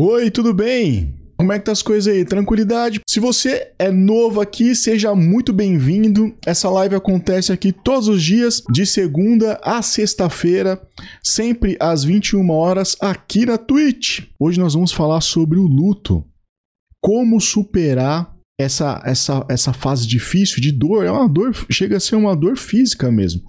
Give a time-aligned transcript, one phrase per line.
[0.00, 1.12] Oi, tudo bem?
[1.36, 2.24] Como é que tá as coisas aí?
[2.24, 3.00] Tranquilidade?
[3.04, 6.32] Se você é novo aqui, seja muito bem-vindo.
[6.46, 10.80] Essa live acontece aqui todos os dias, de segunda a sexta-feira,
[11.20, 14.20] sempre às 21 horas, aqui na Twitch.
[14.38, 16.24] Hoje nós vamos falar sobre o luto.
[17.02, 21.06] Como superar essa, essa, essa fase difícil de dor.
[21.06, 23.42] É uma dor, chega a ser uma dor física mesmo.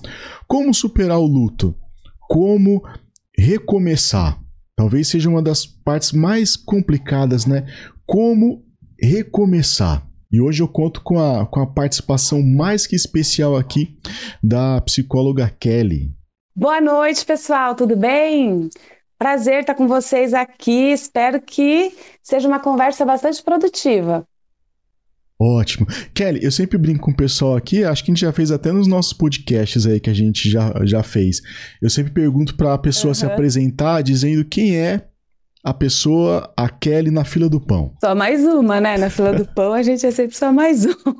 [0.48, 1.76] Como superar o luto?
[2.28, 2.82] Como
[3.38, 4.49] recomeçar?
[4.80, 7.66] Talvez seja uma das partes mais complicadas, né?
[8.06, 8.64] Como
[8.98, 10.08] recomeçar.
[10.32, 14.00] E hoje eu conto com a, com a participação mais que especial aqui
[14.42, 16.14] da psicóloga Kelly.
[16.56, 18.70] Boa noite, pessoal, tudo bem?
[19.18, 20.94] Prazer estar com vocês aqui.
[20.94, 21.94] Espero que
[22.24, 24.26] seja uma conversa bastante produtiva.
[25.42, 25.88] Ótimo.
[26.14, 28.74] Kelly, eu sempre brinco com o pessoal aqui, acho que a gente já fez até
[28.74, 31.42] nos nossos podcasts aí que a gente já, já fez.
[31.82, 33.16] Eu sempre pergunto para a pessoa uhum.
[33.16, 35.06] se apresentar dizendo quem é
[35.64, 37.94] a pessoa, a Kelly, na fila do pão.
[38.02, 38.98] Só mais uma, né?
[38.98, 41.16] Na fila do pão a gente é sempre só mais uma.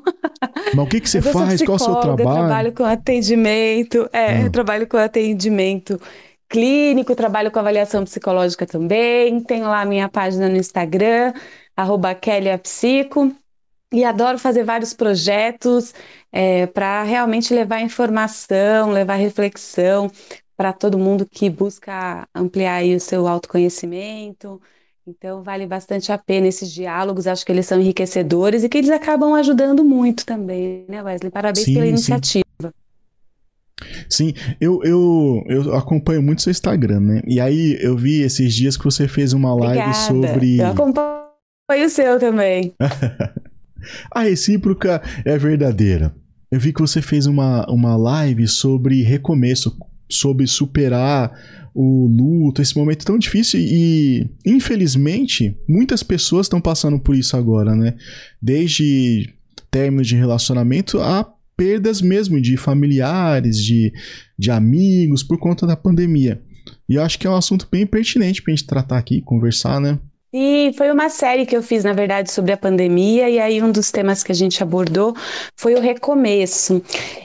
[0.74, 1.62] Mas o que, que você faz?
[1.62, 2.20] Qual é o seu trabalho?
[2.20, 4.50] Eu trabalho com atendimento, é, eu ah.
[4.50, 6.00] trabalho com atendimento
[6.48, 11.32] clínico, trabalho com avaliação psicológica também, tenho lá a minha página no Instagram,
[11.76, 13.32] arroba Kelly Psico,
[13.92, 15.92] e adoro fazer vários projetos
[16.30, 20.10] é, para realmente levar informação, levar reflexão
[20.56, 24.60] para todo mundo que busca ampliar o seu autoconhecimento.
[25.06, 28.90] Então, vale bastante a pena esses diálogos, acho que eles são enriquecedores e que eles
[28.90, 31.30] acabam ajudando muito também, né, Wesley?
[31.30, 32.44] Parabéns sim, pela iniciativa.
[34.08, 37.22] Sim, eu, eu, eu acompanho muito seu Instagram, né?
[37.26, 40.28] E aí eu vi esses dias que você fez uma live Obrigada.
[40.28, 40.58] sobre.
[40.60, 42.74] Eu acompanho o seu também.
[44.10, 46.14] A recíproca é verdadeira.
[46.50, 49.76] Eu vi que você fez uma, uma live sobre recomeço,
[50.08, 51.32] sobre superar
[51.72, 57.76] o luto, esse momento tão difícil e, infelizmente, muitas pessoas estão passando por isso agora,
[57.76, 57.94] né?
[58.42, 59.32] Desde
[59.70, 61.24] término de relacionamento a
[61.56, 63.92] perdas mesmo de familiares, de,
[64.38, 66.42] de amigos, por conta da pandemia.
[66.88, 69.98] E eu acho que é um assunto bem pertinente pra gente tratar aqui, conversar, né?
[70.32, 73.72] E foi uma série que eu fiz, na verdade, sobre a pandemia, e aí um
[73.72, 75.12] dos temas que a gente abordou
[75.56, 76.80] foi o recomeço.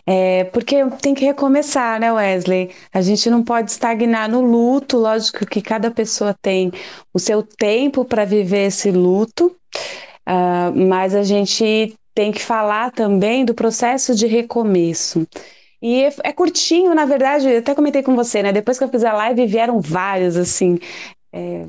[0.07, 2.71] É, porque tem que recomeçar, né, Wesley?
[2.91, 6.71] A gente não pode estagnar no luto, lógico que cada pessoa tem
[7.13, 9.55] o seu tempo para viver esse luto,
[10.27, 15.27] uh, mas a gente tem que falar também do processo de recomeço.
[15.79, 18.51] E é, é curtinho, na verdade, eu até comentei com você, né?
[18.51, 20.79] Depois que eu fiz a live, vieram vários, assim,
[21.31, 21.65] é,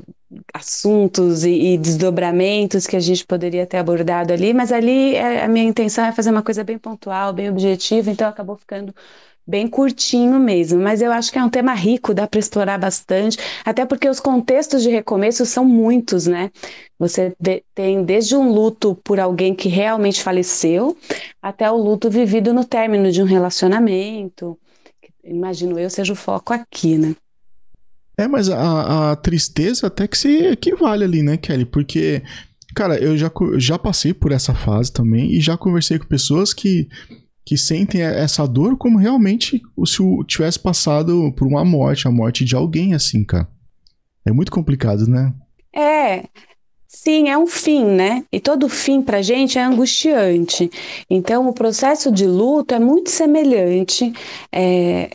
[0.53, 5.47] assuntos e, e, desdobramentos que a gente poderia ter abordado ali, mas ali é, a
[5.47, 8.93] minha intenção é fazer uma coisa bem pontual, bem objetiva, então acabou ficando
[9.47, 13.37] bem curtinho mesmo, mas eu acho que é um tema rico, dá para explorar bastante,
[13.63, 16.51] até porque os contextos de recomeço são muitos, né?
[16.99, 20.97] Você de, tem desde um luto por alguém que realmente faleceu,
[21.41, 24.59] até o luto vivido no término de um relacionamento,
[25.23, 27.15] imagino eu seja o foco aqui, né?
[28.17, 31.65] É, mas a, a tristeza até que se equivale ali, né, Kelly?
[31.65, 32.23] Porque,
[32.75, 36.89] cara, eu já, já passei por essa fase também e já conversei com pessoas que,
[37.45, 42.55] que sentem essa dor como realmente se tivesse passado por uma morte, a morte de
[42.55, 43.47] alguém, assim, cara.
[44.25, 45.31] É muito complicado, né?
[45.73, 46.23] É,
[46.87, 48.23] Sim, é um fim, né?
[48.31, 50.69] E todo fim para gente é angustiante.
[51.09, 54.11] Então, o processo de luto é muito semelhante.
[54.51, 55.11] É,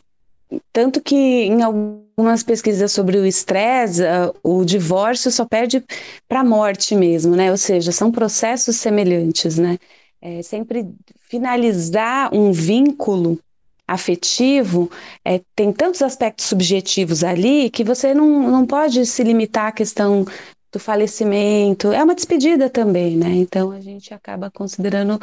[0.72, 4.02] tanto que em algumas pesquisas sobre o estresse,
[4.42, 5.84] o divórcio só perde
[6.28, 7.50] para a morte mesmo, né?
[7.50, 9.78] Ou seja, são processos semelhantes, né?
[10.20, 10.88] É, sempre
[11.28, 13.38] finalizar um vínculo
[13.86, 14.90] afetivo
[15.24, 20.24] é, tem tantos aspectos subjetivos ali que você não, não pode se limitar à questão
[20.72, 21.92] do falecimento.
[21.92, 23.30] É uma despedida também, né?
[23.30, 25.20] Então a gente acaba considerando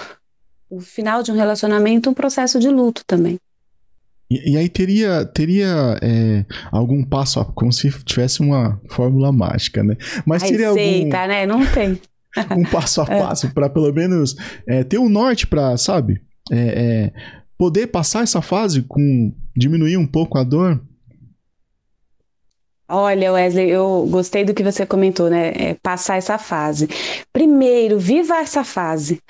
[0.70, 3.40] o final de um relacionamento um processo de luto também.
[4.30, 9.96] E, e aí teria, teria é, algum passo, como se tivesse uma fórmula mágica, né?
[10.26, 11.34] Mas teria Receita, algum...
[11.34, 11.46] né?
[11.46, 12.00] Não tem.
[12.56, 13.50] um passo a passo é.
[13.50, 14.36] para pelo menos
[14.68, 16.22] é, ter um norte para, sabe?
[16.52, 17.14] É, é,
[17.58, 20.82] poder passar essa fase com diminuir um pouco a dor.
[22.92, 25.50] Olha, Wesley, eu gostei do que você comentou, né?
[25.56, 26.88] É, passar essa fase.
[27.32, 29.22] Primeiro, viva essa fase.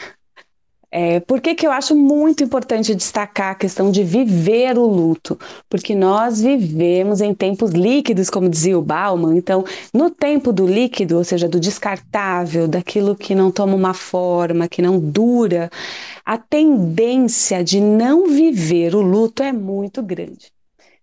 [0.91, 5.37] É, por que, que eu acho muito importante destacar a questão de viver o luto?
[5.69, 9.37] Porque nós vivemos em tempos líquidos, como dizia o Bauman.
[9.37, 9.63] Então,
[9.93, 14.81] no tempo do líquido, ou seja, do descartável, daquilo que não toma uma forma, que
[14.81, 15.69] não dura,
[16.25, 20.51] a tendência de não viver o luto é muito grande.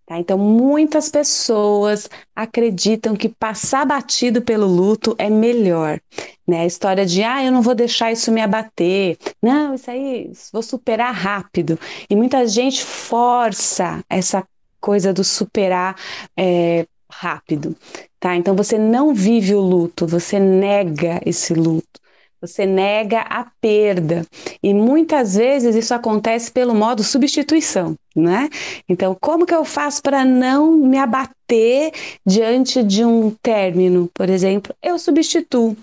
[0.06, 0.20] Tá?
[0.20, 6.00] Então, muitas pessoas acreditam que passar batido pelo luto é melhor.
[6.47, 6.61] Né?
[6.61, 9.19] A história de, ah, eu não vou deixar isso me abater.
[9.43, 11.76] Não, isso aí, vou superar rápido.
[12.08, 14.47] E muita gente força essa
[14.81, 15.97] coisa do superar
[16.37, 17.76] é, rápido.
[18.20, 18.37] Tá?
[18.37, 22.06] Então, você não vive o luto, você nega esse luto.
[22.46, 24.26] Você nega a perda.
[24.62, 28.48] E muitas vezes isso acontece pelo modo substituição, né?
[28.88, 31.93] Então, como que eu faço para não me abater
[32.25, 34.75] diante de um término, por exemplo?
[34.82, 35.76] Eu substituo.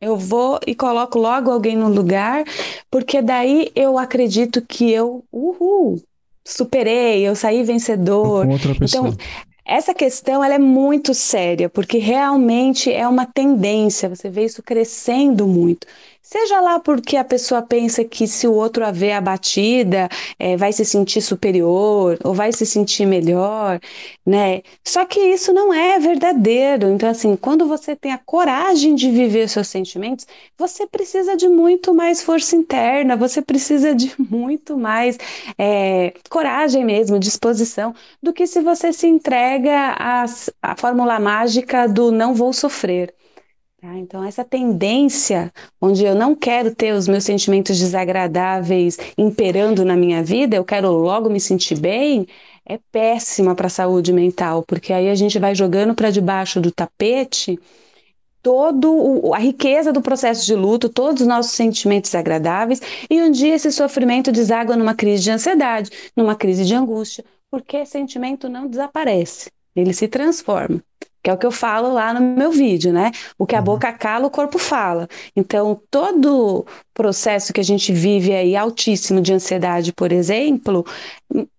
[0.00, 2.44] Eu vou e coloco logo alguém no lugar,
[2.90, 6.02] porque daí eu acredito que eu, uhul,
[6.42, 8.46] superei, eu saí vencedor.
[8.82, 9.14] Então,
[9.70, 15.46] essa questão ela é muito séria, porque realmente é uma tendência, você vê isso crescendo
[15.46, 15.86] muito.
[16.22, 20.08] Seja lá porque a pessoa pensa que se o outro a ver abatida,
[20.38, 23.80] é, vai se sentir superior ou vai se sentir melhor,
[24.24, 24.62] né?
[24.86, 26.88] Só que isso não é verdadeiro.
[26.90, 30.26] Então, assim, quando você tem a coragem de viver seus sentimentos,
[30.56, 35.18] você precisa de muito mais força interna, você precisa de muito mais
[35.58, 39.96] é, coragem mesmo, disposição, do que se você se entrega
[40.62, 43.14] à fórmula mágica do não vou sofrer.
[43.80, 43.96] Tá?
[43.96, 45.50] Então, essa tendência
[45.80, 50.90] onde eu não quero ter os meus sentimentos desagradáveis imperando na minha vida, eu quero
[50.92, 52.26] logo me sentir bem,
[52.66, 56.70] é péssima para a saúde mental, porque aí a gente vai jogando para debaixo do
[56.70, 57.58] tapete
[58.42, 63.54] todo a riqueza do processo de luto, todos os nossos sentimentos agradáveis, e um dia
[63.54, 69.50] esse sofrimento deságua numa crise de ansiedade, numa crise de angústia, porque sentimento não desaparece,
[69.74, 70.82] ele se transforma
[71.22, 73.10] que é o que eu falo lá no meu vídeo, né?
[73.38, 73.64] O que a uhum.
[73.64, 75.08] boca cala, o corpo fala.
[75.36, 80.84] Então, todo processo que a gente vive aí altíssimo de ansiedade, por exemplo,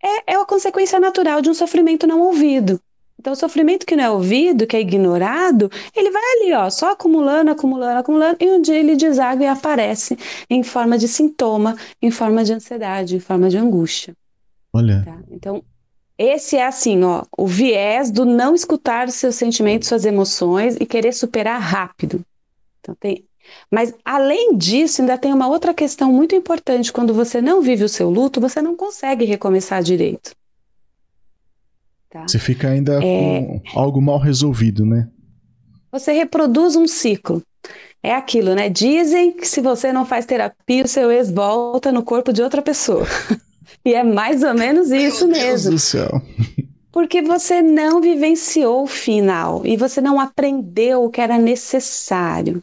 [0.04, 2.80] é, é uma consequência natural de um sofrimento não ouvido.
[3.22, 6.94] Então, o sofrimento que não é ouvido, que é ignorado, ele vai ali, ó, só
[6.94, 10.18] acumulando, acumulando, acumulando, e um dia ele deságua e aparece
[10.50, 14.16] em forma de sintoma, em forma de ansiedade, em forma de angústia.
[14.74, 15.04] Olha.
[15.06, 15.20] Tá?
[15.30, 15.64] Então,
[16.22, 20.86] esse é assim, ó, o viés do não escutar os seus sentimentos, suas emoções e
[20.86, 22.24] querer superar rápido.
[22.80, 23.26] Então tem,
[23.70, 26.94] mas além disso, ainda tem uma outra questão muito importante.
[26.94, 30.36] Quando você não vive o seu luto, você não consegue recomeçar direito.
[32.10, 32.28] Tá?
[32.28, 33.62] Você fica ainda é...
[33.72, 35.10] com algo mal resolvido, né?
[35.92, 37.42] Você reproduz um ciclo.
[38.04, 38.70] É aquilo, né?
[38.70, 42.62] Dizem que se você não faz terapia, o seu ex volta no corpo de outra
[42.62, 43.06] pessoa.
[43.84, 45.50] E é mais ou menos isso Meu mesmo.
[45.50, 46.22] Deus do céu.
[46.92, 52.62] Porque você não vivenciou o final e você não aprendeu o que era necessário.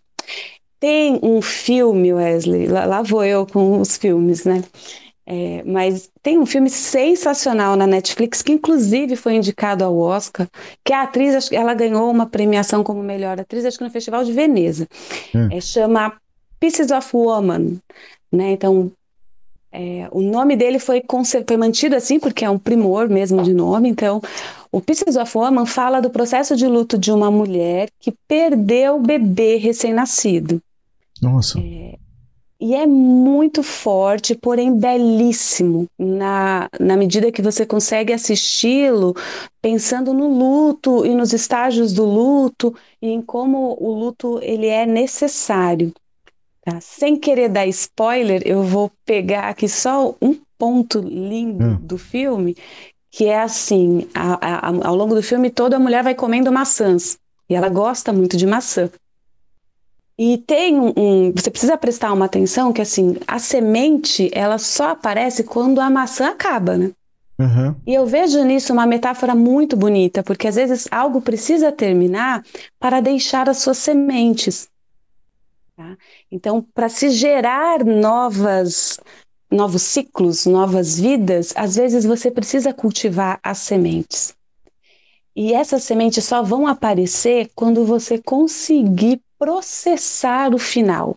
[0.78, 4.62] Tem um filme, Wesley, lá, lá vou eu com os filmes, né?
[5.30, 10.48] É, mas tem um filme sensacional na Netflix que inclusive foi indicado ao Oscar,
[10.82, 14.32] que a atriz ela ganhou uma premiação como melhor atriz, acho que no Festival de
[14.32, 14.88] Veneza.
[15.34, 15.48] Hum.
[15.52, 16.16] É, chama
[16.58, 17.76] Pieces of Woman,
[18.32, 18.52] né?
[18.52, 18.90] Então
[19.70, 21.02] é, o nome dele foi,
[21.46, 23.88] foi mantido assim, porque é um primor mesmo de nome.
[23.88, 24.20] Então,
[24.72, 29.00] o Pieces of Woman fala do processo de luto de uma mulher que perdeu o
[29.00, 30.60] bebê recém-nascido.
[31.20, 31.58] Nossa.
[31.58, 31.98] É,
[32.60, 39.14] e é muito forte, porém belíssimo, na, na medida que você consegue assisti-lo
[39.62, 44.84] pensando no luto e nos estágios do luto e em como o luto ele é
[44.84, 45.92] necessário.
[46.68, 46.80] Tá?
[46.80, 51.78] Sem querer dar spoiler, eu vou pegar aqui só um ponto lindo hum.
[51.80, 52.56] do filme,
[53.10, 57.18] que é assim: a, a, ao longo do filme todo a mulher vai comendo maçãs
[57.48, 58.90] e ela gosta muito de maçã.
[60.18, 64.90] E tem um, um, você precisa prestar uma atenção que assim a semente ela só
[64.90, 66.90] aparece quando a maçã acaba, né?
[67.38, 67.74] Uhum.
[67.86, 72.42] E eu vejo nisso uma metáfora muito bonita, porque às vezes algo precisa terminar
[72.80, 74.68] para deixar as suas sementes.
[75.78, 75.96] Tá?
[76.28, 78.98] Então, para se gerar novas,
[79.48, 84.34] novos ciclos, novas vidas, às vezes você precisa cultivar as sementes.
[85.36, 91.14] E essas sementes só vão aparecer quando você conseguir processar o final.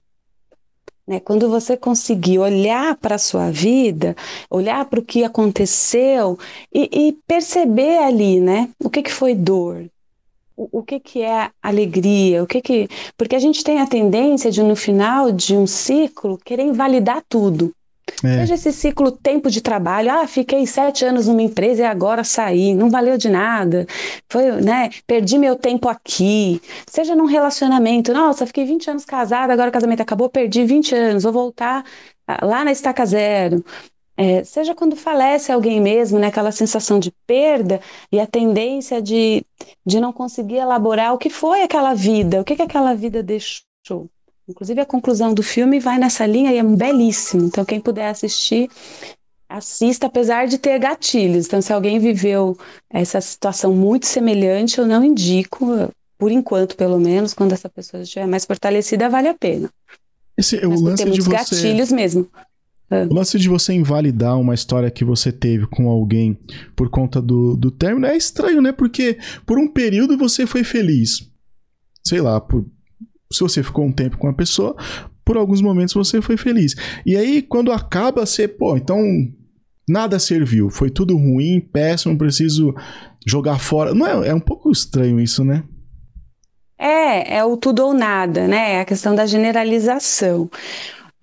[1.07, 1.19] Né?
[1.19, 4.15] Quando você conseguir olhar para a sua vida,
[4.47, 6.37] olhar para o que aconteceu
[6.71, 8.69] e, e, perceber ali, né?
[8.79, 9.89] O que, que foi dor,
[10.71, 12.87] o, que, que é alegria, o que que.
[13.17, 17.73] Porque a gente tem a tendência de, no final de um ciclo, querer invalidar tudo.
[18.23, 18.39] É.
[18.39, 22.73] Seja esse ciclo tempo de trabalho, ah, fiquei sete anos numa empresa e agora saí,
[22.73, 23.87] não valeu de nada,
[24.29, 26.61] foi, né, perdi meu tempo aqui.
[26.87, 31.23] Seja num relacionamento, nossa, fiquei 20 anos casada, agora o casamento acabou, perdi 20 anos,
[31.23, 31.83] vou voltar
[32.41, 33.63] lá na estaca zero.
[34.17, 39.43] é, seja quando falece alguém mesmo, né, aquela sensação de perda e a tendência de,
[39.85, 44.09] de não conseguir elaborar o que foi aquela vida, o que, que aquela vida deixou.
[44.47, 47.45] Inclusive, a conclusão do filme vai nessa linha e é belíssimo.
[47.45, 48.69] Então, quem puder assistir,
[49.47, 51.45] assista, apesar de ter gatilhos.
[51.45, 52.57] Então, se alguém viveu
[52.89, 58.27] essa situação muito semelhante, eu não indico, por enquanto, pelo menos, quando essa pessoa estiver
[58.27, 59.69] mais fortalecida, vale a pena.
[60.37, 61.31] Esse, o lance de você...
[61.31, 62.27] gatilhos mesmo.
[62.91, 63.05] É.
[63.05, 66.37] O lance de você invalidar uma história que você teve com alguém
[66.75, 68.73] por conta do, do término é estranho, né?
[68.73, 71.31] Porque por um período você foi feliz.
[72.05, 72.65] Sei lá, por,
[73.31, 74.75] se você ficou um tempo com a pessoa,
[75.23, 76.75] por alguns momentos você foi feliz.
[77.05, 79.01] E aí, quando acaba, você, pô, então
[79.87, 80.69] nada serviu.
[80.69, 82.75] Foi tudo ruim, péssimo, preciso
[83.25, 83.93] jogar fora.
[83.93, 85.63] Não é, é um pouco estranho isso, né?
[86.77, 88.73] É, é o tudo ou nada, né?
[88.73, 90.49] É a questão da generalização.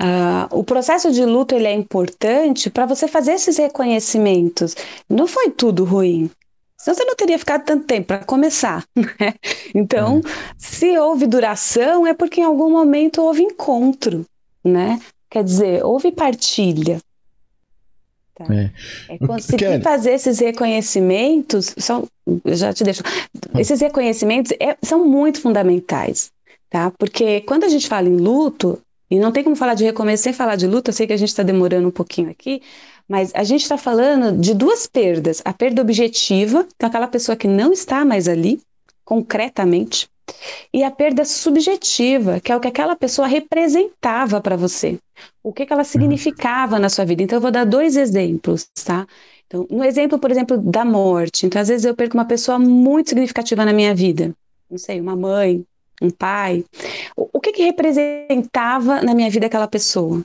[0.00, 4.76] Uh, o processo de luto ele é importante para você fazer esses reconhecimentos.
[5.08, 6.30] Não foi tudo ruim.
[6.76, 8.84] Senão você não teria ficado tanto tempo para começar.
[8.96, 9.34] Né?
[9.74, 10.30] Então, é.
[10.56, 14.24] se houve duração, é porque em algum momento houve encontro,
[14.64, 15.00] né?
[15.28, 17.00] Quer dizer, houve partilha.
[18.34, 18.46] Tá?
[18.54, 18.70] É.
[19.08, 22.06] é conseguir fazer esses reconhecimentos, são,
[22.46, 23.02] já te deixo,
[23.58, 26.30] esses reconhecimentos é, são muito fundamentais,
[26.70, 26.92] tá?
[26.96, 30.32] Porque quando a gente fala em luto, e não tem como falar de recomeço sem
[30.32, 32.60] falar de luta, eu sei que a gente está demorando um pouquinho aqui,
[33.08, 37.48] mas a gente está falando de duas perdas: a perda objetiva, então aquela pessoa que
[37.48, 38.60] não está mais ali,
[39.04, 40.08] concretamente,
[40.72, 44.98] e a perda subjetiva, que é o que aquela pessoa representava para você,
[45.42, 47.22] o que, que ela significava na sua vida.
[47.22, 49.06] Então, eu vou dar dois exemplos, tá?
[49.46, 51.46] Então, no exemplo, por exemplo, da morte.
[51.46, 54.34] Então, às vezes eu perco uma pessoa muito significativa na minha vida.
[54.70, 55.64] Não sei, uma mãe,
[56.00, 56.64] um pai.
[57.16, 60.22] O, o que, que representava na minha vida aquela pessoa?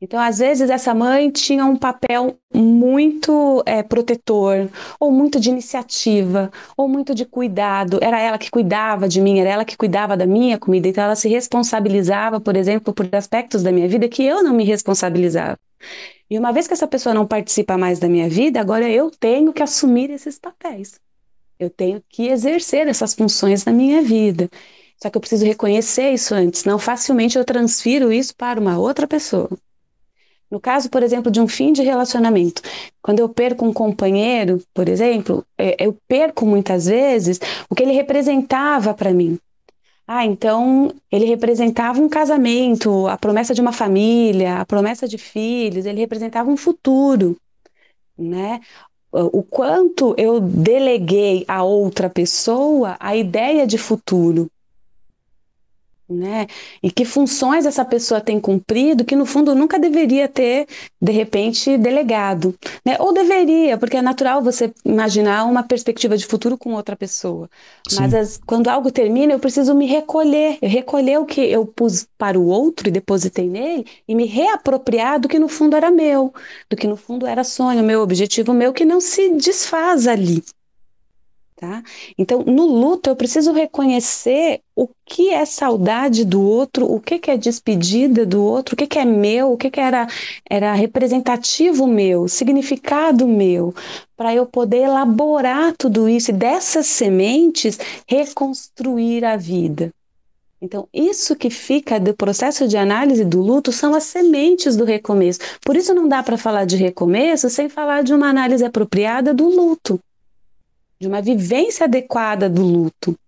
[0.00, 4.68] Então, às vezes, essa mãe tinha um papel muito é, protetor,
[5.00, 7.98] ou muito de iniciativa, ou muito de cuidado.
[8.02, 10.88] Era ela que cuidava de mim, era ela que cuidava da minha comida.
[10.88, 14.64] Então, ela se responsabilizava, por exemplo, por aspectos da minha vida que eu não me
[14.64, 15.58] responsabilizava.
[16.28, 19.52] E uma vez que essa pessoa não participa mais da minha vida, agora eu tenho
[19.52, 21.00] que assumir esses papéis.
[21.58, 24.48] Eu tenho que exercer essas funções na minha vida.
[25.02, 29.04] Só que eu preciso reconhecer isso antes, não facilmente eu transfiro isso para uma outra
[29.04, 29.50] pessoa.
[30.48, 32.62] No caso, por exemplo, de um fim de relacionamento,
[33.02, 37.90] quando eu perco um companheiro, por exemplo, é, eu perco muitas vezes o que ele
[37.90, 39.40] representava para mim.
[40.06, 45.84] Ah, então ele representava um casamento, a promessa de uma família, a promessa de filhos,
[45.84, 47.36] ele representava um futuro,
[48.16, 48.60] né?
[49.10, 54.48] O quanto eu deleguei a outra pessoa a ideia de futuro
[56.12, 56.46] né?
[56.82, 60.66] E que funções essa pessoa tem cumprido que no fundo nunca deveria ter
[61.00, 62.54] de repente delegado,
[62.84, 62.96] né?
[63.00, 67.50] Ou deveria, porque é natural você imaginar uma perspectiva de futuro com outra pessoa.
[67.88, 67.96] Sim.
[68.00, 72.38] Mas as, quando algo termina, eu preciso me recolher, recolher o que eu pus para
[72.38, 76.32] o outro e depositei nele e me reapropriar do que no fundo era meu,
[76.70, 80.42] do que no fundo era sonho, meu objetivo meu que não se desfaz ali.
[81.62, 81.80] Tá?
[82.18, 87.30] Então, no luto, eu preciso reconhecer o que é saudade do outro, o que, que
[87.30, 90.08] é despedida do outro, o que, que é meu, o que, que era,
[90.50, 93.72] era representativo meu, significado meu,
[94.16, 97.78] para eu poder elaborar tudo isso e dessas sementes
[98.08, 99.94] reconstruir a vida.
[100.60, 105.38] Então, isso que fica do processo de análise do luto são as sementes do recomeço.
[105.64, 109.48] Por isso, não dá para falar de recomeço sem falar de uma análise apropriada do
[109.48, 110.00] luto
[111.02, 113.18] de uma vivência adequada do luto.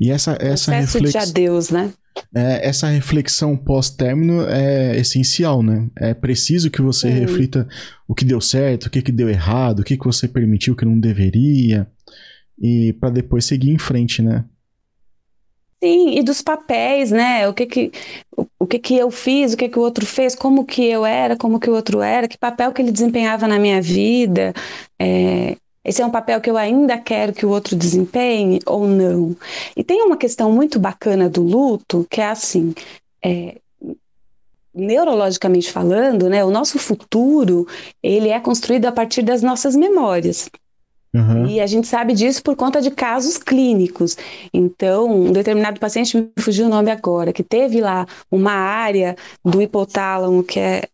[0.00, 1.92] E essa essa reflexão de adeus, né?
[2.34, 5.88] É, essa reflexão pós-término é essencial, né?
[5.96, 7.18] É preciso que você Sim.
[7.18, 7.68] reflita
[8.06, 10.84] o que deu certo, o que, que deu errado, o que, que você permitiu que
[10.84, 11.86] não deveria,
[12.60, 14.44] e para depois seguir em frente, né?
[15.82, 17.48] Sim, e dos papéis, né?
[17.48, 17.90] O que que,
[18.36, 21.06] o, o, que que eu fiz, o que que o outro fez, como que eu
[21.06, 24.52] era, como que o outro era, que papel que ele desempenhava na minha vida,
[25.00, 25.56] é,
[25.90, 29.36] esse é um papel que eu ainda quero que o outro desempenhe ou não?
[29.76, 32.72] E tem uma questão muito bacana do luto, que é assim,
[33.20, 33.56] é,
[34.72, 37.66] neurologicamente falando, né, o nosso futuro
[38.00, 40.48] ele é construído a partir das nossas memórias.
[41.12, 41.48] Uhum.
[41.48, 44.16] E a gente sabe disso por conta de casos clínicos.
[44.54, 49.60] Então, um determinado paciente, me fugiu o nome agora, que teve lá uma área do
[49.60, 50.84] hipotálamo que é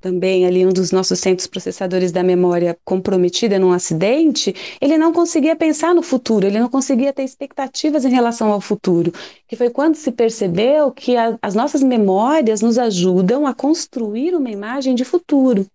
[0.00, 5.56] também ali um dos nossos centros processadores da memória comprometida num acidente, ele não conseguia
[5.56, 9.12] pensar no futuro, ele não conseguia ter expectativas em relação ao futuro,
[9.46, 14.50] que foi quando se percebeu que a, as nossas memórias nos ajudam a construir uma
[14.50, 15.66] imagem de futuro.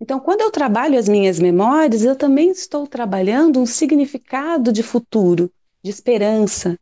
[0.00, 5.50] Então, quando eu trabalho as minhas memórias, eu também estou trabalhando um significado de futuro,
[5.82, 6.76] de esperança,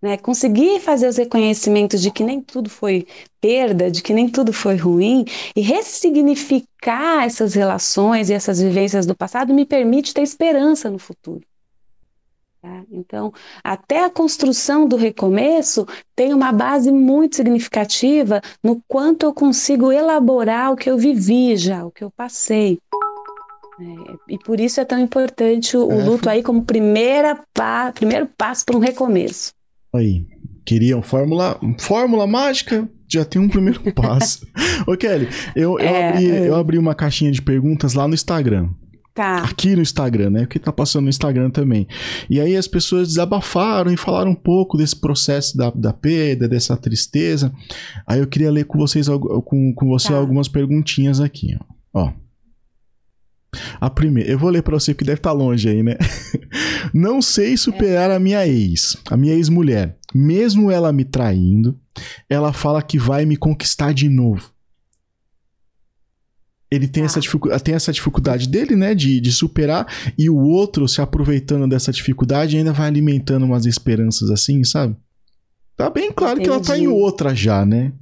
[0.00, 0.16] né?
[0.16, 3.06] Conseguir fazer os reconhecimentos de que nem tudo foi
[3.40, 5.24] perda, de que nem tudo foi ruim,
[5.54, 11.42] e ressignificar essas relações e essas vivências do passado me permite ter esperança no futuro.
[12.62, 12.84] Tá?
[12.92, 13.32] Então,
[13.64, 20.72] até a construção do recomeço tem uma base muito significativa no quanto eu consigo elaborar
[20.72, 22.78] o que eu vivi já, o que eu passei.
[23.80, 28.28] É, e por isso é tão importante o, é, luto aí como primeira pa, primeiro
[28.38, 29.52] passo para um recomeço.
[29.94, 30.26] Aí,
[30.64, 32.88] queriam fórmula, fórmula mágica?
[33.08, 34.46] Já tem um primeiro passo.
[34.86, 38.70] Ô Kelly, eu, eu, é, abri, eu abri uma caixinha de perguntas lá no Instagram.
[39.14, 39.42] Tá.
[39.44, 40.40] Aqui no Instagram, né?
[40.40, 41.86] Porque tá passando no Instagram também.
[42.30, 46.74] E aí as pessoas desabafaram e falaram um pouco desse processo da, da perda, dessa
[46.78, 47.52] tristeza.
[48.06, 50.16] Aí eu queria ler com vocês com, com você tá.
[50.16, 51.54] algumas perguntinhas aqui,
[51.92, 52.04] ó.
[52.04, 52.21] ó.
[53.80, 55.96] A primeira, eu vou ler para você porque deve estar tá longe aí, né?
[56.92, 59.96] Não sei superar a minha ex, a minha ex-mulher.
[60.14, 61.78] Mesmo ela me traindo,
[62.28, 64.52] ela fala que vai me conquistar de novo
[66.72, 67.06] ele tem, ah.
[67.06, 67.20] essa,
[67.62, 69.86] tem essa dificuldade dele, né, de, de superar,
[70.18, 74.96] e o outro, se aproveitando dessa dificuldade, ainda vai alimentando umas esperanças assim, sabe?
[75.76, 76.48] Tá bem claro Entendi.
[76.48, 77.92] que ela tá em outra já, né?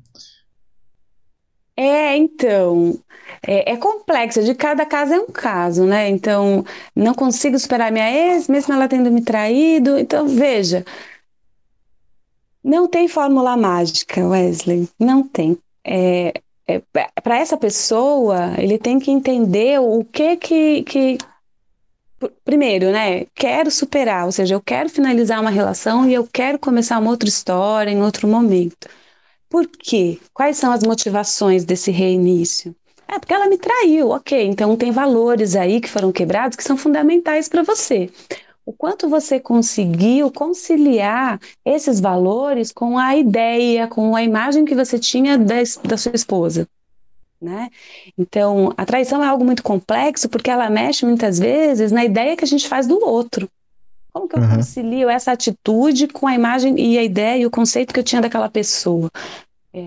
[1.82, 3.00] É, então,
[3.46, 6.10] é, é, complexo, de cada caso é um caso, né?
[6.10, 6.62] Então,
[6.94, 9.98] não consigo superar minha ex, mesmo ela tendo me traído.
[9.98, 10.84] Então, veja,
[12.62, 15.56] não tem fórmula mágica, Wesley, não tem.
[15.82, 16.34] É,
[16.68, 16.82] é,
[17.22, 21.18] para essa pessoa, ele tem que entender o que que, que
[22.44, 23.24] primeiro, né?
[23.34, 27.28] Quero superar, ou seja, eu quero finalizar uma relação e eu quero começar uma outra
[27.28, 28.86] história em outro momento.
[29.50, 30.18] Por quê?
[30.32, 32.74] Quais são as motivações desse reinício?
[33.06, 34.46] É porque ela me traiu, ok.
[34.46, 38.08] Então tem valores aí que foram quebrados que são fundamentais para você
[38.70, 44.96] o quanto você conseguiu conciliar esses valores com a ideia, com a imagem que você
[44.96, 46.68] tinha da, da sua esposa.
[47.40, 47.68] Né?
[48.16, 52.44] Então, a traição é algo muito complexo porque ela mexe muitas vezes na ideia que
[52.44, 53.48] a gente faz do outro.
[54.12, 54.56] Como que eu uhum.
[54.56, 58.20] concilio essa atitude com a imagem e a ideia e o conceito que eu tinha
[58.20, 59.10] daquela pessoa?
[59.72, 59.80] É,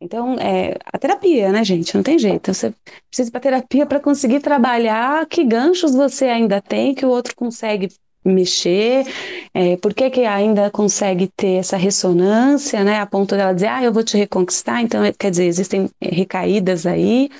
[0.00, 1.94] então, é, a terapia, né, gente?
[1.94, 2.52] Não tem jeito.
[2.52, 2.72] Você
[3.08, 7.36] precisa ir para terapia para conseguir trabalhar que ganchos você ainda tem que o outro
[7.36, 7.88] consegue
[8.24, 9.06] mexer,
[9.54, 13.82] é, por que, que ainda consegue ter essa ressonância, né, a ponto dela dizer, ah,
[13.82, 17.30] eu vou te reconquistar, então, quer dizer, existem recaídas aí,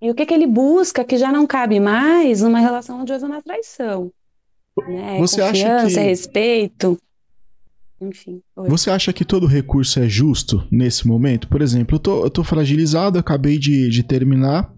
[0.00, 3.24] e o que, que ele busca que já não cabe mais numa relação onde houve
[3.24, 4.10] uma traição,
[4.88, 6.00] né, Você confiança, acha que...
[6.00, 6.98] respeito,
[8.00, 8.40] enfim.
[8.56, 8.68] Oi.
[8.68, 11.48] Você acha que todo recurso é justo nesse momento?
[11.48, 14.72] Por exemplo, eu tô, eu tô fragilizado, acabei de, de terminar,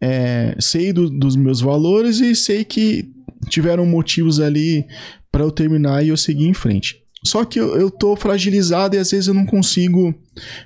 [0.00, 3.10] é, sei do, dos meus valores e sei que
[3.48, 4.86] tiveram motivos ali
[5.30, 7.02] para eu terminar e eu seguir em frente.
[7.24, 10.14] Só que eu, eu tô fragilizado e às vezes eu não consigo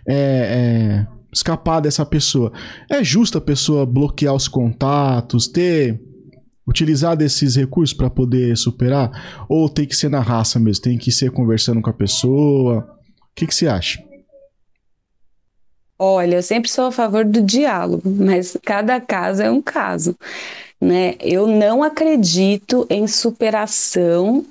[0.09, 2.53] é, é, escapar dessa pessoa.
[2.90, 6.01] É justo a pessoa bloquear os contatos, ter
[6.66, 9.46] utilizar desses recursos para poder superar?
[9.48, 10.83] Ou tem que ser na raça mesmo?
[10.83, 12.98] Tem que ser conversando com a pessoa?
[13.20, 14.02] O que, que você acha?
[15.98, 20.14] Olha, eu sempre sou a favor do diálogo, mas cada caso é um caso
[20.81, 21.14] né?
[21.20, 24.44] Eu não acredito em superação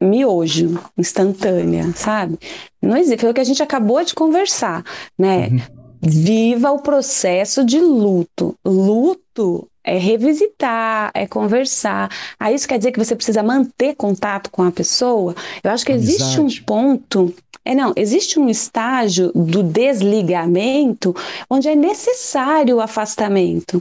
[0.00, 2.38] miojo, instantânea, sabe?
[2.80, 4.84] Não existe, foi o que a gente acabou de conversar,
[5.16, 5.48] né?
[5.48, 5.60] Uhum.
[6.00, 8.56] Viva o processo de luto.
[8.64, 12.10] Luto é revisitar, é conversar.
[12.38, 15.34] Aí isso quer dizer que você precisa manter contato com a pessoa?
[15.62, 16.22] Eu acho que Amizade.
[16.22, 21.14] existe um ponto é, não, existe um estágio do desligamento
[21.48, 23.80] onde é necessário o afastamento.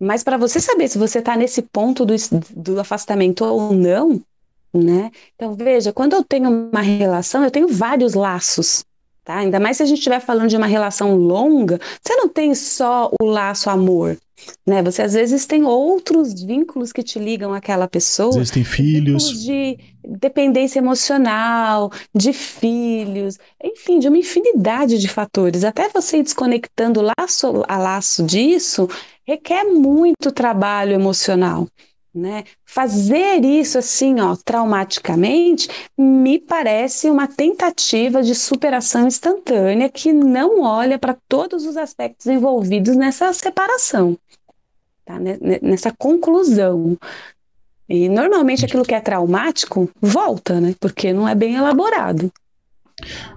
[0.00, 2.14] Mas para você saber se você está nesse ponto do,
[2.56, 4.22] do afastamento ou não,
[4.72, 5.10] né?
[5.34, 8.84] Então, veja, quando eu tenho uma relação, eu tenho vários laços.
[9.28, 9.40] Tá?
[9.40, 13.10] Ainda mais se a gente estiver falando de uma relação longa, você não tem só
[13.20, 14.16] o laço amor,
[14.66, 14.82] né?
[14.82, 18.30] Você às vezes tem outros vínculos que te ligam àquela pessoa.
[18.30, 19.44] Às vezes tem filhos.
[19.44, 25.62] De dependência emocional, de filhos, enfim, de uma infinidade de fatores.
[25.62, 28.88] Até você ir desconectando laço a laço disso
[29.26, 31.68] requer muito trabalho emocional.
[32.14, 32.44] Né?
[32.64, 40.98] Fazer isso assim, ó, traumaticamente, me parece uma tentativa de superação instantânea que não olha
[40.98, 44.18] para todos os aspectos envolvidos nessa separação,
[45.04, 45.18] tá?
[45.62, 46.96] nessa conclusão.
[47.88, 50.74] E normalmente aquilo que é traumático volta, né?
[50.80, 52.32] Porque não é bem elaborado.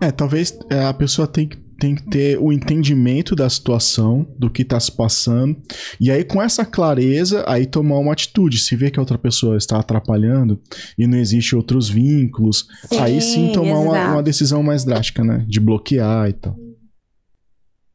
[0.02, 4.52] É, talvez é, a pessoa tem que tem que ter o entendimento da situação, do
[4.52, 5.60] que está se passando,
[6.00, 8.60] e aí com essa clareza, aí tomar uma atitude.
[8.60, 10.62] Se vê que a outra pessoa está atrapalhando
[10.96, 15.44] e não existe outros vínculos, sim, aí sim tomar uma, uma, decisão mais drástica, né?
[15.48, 16.56] De bloquear e tal.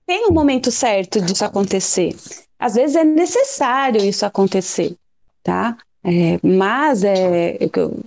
[0.05, 2.12] Tem um momento certo disso acontecer.
[2.59, 4.96] Às vezes é necessário isso acontecer,
[5.44, 5.77] tá?
[6.03, 7.57] É, mas é,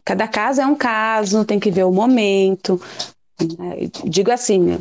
[0.04, 2.82] cada caso é um caso, tem que ver o momento.
[3.58, 3.90] Né?
[4.06, 4.78] Digo assim,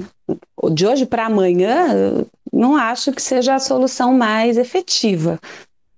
[0.72, 5.38] de hoje para amanhã, não acho que seja a solução mais efetiva.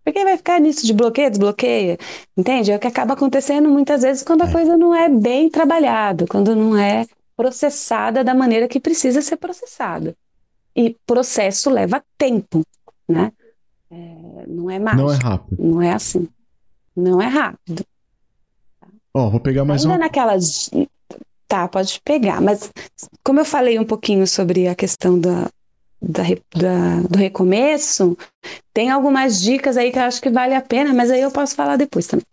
[0.05, 1.99] Porque vai ficar nisso de bloqueio, desbloqueia,
[2.37, 2.73] entende?
[2.73, 4.53] É o que acaba acontecendo muitas vezes quando a é.
[4.53, 10.15] coisa não é bem trabalhada, quando não é processada da maneira que precisa ser processada.
[10.75, 12.63] E processo leva tempo,
[13.09, 13.33] né?
[13.91, 15.03] É, não é mágico.
[15.03, 15.57] Não é rápido.
[15.59, 16.29] Não é assim.
[16.97, 17.85] Não é rápido.
[19.13, 19.99] Ó, oh, vou pegar mais Ainda um.
[19.99, 20.71] naquelas.
[21.51, 22.41] Tá, pode pegar.
[22.41, 22.71] Mas,
[23.25, 25.51] como eu falei um pouquinho sobre a questão da,
[26.01, 26.23] da,
[26.55, 28.17] da, do recomeço,
[28.73, 31.57] tem algumas dicas aí que eu acho que vale a pena, mas aí eu posso
[31.57, 32.25] falar depois também.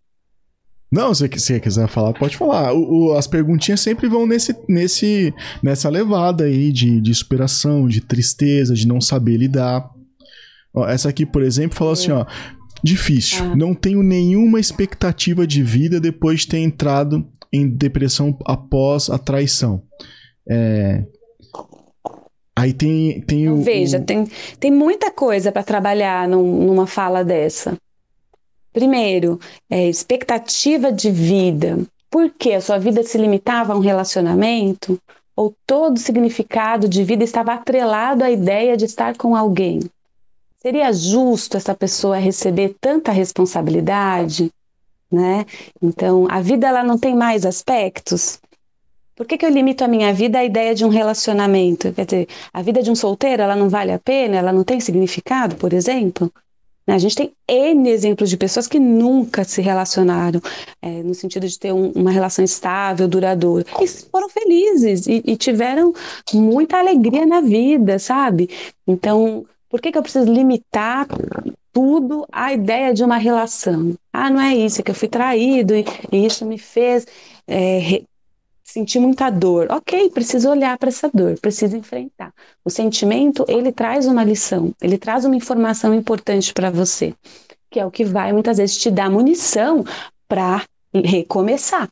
[0.91, 2.73] Não, se você quiser falar, pode falar.
[2.73, 8.01] O, o, as perguntinhas sempre vão nesse, nesse, nessa levada aí de, de superação, de
[8.01, 9.89] tristeza, de não saber lidar.
[10.71, 12.23] Ó, essa aqui, por exemplo, falou assim, ó.
[12.84, 13.43] Difícil.
[13.43, 13.56] Ah.
[13.56, 17.27] Não tenho nenhuma expectativa de vida depois de ter entrado
[17.58, 19.82] em depressão após a traição.
[20.48, 21.04] É...
[22.56, 23.62] Aí tem, tem o.
[23.62, 24.04] Veja, o...
[24.04, 24.28] Tem,
[24.60, 27.78] tem muita coisa para trabalhar num, numa fala dessa.
[28.74, 29.39] Primeiro,
[29.70, 31.80] é, expectativa de vida.
[32.10, 35.00] Por que a sua vida se limitava a um relacionamento?
[35.36, 39.80] Ou todo significado de vida estava atrelado à ideia de estar com alguém?
[40.60, 44.52] Seria justo essa pessoa receber tanta responsabilidade?
[45.12, 45.46] Né?
[45.82, 48.39] Então, a vida ela não tem mais aspectos.
[49.15, 51.91] Por que, que eu limito a minha vida à ideia de um relacionamento?
[51.93, 54.38] Quer dizer, a vida de um solteiro ela não vale a pena?
[54.38, 56.32] Ela não tem significado, por exemplo?
[56.88, 60.39] Né, a gente tem N exemplos de pessoas que nunca se relacionaram,
[60.82, 65.36] é, no sentido de ter um, uma relação estável, duradoura, e foram felizes e, e,
[65.36, 65.93] tiveram
[66.34, 68.50] muita alegria na vida, sabe?
[68.88, 71.08] Então, por que, que eu preciso limitar
[71.78, 73.94] tudo à ideia de uma relação?
[74.12, 77.06] Ah, não é isso, é que eu fui traído e, e isso me fez
[77.46, 78.08] é, re,
[78.63, 79.68] sentir muita dor.
[79.70, 82.34] Ok, preciso olhar para essa dor, preciso enfrentar.
[82.66, 87.13] O sentimento, ele traz uma lição, ele traz uma informação importante para você,
[87.70, 89.84] que é o que vai muitas vezes te dar munição
[90.28, 91.88] para recomeçar.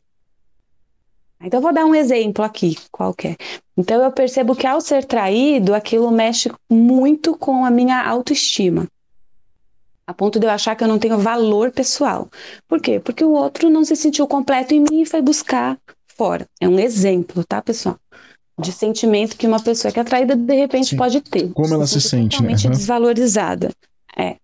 [1.40, 3.36] Então, eu vou dar um exemplo aqui, qualquer.
[3.76, 8.88] Então, eu percebo que ao ser traído, aquilo mexe muito com a minha autoestima.
[10.06, 12.28] A ponto de eu achar que eu não tenho valor pessoal.
[12.68, 13.00] Por quê?
[13.00, 16.46] Porque o outro não se sentiu completo em mim e foi buscar fora.
[16.60, 17.98] É um exemplo, tá, pessoal?
[18.58, 20.96] De sentimento que uma pessoa que é traída, de repente, Sim.
[20.96, 21.52] pode ter.
[21.52, 22.52] Como ela se sente, né?
[22.52, 22.70] Uhum.
[22.70, 23.70] desvalorizada.
[24.16, 24.36] É.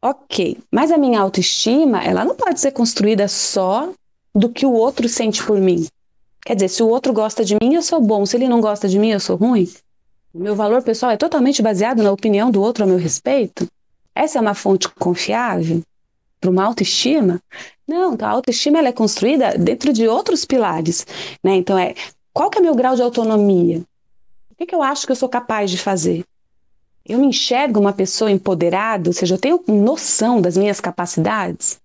[0.00, 3.92] Ok, mas a minha autoestima, ela não pode ser construída só
[4.34, 5.86] do que o outro sente por mim.
[6.44, 8.26] Quer dizer, se o outro gosta de mim, eu sou bom.
[8.26, 9.68] Se ele não gosta de mim, eu sou ruim.
[10.34, 13.66] O meu valor pessoal é totalmente baseado na opinião do outro a meu respeito.
[14.14, 15.82] Essa é uma fonte confiável
[16.40, 17.40] para uma autoestima?
[17.86, 21.06] Não, então a autoestima ela é construída dentro de outros pilares.
[21.42, 21.56] Né?
[21.56, 21.94] Então, é
[22.32, 23.82] qual que é meu grau de autonomia?
[24.50, 26.24] O que, que eu acho que eu sou capaz de fazer?
[27.04, 31.80] Eu me enxergo uma pessoa empoderada, ou seja, eu tenho noção das minhas capacidades?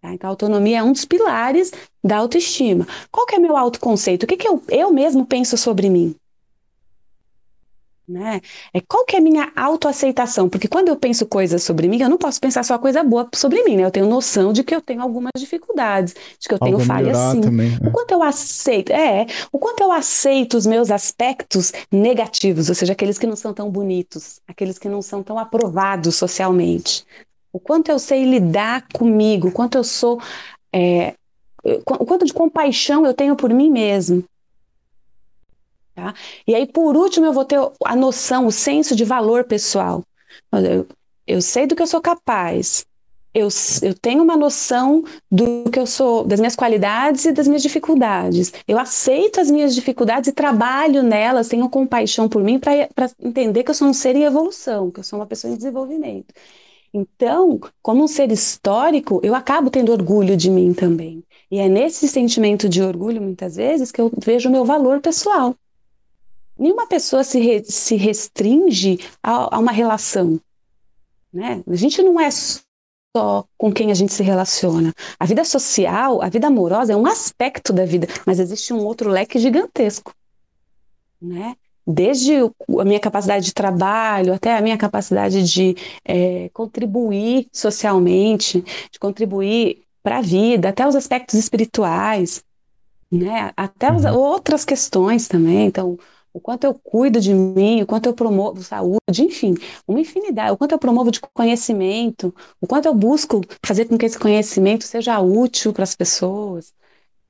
[0.00, 0.12] Tá?
[0.12, 2.86] Então, a autonomia é um dos pilares da autoestima.
[3.12, 4.24] Qual que é meu autoconceito?
[4.24, 6.14] O que, que eu, eu mesmo penso sobre mim?
[8.10, 8.40] Né?
[8.74, 10.48] É, qual que é a minha autoaceitação?
[10.48, 13.62] Porque quando eu penso coisas sobre mim, eu não posso pensar só coisa boa sobre
[13.62, 13.84] mim, né?
[13.84, 17.40] Eu tenho noção de que eu tenho algumas dificuldades, de que eu tenho falhas sim.
[17.40, 17.88] Também, né?
[17.88, 22.92] O quanto eu aceito, é, o quanto eu aceito os meus aspectos negativos, ou seja,
[22.94, 27.06] aqueles que não são tão bonitos, aqueles que não são tão aprovados socialmente
[27.52, 30.20] o quanto eu sei lidar comigo, o quanto eu sou,
[30.72, 31.14] é,
[31.64, 34.24] o quanto de compaixão eu tenho por mim mesmo.
[36.00, 36.14] Tá?
[36.46, 40.02] E aí, por último, eu vou ter a noção, o senso de valor pessoal.
[40.50, 40.86] Eu,
[41.26, 42.86] eu sei do que eu sou capaz.
[43.34, 43.48] Eu,
[43.82, 48.50] eu tenho uma noção do que eu sou, das minhas qualidades e das minhas dificuldades.
[48.66, 52.88] Eu aceito as minhas dificuldades e trabalho nelas, tenho compaixão por mim para
[53.20, 56.32] entender que eu sou um ser em evolução, que eu sou uma pessoa em desenvolvimento.
[56.92, 61.22] Então, como um ser histórico, eu acabo tendo orgulho de mim também.
[61.50, 65.54] E é nesse sentimento de orgulho, muitas vezes, que eu vejo o meu valor pessoal.
[66.60, 70.38] Nenhuma pessoa se, re, se restringe a, a, uma relação.
[71.32, 71.64] Né?
[71.66, 74.92] A gente não é só com quem a gente se relaciona.
[75.18, 79.08] A vida social, a vida amorosa é um aspecto da vida, mas existe um outro
[79.08, 80.14] leque gigantesco.
[81.20, 81.54] Né?
[81.86, 82.36] desde
[82.78, 89.82] a minha capacidade de trabalho até a minha capacidade de é, contribuir socialmente, de contribuir
[90.02, 92.44] para a vida, até os aspectos espirituais,
[93.10, 93.52] né?
[93.56, 94.14] Até as uhum.
[94.14, 95.66] outras questões também.
[95.66, 95.98] Então,
[96.32, 99.54] o quanto eu cuido de mim, o quanto eu promovo saúde, enfim,
[99.86, 104.06] uma infinidade, o quanto eu promovo de conhecimento, o quanto eu busco fazer com que
[104.06, 106.72] esse conhecimento seja útil para as pessoas,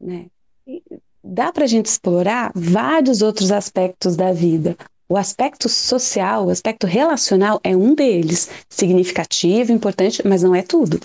[0.01, 0.27] né?
[0.67, 0.83] E
[1.23, 4.77] dá para a gente explorar vários outros aspectos da vida.
[5.09, 11.01] O aspecto social, o aspecto relacional é um deles, significativo, importante, mas não é tudo.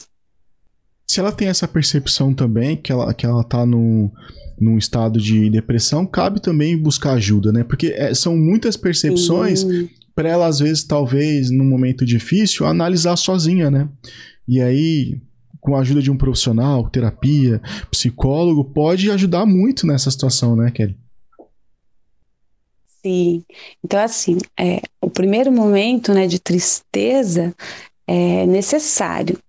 [1.15, 4.11] Se ela tem essa percepção também, que ela, que ela tá no,
[4.59, 7.63] num estado de depressão, cabe também buscar ajuda, né?
[7.63, 9.65] Porque é, são muitas percepções
[10.13, 13.87] para ela, às vezes, talvez, num momento difícil, analisar sozinha, né?
[14.45, 15.17] E aí,
[15.61, 20.97] com a ajuda de um profissional, terapia, psicólogo, pode ajudar muito nessa situação, né, Kelly?
[23.01, 23.45] Sim.
[23.81, 27.55] Então, assim, é, o primeiro momento né, de tristeza
[28.05, 29.39] é necessário.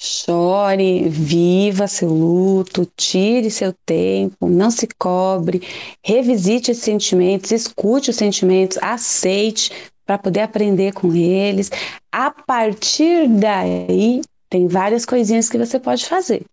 [0.00, 5.60] Chore, viva seu luto, tire seu tempo, não se cobre,
[6.04, 9.72] revisite esses sentimentos, escute os sentimentos, aceite
[10.06, 11.68] para poder aprender com eles.
[12.12, 16.44] A partir daí, tem várias coisinhas que você pode fazer.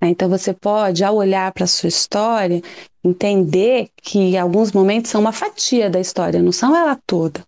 [0.00, 0.08] Né?
[0.08, 2.60] Então, você pode, ao olhar para a sua história,
[3.04, 7.44] entender que alguns momentos são uma fatia da história, não são ela toda.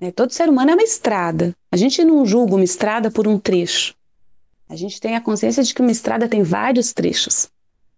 [0.00, 0.12] Né?
[0.12, 1.54] Todo ser humano é uma estrada.
[1.72, 3.94] A gente não julga uma estrada por um trecho.
[4.70, 7.48] A gente tem a consciência de que uma estrada tem vários trechos.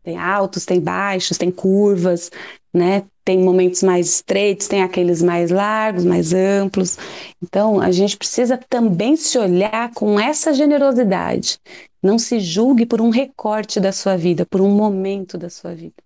[0.03, 2.31] Tem altos, tem baixos, tem curvas,
[2.73, 3.05] né?
[3.23, 6.97] Tem momentos mais estreitos, tem aqueles mais largos, mais amplos.
[7.43, 11.59] Então, a gente precisa também se olhar com essa generosidade.
[12.03, 16.03] Não se julgue por um recorte da sua vida, por um momento da sua vida.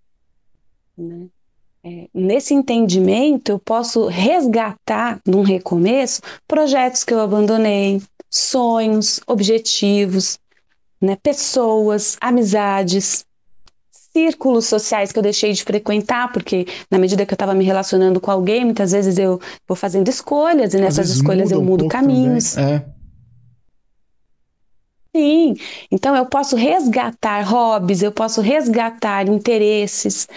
[0.97, 1.27] Né?
[1.81, 10.37] É, nesse entendimento, eu posso resgatar, num recomeço, projetos que eu abandonei, sonhos, objetivos,
[11.01, 13.25] né, pessoas, amizades,
[14.17, 18.19] círculos sociais que eu deixei de frequentar, porque na medida que eu estava me relacionando
[18.19, 22.57] com alguém, muitas vezes eu vou fazendo escolhas e nessas escolhas eu mudo um caminhos.
[22.57, 22.83] É.
[25.15, 25.55] Sim,
[25.91, 30.27] então eu posso resgatar hobbies, eu posso resgatar interesses.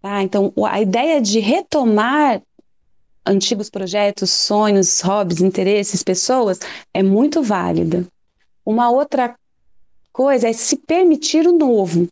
[0.00, 0.22] Tá?
[0.22, 2.42] Então, a ideia de retomar
[3.24, 6.58] antigos projetos, sonhos, hobbies, interesses, pessoas
[6.92, 8.06] é muito válida.
[8.64, 9.34] Uma outra
[10.12, 12.08] coisa é se permitir o novo.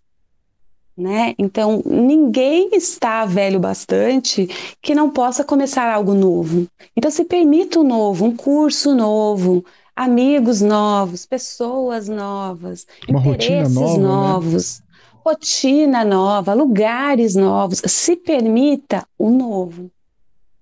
[0.97, 1.35] Né?
[1.39, 4.47] Então, ninguém está velho bastante
[4.83, 6.67] que não possa começar algo novo.
[6.95, 9.65] Então, se permita o novo, um curso novo,
[9.97, 14.03] amigos novos, pessoas novas, Uma interesses nova, né?
[14.03, 14.87] novos, né?
[15.25, 17.81] rotina nova, lugares novos.
[17.87, 19.91] Se permita o novo.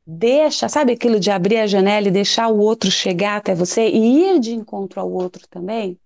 [0.06, 4.24] Deixa, sabe aquilo de abrir a janela e deixar o outro chegar até você e
[4.24, 5.98] ir de encontro ao outro também?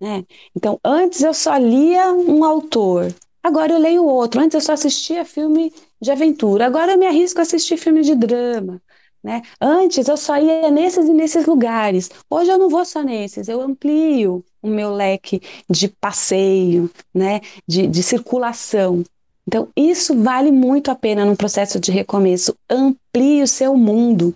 [0.00, 0.24] Né?
[0.56, 4.40] Então, antes eu só lia um autor, agora eu leio outro.
[4.40, 8.14] Antes eu só assistia filme de aventura, agora eu me arrisco a assistir filme de
[8.14, 8.80] drama.
[9.22, 9.42] Né?
[9.60, 12.10] Antes eu só ia nesses e nesses lugares.
[12.30, 17.40] Hoje eu não vou só nesses, eu amplio o meu leque de passeio, né?
[17.66, 19.04] de, de circulação.
[19.46, 22.54] Então, isso vale muito a pena no processo de recomeço.
[22.68, 24.34] Amplie o seu mundo.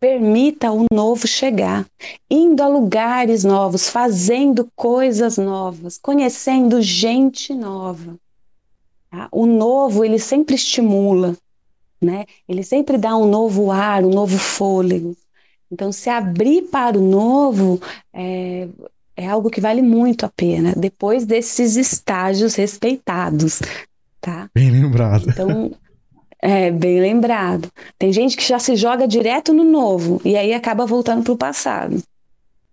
[0.00, 1.84] Permita o novo chegar,
[2.30, 8.16] indo a lugares novos, fazendo coisas novas, conhecendo gente nova.
[9.10, 9.28] Tá?
[9.32, 11.36] O novo, ele sempre estimula,
[12.00, 12.26] né?
[12.48, 15.16] Ele sempre dá um novo ar, um novo fôlego.
[15.70, 17.80] Então, se abrir para o novo
[18.12, 18.68] é,
[19.16, 23.60] é algo que vale muito a pena, depois desses estágios respeitados,
[24.20, 24.48] tá?
[24.54, 25.28] Bem lembrado.
[25.28, 25.72] Então,
[26.40, 27.68] é, bem lembrado.
[27.98, 31.36] Tem gente que já se joga direto no novo e aí acaba voltando para o
[31.36, 32.02] passado.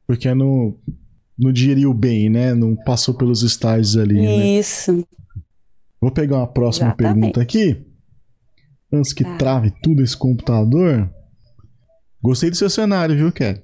[0.05, 0.75] Porque não,
[1.37, 2.53] não digeriu bem, né?
[2.53, 4.21] Não passou pelos estágios ali.
[4.21, 4.59] Né?
[4.59, 4.93] Isso.
[4.93, 5.03] Né?
[5.99, 7.13] Vou pegar uma próxima Exatamente.
[7.15, 7.83] pergunta aqui.
[8.93, 9.37] Antes que tá.
[9.37, 11.09] trave tudo esse computador.
[12.21, 13.61] Gostei do seu cenário, viu, Kelly?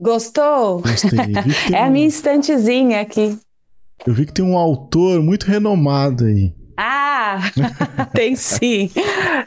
[0.00, 0.80] Gostou?
[0.80, 1.18] Gostei.
[1.72, 3.38] é a minha estantezinha aqui.
[4.06, 6.54] Eu vi que tem um autor muito renomado aí.
[6.82, 7.38] Ah,
[8.14, 8.90] tem sim.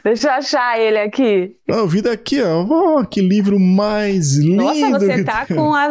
[0.04, 1.56] Deixa eu achar ele aqui.
[1.66, 2.62] Eu vi daqui, ó.
[2.62, 4.62] Oh, que livro mais lindo.
[4.62, 5.56] Nossa, você tá tem.
[5.56, 5.88] com a.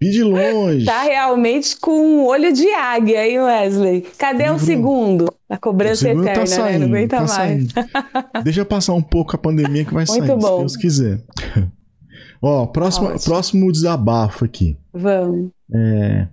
[0.00, 0.86] Vi de longe.
[0.86, 4.00] Tá realmente com um olho de águia, hein, Wesley?
[4.16, 4.56] Cadê livro...
[4.56, 5.34] o segundo?
[5.50, 6.86] A cobrança o eterna, tá saindo, né?
[6.86, 7.66] Não aguenta tá mais.
[8.42, 10.52] Deixa passar um pouco a pandemia que vai Muito sair, bom.
[10.52, 11.20] se Deus quiser.
[12.40, 14.78] Ó, próximo, próximo desabafo aqui.
[14.94, 15.50] Vamos.
[15.74, 16.26] É...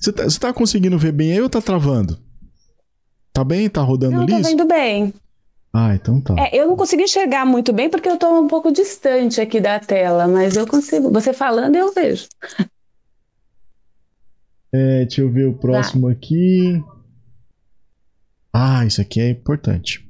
[0.00, 2.18] Você tá, tá conseguindo ver bem aí ou tá travando?
[3.32, 3.68] Tá bem?
[3.68, 4.42] Tá rodando Não, liso?
[4.42, 5.14] Tá vendo bem.
[5.72, 6.34] Ah, então tá.
[6.38, 9.80] É, eu não consigo enxergar muito bem porque eu estou um pouco distante aqui da
[9.80, 11.10] tela, mas eu consigo.
[11.10, 12.28] Você falando, eu vejo.
[14.74, 16.12] É, deixa eu ver o próximo tá.
[16.12, 16.82] aqui.
[18.52, 20.06] Ah, isso aqui é importante.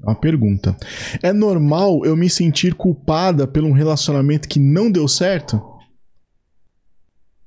[0.00, 0.76] Uma pergunta.
[1.22, 5.62] É normal eu me sentir culpada por um relacionamento que não deu certo?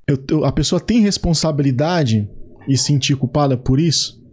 [0.07, 2.29] Eu, eu, a pessoa tem responsabilidade
[2.65, 4.24] e sentir culpada por isso?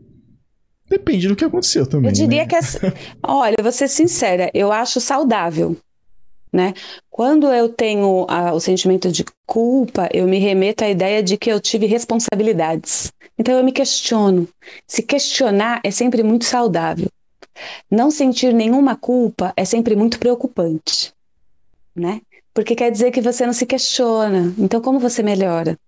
[0.92, 2.10] Depende do que aconteceu também.
[2.10, 2.46] Eu diria né?
[2.46, 2.60] que é.
[3.24, 5.74] Olha, vou ser sincera, eu acho saudável.
[6.52, 6.74] Né?
[7.08, 11.50] Quando eu tenho a, o sentimento de culpa, eu me remeto à ideia de que
[11.50, 13.10] eu tive responsabilidades.
[13.38, 14.46] Então eu me questiono.
[14.86, 17.08] Se questionar é sempre muito saudável.
[17.90, 21.10] Não sentir nenhuma culpa é sempre muito preocupante,
[21.96, 22.20] né?
[22.52, 24.52] Porque quer dizer que você não se questiona.
[24.58, 25.78] Então como você melhora?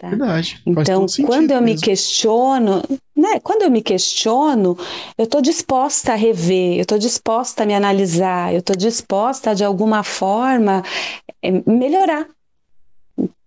[0.00, 0.08] Tá?
[0.08, 0.62] Verdade.
[0.66, 1.76] Então, quando eu mesmo.
[1.76, 2.82] me questiono,
[3.14, 3.38] né?
[3.42, 4.74] Quando eu me questiono,
[5.18, 9.54] eu estou disposta a rever, eu estou disposta a me analisar, eu estou disposta a,
[9.54, 10.82] de alguma forma
[11.42, 12.26] eh, melhorar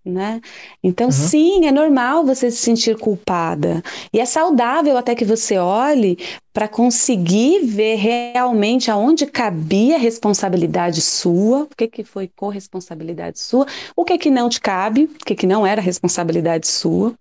[0.05, 0.41] né?
[0.83, 1.11] Então, uhum.
[1.11, 3.81] sim, é normal você se sentir culpada.
[4.11, 6.17] E é saudável até que você olhe
[6.51, 14.03] para conseguir ver realmente aonde cabia responsabilidade sua, o que, que foi corresponsabilidade sua, o
[14.03, 17.13] que, que não te cabe, o que, que não era responsabilidade sua.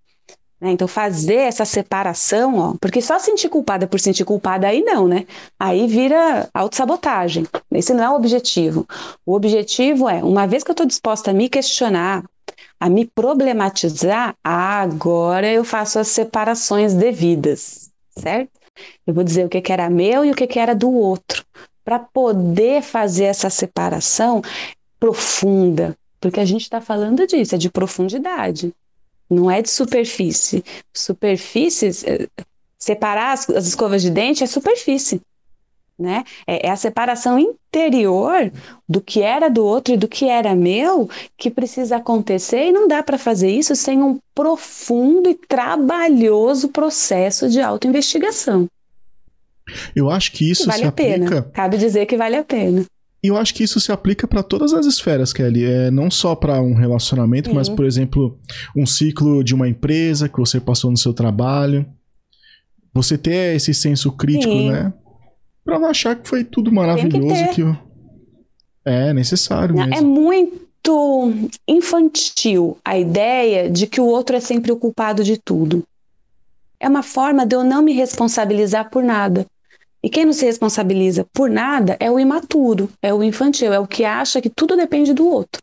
[0.60, 0.70] Né?
[0.70, 5.26] Então, fazer essa separação, ó, porque só sentir culpada por sentir culpada, aí não, né?
[5.58, 7.44] Aí vira autossabotagem.
[7.72, 8.86] Esse não é o objetivo.
[9.26, 12.22] O objetivo é, uma vez que eu estou disposta a me questionar,
[12.78, 18.50] a me problematizar, agora eu faço as separações devidas, certo?
[19.06, 21.44] Eu vou dizer o que, que era meu e o que, que era do outro,
[21.84, 24.42] para poder fazer essa separação
[24.98, 28.72] profunda, porque a gente está falando disso, é de profundidade,
[29.28, 30.64] não é de superfície.
[30.92, 32.28] Superfícies, eh,
[32.78, 35.20] separar as, as escovas de dente é superfície
[36.02, 36.24] né?
[36.46, 38.52] É, é, a separação interior
[38.88, 42.86] do que era do outro e do que era meu que precisa acontecer e não
[42.86, 48.66] dá para fazer isso sem um profundo e trabalhoso processo de autoinvestigação.
[49.94, 51.28] Eu acho que isso vale se a aplica.
[51.28, 51.42] Pena.
[51.52, 52.84] Cabe dizer que vale a pena.
[53.22, 55.64] E eu acho que isso se aplica para todas as esferas, Kelly.
[55.64, 57.54] É não só para um relacionamento, Sim.
[57.54, 58.36] mas, por exemplo,
[58.76, 61.86] um ciclo de uma empresa que você passou no seu trabalho.
[62.92, 64.70] Você ter esse senso crítico, Sim.
[64.70, 64.92] né?
[65.64, 67.78] Pra não achar que foi tudo maravilhoso que, que
[68.84, 71.32] é necessário não, É muito
[71.68, 75.84] infantil a ideia de que o outro é sempre o culpado de tudo.
[76.80, 79.46] É uma forma de eu não me responsabilizar por nada.
[80.02, 83.86] E quem não se responsabiliza por nada é o imaturo, é o infantil, é o
[83.86, 85.62] que acha que tudo depende do outro.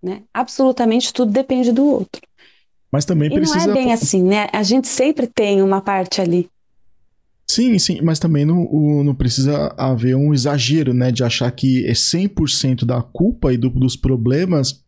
[0.00, 0.22] Né?
[0.32, 2.22] Absolutamente tudo depende do outro.
[2.92, 3.66] Mas também e precisa.
[3.66, 4.48] Não é bem assim, né?
[4.52, 6.48] A gente sempre tem uma parte ali.
[7.50, 8.62] Sim, sim, mas também não,
[9.02, 11.10] não precisa haver um exagero, né?
[11.10, 14.84] De achar que é 100% da culpa e do, dos problemas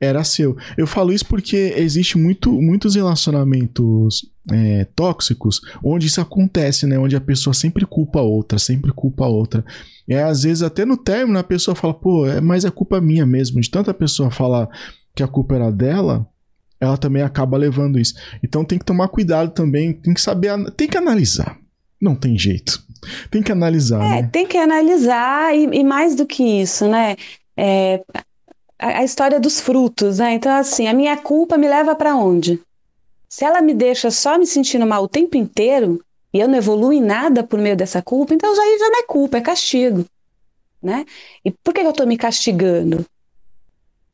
[0.00, 0.56] era seu.
[0.78, 6.96] Eu falo isso porque existe muito, muitos relacionamentos é, tóxicos onde isso acontece, né?
[6.96, 9.64] Onde a pessoa sempre culpa a outra, sempre culpa a outra.
[10.06, 13.26] E às vezes, até no término, a pessoa fala, pô, é, mas é culpa minha
[13.26, 13.60] mesmo.
[13.60, 14.68] De tanta pessoa falar
[15.12, 16.24] que a culpa era dela,
[16.80, 18.14] ela também acaba levando isso.
[18.44, 21.65] Então tem que tomar cuidado também, tem que saber, tem que analisar.
[22.00, 22.84] Não tem jeito.
[23.30, 24.02] Tem que analisar.
[24.02, 24.30] É, né?
[24.32, 27.16] tem que analisar, e, e, mais do que isso, né?
[27.56, 28.02] É,
[28.78, 30.34] a, a, história dos frutos, né?
[30.34, 32.60] Então, assim, a minha culpa me leva para onde?
[33.28, 36.92] Se ela me deixa só me sentindo mal o tempo inteiro e eu não evoluo
[36.92, 40.04] em nada por meio dessa culpa, então já, já não é culpa, é castigo.
[40.82, 41.04] Né?
[41.44, 43.04] E por que eu estou me castigando?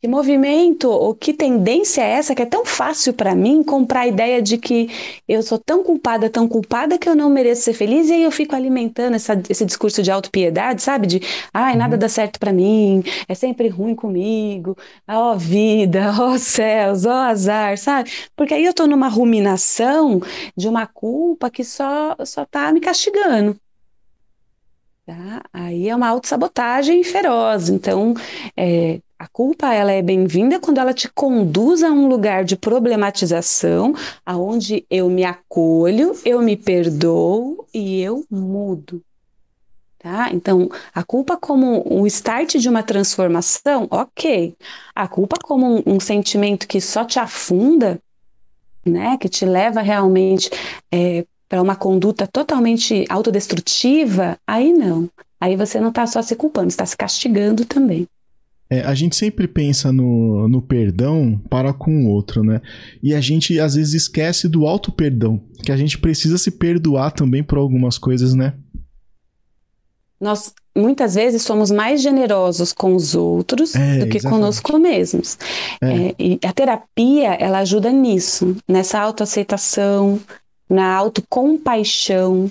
[0.03, 4.07] Que movimento ou que tendência é essa que é tão fácil para mim comprar a
[4.09, 4.91] ideia de que
[5.29, 8.33] eu sou tão culpada, tão culpada que eu não mereço ser feliz e aí eu
[8.33, 11.07] fico alimentando essa, esse discurso de autopiedade, sabe?
[11.07, 11.21] De,
[11.55, 12.01] ai, nada uhum.
[12.01, 17.11] dá certo para mim, é sempre ruim comigo, ó oh, vida, ó oh, céus, ó
[17.11, 18.11] oh, azar, sabe?
[18.35, 20.21] Porque aí eu tô numa ruminação
[20.57, 23.57] de uma culpa que só, só tá me castigando.
[25.07, 25.43] Tá?
[25.53, 27.69] Aí é uma autossabotagem feroz.
[27.69, 28.15] Então,
[28.57, 33.95] é, a culpa ela é bem-vinda quando ela te conduz a um lugar de problematização,
[34.27, 39.01] aonde eu me acolho, eu me perdoo e eu mudo.
[39.97, 40.29] Tá?
[40.33, 44.57] Então, a culpa como um start de uma transformação, ok.
[44.93, 48.03] A culpa como um, um sentimento que só te afunda,
[48.85, 50.51] né, que te leva realmente
[50.91, 55.09] é, para uma conduta totalmente autodestrutiva, aí não.
[55.41, 58.09] Aí você não está só se culpando, está se castigando também.
[58.73, 62.63] É, a gente sempre pensa no, no perdão para com o outro, né?
[63.03, 67.11] E a gente às vezes esquece do auto perdão, que a gente precisa se perdoar
[67.11, 68.55] também por algumas coisas, né?
[70.19, 74.41] Nós muitas vezes somos mais generosos com os outros é, do que exatamente.
[74.41, 75.37] conosco mesmos.
[75.83, 75.95] É.
[75.95, 80.19] É, e a terapia ela ajuda nisso, nessa autoaceitação,
[80.67, 82.51] na autocompaixão,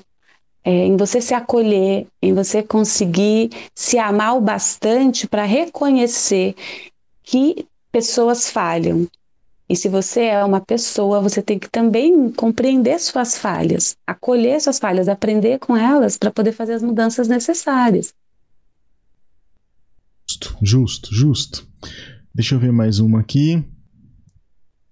[0.64, 6.56] é, em você se acolher, em você conseguir se amar o bastante para reconhecer
[7.24, 9.08] que pessoas falham.
[9.68, 14.78] E se você é uma pessoa, você tem que também compreender suas falhas, acolher suas
[14.78, 18.14] falhas, aprender com elas para poder fazer as mudanças necessárias.
[20.30, 21.68] Justo, justo, justo.
[22.36, 23.64] Deixa eu ver mais uma aqui.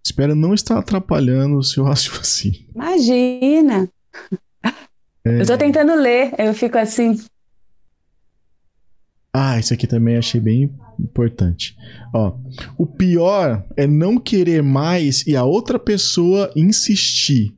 [0.03, 2.65] Espero não estar atrapalhando o seu raciocínio.
[2.73, 3.89] Imagina!
[5.25, 5.41] É...
[5.41, 7.17] Eu tô tentando ler, eu fico assim.
[9.33, 11.77] Ah, isso aqui também achei bem importante.
[12.13, 12.35] Ó,
[12.77, 17.55] o pior é não querer mais e a outra pessoa insistir.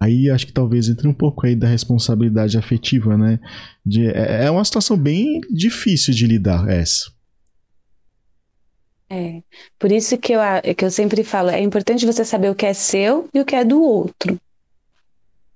[0.00, 3.38] Aí acho que talvez entre um pouco aí da responsabilidade afetiva, né?
[3.86, 7.12] De, é, é uma situação bem difícil de lidar essa.
[9.08, 9.42] É,
[9.78, 10.40] por isso que eu,
[10.76, 13.54] que eu sempre falo, é importante você saber o que é seu e o que
[13.54, 14.40] é do outro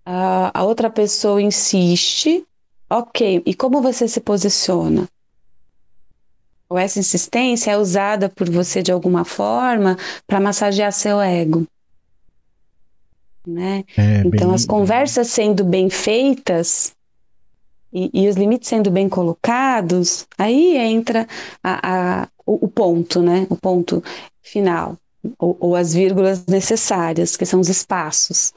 [0.07, 2.47] a, a outra pessoa insiste,
[2.89, 5.09] ok, e como você se posiciona?
[6.69, 9.97] Ou essa insistência é usada por você de alguma forma
[10.27, 11.67] para massagear seu ego.
[13.45, 13.85] Né?
[13.97, 14.55] É, então, bem...
[14.55, 16.93] as conversas sendo bem feitas
[17.93, 21.27] e, e, os limites sendo bem colocados, aí entra
[21.63, 23.47] a, a, o, o, ponto, né?
[23.49, 24.03] O ponto
[24.43, 24.99] final,
[25.39, 28.53] ou, ou as vírgulas necessárias, que são os espaços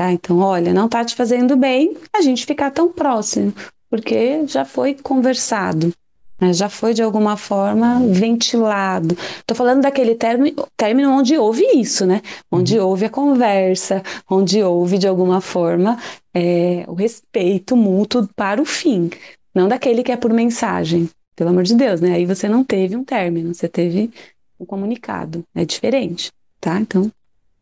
[0.00, 0.10] tá?
[0.10, 3.52] Então, olha, não tá te fazendo bem a gente ficar tão próximo,
[3.90, 5.92] porque já foi conversado,
[6.40, 6.54] né?
[6.54, 9.14] já foi de alguma forma ventilado.
[9.44, 12.22] Tô falando daquele término, término onde houve isso, né?
[12.50, 12.86] Onde uhum.
[12.86, 15.98] houve a conversa, onde houve de alguma forma
[16.32, 19.10] é, o respeito mútuo para o fim,
[19.54, 21.10] não daquele que é por mensagem.
[21.36, 22.14] Pelo amor de Deus, né?
[22.14, 24.10] Aí você não teve um término, você teve
[24.58, 25.44] um comunicado.
[25.54, 26.80] É diferente, tá?
[26.80, 27.10] Então,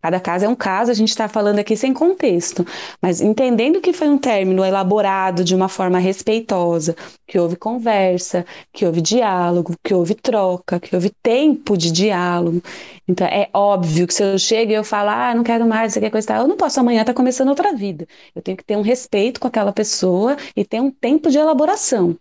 [0.01, 2.65] Cada caso é um caso, a gente está falando aqui sem contexto,
[3.03, 6.95] mas entendendo que foi um término elaborado de uma forma respeitosa,
[7.27, 12.63] que houve conversa, que houve diálogo, que houve troca, que houve tempo de diálogo.
[13.09, 16.01] Então é óbvio que se eu chego e eu falo, ah, não quero mais, você
[16.01, 18.07] quer coisa, eu não posso amanhã estar tá começando outra vida.
[18.37, 22.17] Eu tenho que ter um respeito com aquela pessoa e ter um tempo de elaboração.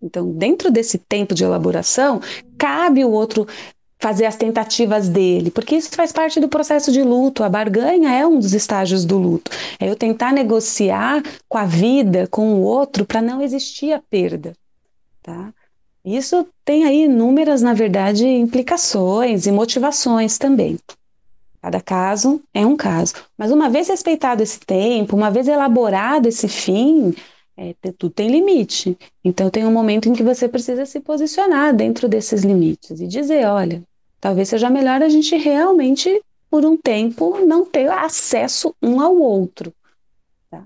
[0.00, 2.20] Então, dentro desse tempo de elaboração,
[2.58, 3.46] cabe o outro
[4.02, 7.44] fazer as tentativas dele, porque isso faz parte do processo de luto.
[7.44, 9.48] A barganha é um dos estágios do luto.
[9.78, 14.54] É eu tentar negociar com a vida, com o outro, para não existir a perda,
[15.22, 15.54] tá?
[16.04, 20.76] Isso tem aí inúmeras, na verdade, implicações e motivações também.
[21.62, 23.14] Cada caso é um caso.
[23.38, 27.14] Mas uma vez respeitado esse tempo, uma vez elaborado esse fim,
[27.56, 28.98] é, tudo tem limite.
[29.22, 33.46] Então tem um momento em que você precisa se posicionar dentro desses limites e dizer,
[33.46, 33.80] olha,
[34.22, 39.74] Talvez seja melhor a gente realmente, por um tempo, não ter acesso um ao outro.
[40.48, 40.64] Tá?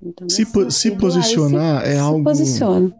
[0.00, 2.22] Então, se, po se posicionar se, é se algo.
[2.22, 2.94] Posiciona.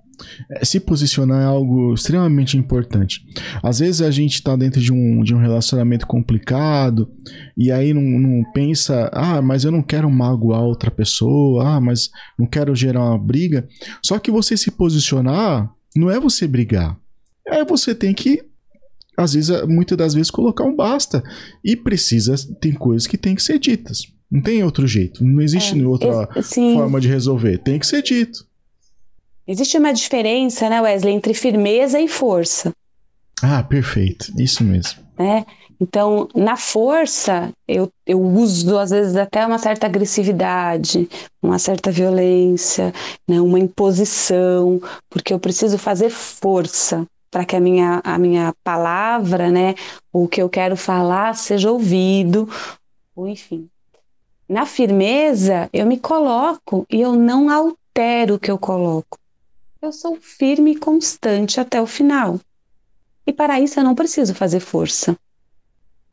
[0.51, 3.25] É, se posicionar é algo extremamente importante.
[3.63, 7.09] Às vezes a gente está dentro de um, de um relacionamento complicado
[7.57, 12.11] e aí não, não, pensa, ah, mas eu não quero magoar outra pessoa, ah, mas
[12.37, 13.69] não quero gerar uma briga.
[14.05, 16.99] Só que você se posicionar não é você brigar.
[17.47, 18.43] É você tem que
[19.17, 21.23] às vezes, muitas das vezes, colocar um basta.
[21.65, 24.13] E precisa, tem coisas que tem que ser ditas.
[24.31, 25.25] Não tem outro jeito.
[25.25, 26.29] Não existe é, outra
[26.75, 27.59] forma de resolver.
[27.59, 28.47] Tem que ser dito.
[29.47, 32.73] Existe uma diferença, né, Wesley, entre firmeza e força.
[33.43, 34.33] Ah, perfeito.
[34.39, 35.01] Isso mesmo.
[35.19, 35.45] É.
[35.81, 41.09] Então, na força, eu, eu uso, às vezes, até uma certa agressividade,
[41.43, 42.93] uma certa violência,
[43.29, 49.51] né, uma imposição, porque eu preciso fazer força para que a minha, a minha palavra,
[49.51, 49.75] né,
[50.13, 52.49] o que eu quero falar seja ouvido,
[53.13, 53.69] ou enfim.
[54.49, 59.19] Na firmeza, eu me coloco e eu não altero o que eu coloco.
[59.83, 62.39] Eu sou firme e constante até o final.
[63.27, 65.19] E para isso eu não preciso fazer força.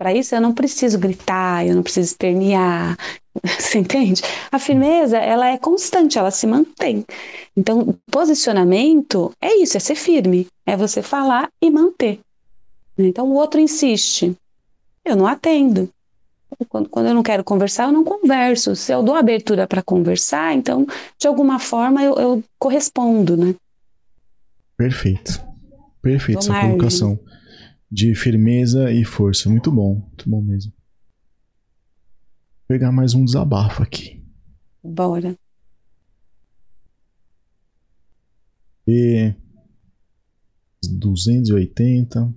[0.02, 2.98] Para isso eu não preciso gritar, eu não preciso espernear,
[3.46, 4.24] você entende?
[4.52, 7.06] A firmeza, ela é constante, ela se mantém.
[7.56, 12.20] Então, posicionamento é isso, é ser firme, é você falar e manter.
[12.98, 14.36] Então, o outro insiste,
[15.06, 15.88] eu não atendo.
[16.68, 18.76] Quando, quando eu não quero conversar, eu não converso.
[18.76, 20.88] Se eu dou abertura para conversar, então,
[21.20, 23.54] de alguma forma, eu, eu correspondo, né?
[24.76, 25.40] Perfeito.
[26.02, 27.20] Perfeito essa colocação.
[27.92, 29.50] De firmeza e força.
[29.50, 30.72] Muito bom, muito bom mesmo.
[30.72, 34.24] Vou pegar mais um desabafo aqui.
[34.84, 35.36] Bora.
[38.88, 39.34] E
[40.84, 42.34] 280.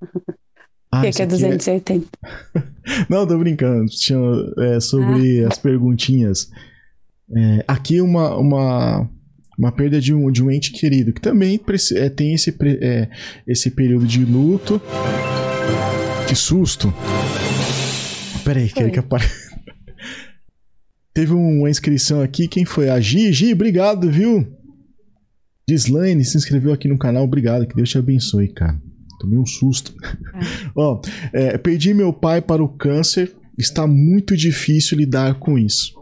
[0.92, 2.18] O que, que é 280?
[2.24, 2.60] É...
[3.08, 3.86] Não, tô brincando.
[3.90, 4.18] Tinha,
[4.58, 5.48] é, sobre ah.
[5.48, 6.50] as perguntinhas.
[7.32, 9.08] É, aqui uma, uma,
[9.60, 11.60] uma perda de um, de um ente querido, que também
[11.94, 13.10] é, tem esse, é,
[13.46, 14.80] esse período de luto.
[16.26, 16.92] Que susto!
[18.42, 19.50] Peraí, quero que apareça.
[21.12, 22.88] Teve uma inscrição aqui, quem foi?
[22.88, 23.30] A Gi.
[23.34, 24.50] Gi, obrigado, viu?
[25.68, 28.80] Gislaine se inscreveu aqui no canal, obrigado, que Deus te abençoe, cara.
[29.20, 29.94] Tomei um susto.
[30.02, 30.70] É.
[30.74, 31.02] Ó,
[31.34, 35.92] é, perdi meu pai para o câncer, está muito difícil lidar com isso.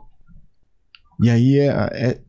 [1.20, 2.20] E aí é, é.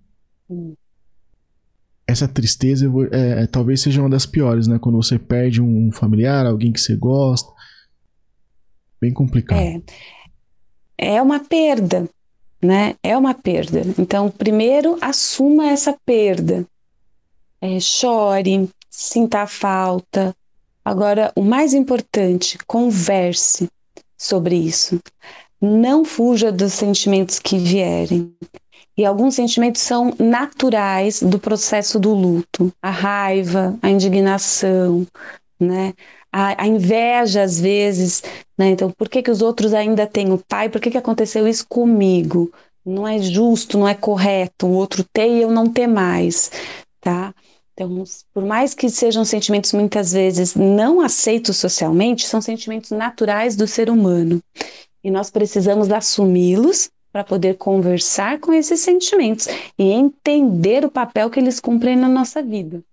[2.10, 4.80] Essa tristeza é, é, talvez seja uma das piores, né?
[4.80, 7.52] Quando você perde um familiar, alguém que você gosta.
[9.00, 9.60] Bem complicado.
[9.60, 9.82] É,
[10.98, 12.10] é uma perda,
[12.62, 12.96] né?
[13.04, 13.82] É uma perda.
[13.98, 16.66] Então, primeiro, assuma essa perda.
[17.62, 20.36] É, chore, sinta a falta.
[20.84, 23.70] Agora, o mais importante, converse
[24.18, 25.00] sobre isso.
[25.62, 28.34] Não fuja dos sentimentos que vierem.
[29.00, 35.08] E alguns sentimentos são naturais do processo do luto: a raiva, a indignação,
[35.58, 35.94] né?
[36.30, 38.22] A, a inveja, às vezes.
[38.58, 38.72] Né?
[38.72, 40.68] Então, por que, que os outros ainda têm o pai?
[40.68, 42.52] Por que, que aconteceu isso comigo?
[42.86, 46.52] Não é justo, não é correto o outro ter e eu não ter mais,
[47.00, 47.34] tá?
[47.74, 53.66] Então, por mais que sejam sentimentos muitas vezes não aceitos socialmente, são sentimentos naturais do
[53.66, 54.42] ser humano.
[55.02, 59.48] E nós precisamos assumi-los para poder conversar com esses sentimentos
[59.78, 62.84] e entender o papel que eles cumprem na nossa vida.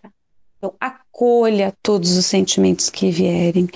[0.00, 0.10] Tá?
[0.56, 3.68] Então, acolha todos os sentimentos que vierem,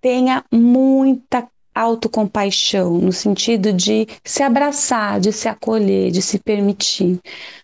[0.00, 7.18] tenha muita autocompaixão, no sentido de se abraçar, de se acolher, de se permitir.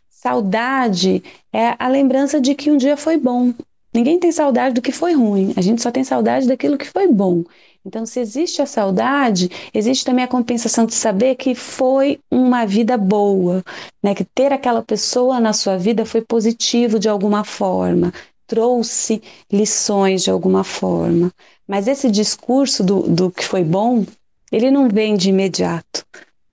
[0.08, 1.22] Saudade
[1.52, 3.52] é a lembrança de que um dia foi bom.
[3.92, 7.08] Ninguém tem saudade do que foi ruim, a gente só tem saudade daquilo que foi
[7.08, 7.44] bom.
[7.88, 12.98] Então, se existe a saudade, existe também a compensação de saber que foi uma vida
[12.98, 13.64] boa,
[14.02, 14.14] né?
[14.14, 18.12] que ter aquela pessoa na sua vida foi positivo de alguma forma,
[18.46, 21.32] trouxe lições de alguma forma.
[21.66, 24.04] Mas esse discurso do, do que foi bom,
[24.52, 26.04] ele não vem de imediato,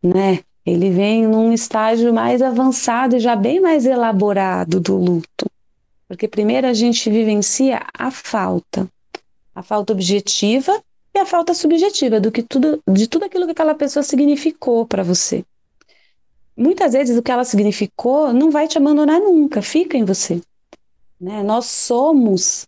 [0.02, 0.40] né?
[0.66, 5.52] Ele vem num estágio mais avançado e já bem mais elaborado do luto.
[6.08, 8.88] Porque primeiro a gente vivencia a falta,
[9.54, 10.82] a falta objetiva
[11.16, 15.04] e a falta subjetiva do que tudo, de tudo aquilo que aquela pessoa significou para
[15.04, 15.44] você.
[16.58, 20.42] Muitas vezes o que ela significou não vai te abandonar nunca, fica em você.
[21.20, 21.44] Né?
[21.44, 22.68] Nós somos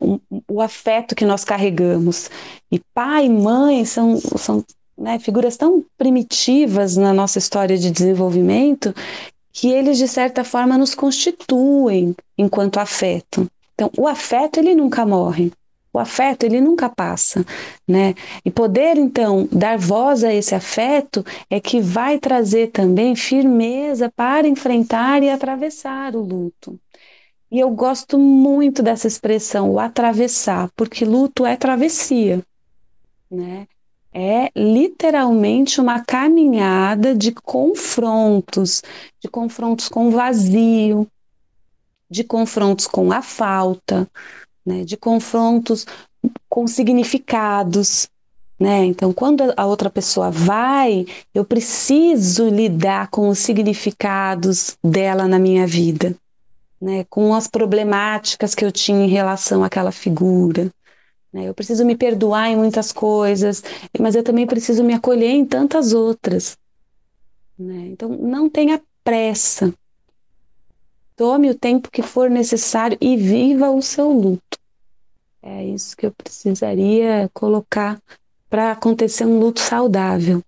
[0.00, 0.18] um,
[0.48, 2.30] o afeto que nós carregamos.
[2.70, 4.64] E pai e mãe são, são
[4.96, 8.94] né, figuras tão primitivas na nossa história de desenvolvimento
[9.52, 13.50] que eles, de certa forma, nos constituem enquanto afeto.
[13.74, 15.50] Então, o afeto, ele nunca morre.
[15.96, 17.42] O afeto, ele nunca passa,
[17.88, 18.14] né?
[18.44, 24.46] E poder, então, dar voz a esse afeto é que vai trazer também firmeza para
[24.46, 26.78] enfrentar e atravessar o luto.
[27.50, 32.44] E eu gosto muito dessa expressão, o atravessar, porque luto é travessia,
[33.30, 33.66] né?
[34.12, 38.82] É literalmente uma caminhada de confrontos,
[39.18, 41.06] de confrontos com o vazio,
[42.10, 44.08] de confrontos com a falta,
[44.66, 45.86] né, de confrontos
[46.48, 48.08] com significados.
[48.58, 48.84] Né?
[48.86, 55.66] Então, quando a outra pessoa vai, eu preciso lidar com os significados dela na minha
[55.66, 56.16] vida,
[56.80, 57.04] né?
[57.08, 60.72] com as problemáticas que eu tinha em relação àquela figura.
[61.32, 61.48] Né?
[61.48, 63.62] Eu preciso me perdoar em muitas coisas,
[63.98, 66.56] mas eu também preciso me acolher em tantas outras.
[67.58, 67.88] Né?
[67.92, 69.72] Então, não tenha pressa.
[71.14, 74.45] Tome o tempo que for necessário e viva o seu luto.
[75.48, 78.02] É isso que eu precisaria colocar
[78.50, 80.42] para acontecer um luto saudável.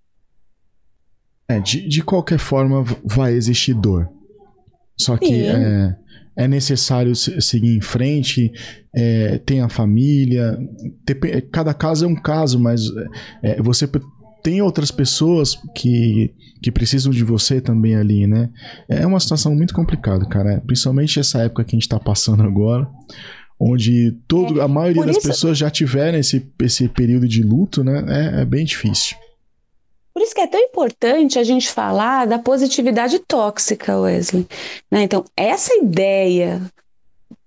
[1.49, 4.11] É, de, de qualquer forma vai existir dor.
[4.96, 5.96] Só que é,
[6.36, 8.53] é, necessário seguir em frente,
[8.92, 10.59] é, tem a família.
[11.53, 12.82] cada caso é um caso, mas
[13.40, 13.88] é, você
[14.42, 18.51] tem outras pessoas que, que precisam de você também ali, né?
[18.88, 20.61] É uma situação muito complicada, cara.
[20.66, 22.88] Principalmente essa época que a gente está passando agora,
[23.59, 25.28] onde todo, é, a maioria das isso...
[25.28, 28.04] pessoas já tiveram esse, esse período de luto, né?
[28.09, 29.16] É, é bem difícil.
[30.14, 34.46] Por isso que é tão importante a gente falar da positividade tóxica, Wesley.
[34.90, 35.02] Né?
[35.02, 36.61] Então, essa ideia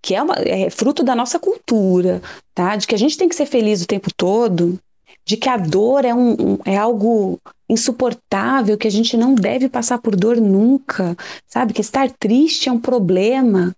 [0.01, 2.21] que é, uma, é fruto da nossa cultura,
[2.55, 2.75] tá?
[2.75, 4.79] De que a gente tem que ser feliz o tempo todo,
[5.25, 7.39] de que a dor é, um, um, é algo
[7.69, 11.15] insuportável, que a gente não deve passar por dor nunca,
[11.47, 11.73] sabe?
[11.73, 13.75] Que estar triste é um problema.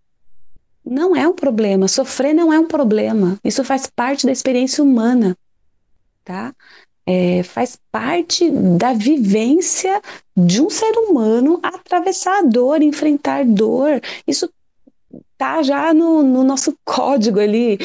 [0.85, 1.87] Não é um problema.
[1.87, 3.37] Sofrer não é um problema.
[3.43, 5.37] Isso faz parte da experiência humana,
[6.23, 6.53] tá?
[7.05, 10.01] É, faz parte da vivência
[10.35, 14.01] de um ser humano atravessar a dor, enfrentar dor.
[14.25, 14.49] Isso
[15.37, 17.77] tá já no, no nosso código ali.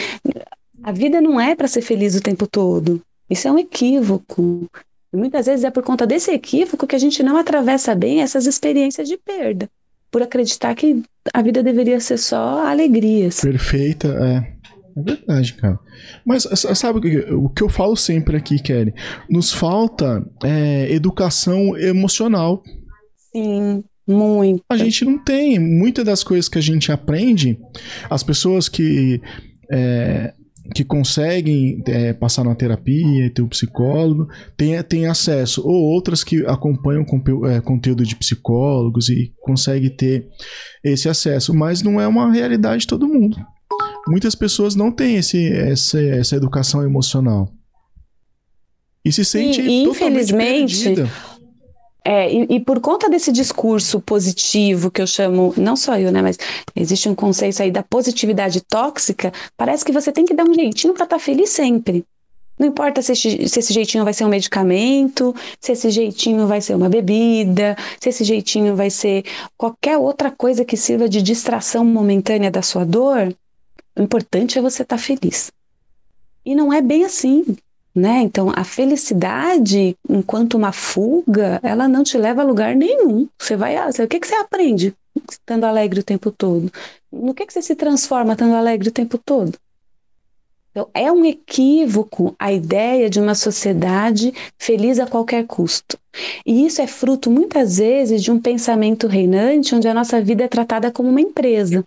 [0.82, 3.03] A vida não é para ser feliz o tempo todo.
[3.28, 4.68] Isso é um equívoco.
[5.12, 8.46] E muitas vezes é por conta desse equívoco que a gente não atravessa bem essas
[8.46, 9.68] experiências de perda,
[10.11, 11.02] por acreditar que
[11.32, 13.40] a vida deveria ser só alegrias.
[13.40, 14.59] Perfeita, é.
[14.98, 15.78] É verdade, cara.
[16.26, 16.42] Mas
[16.74, 18.92] sabe o que eu falo sempre aqui, Kelly?
[19.30, 22.62] Nos falta é, educação emocional.
[23.32, 24.64] Sim, muito.
[24.68, 25.59] A gente não tem.
[25.59, 27.59] Muitas das coisas que a gente aprende,
[28.11, 29.20] as pessoas que
[29.70, 30.32] é,
[30.75, 36.23] que conseguem é, passar na terapia e ter um psicólogo têm, têm acesso, ou outras
[36.23, 40.27] que acompanham com, é, conteúdo de psicólogos e conseguem ter
[40.85, 43.37] esse acesso, mas não é uma realidade de todo mundo.
[44.09, 47.53] Muitas pessoas não têm esse, essa, essa educação emocional.
[49.05, 51.11] E se sente e, infelizmente, perdida.
[52.05, 56.22] É, e, e, por conta desse discurso positivo que eu chamo, não só eu, né,
[56.22, 56.38] mas
[56.74, 60.94] existe um conceito aí da positividade tóxica, parece que você tem que dar um jeitinho
[60.94, 62.05] para estar tá feliz sempre.
[62.59, 66.74] Não importa se, se esse jeitinho vai ser um medicamento, se esse jeitinho vai ser
[66.74, 69.24] uma bebida, se esse jeitinho vai ser
[69.57, 73.32] qualquer outra coisa que sirva de distração momentânea da sua dor,
[73.96, 75.53] o importante é você estar tá feliz.
[76.44, 77.44] E não é bem assim.
[77.99, 78.20] Né?
[78.20, 83.26] Então, a felicidade, enquanto uma fuga, ela não te leva a lugar nenhum.
[83.36, 84.94] Você vai, o que, que você aprende
[85.28, 86.70] estando alegre o tempo todo?
[87.11, 89.59] No que, que você se transforma estando alegre o tempo todo?
[90.70, 95.99] Então, é um equívoco a ideia de uma sociedade feliz a qualquer custo.
[96.46, 100.49] E isso é fruto, muitas vezes, de um pensamento reinante onde a nossa vida é
[100.49, 101.82] tratada como uma empresa.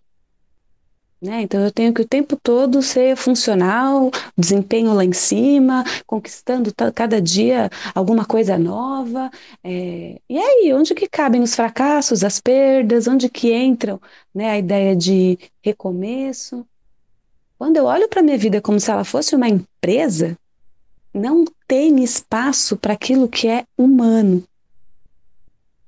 [1.22, 1.44] Né?
[1.44, 7.22] Então eu tenho que o tempo todo ser funcional, desempenho lá em cima, conquistando cada
[7.22, 9.30] dia alguma coisa nova.
[9.64, 10.20] É...
[10.28, 14.02] E aí, onde que cabem os fracassos, as perdas, onde que entram
[14.34, 16.66] né, a ideia de recomeço?
[17.56, 20.36] Quando eu olho para a minha vida como se ela fosse uma empresa,
[21.14, 24.44] não tem espaço para aquilo que é humano.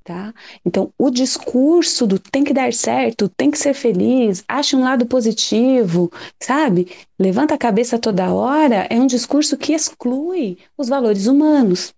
[0.04, 0.34] Tá?
[0.66, 5.06] Então, o discurso do tem que dar certo, tem que ser feliz, ache um lado
[5.06, 6.90] positivo, sabe?
[7.18, 11.94] Levanta a cabeça toda hora, é um discurso que exclui os valores humanos.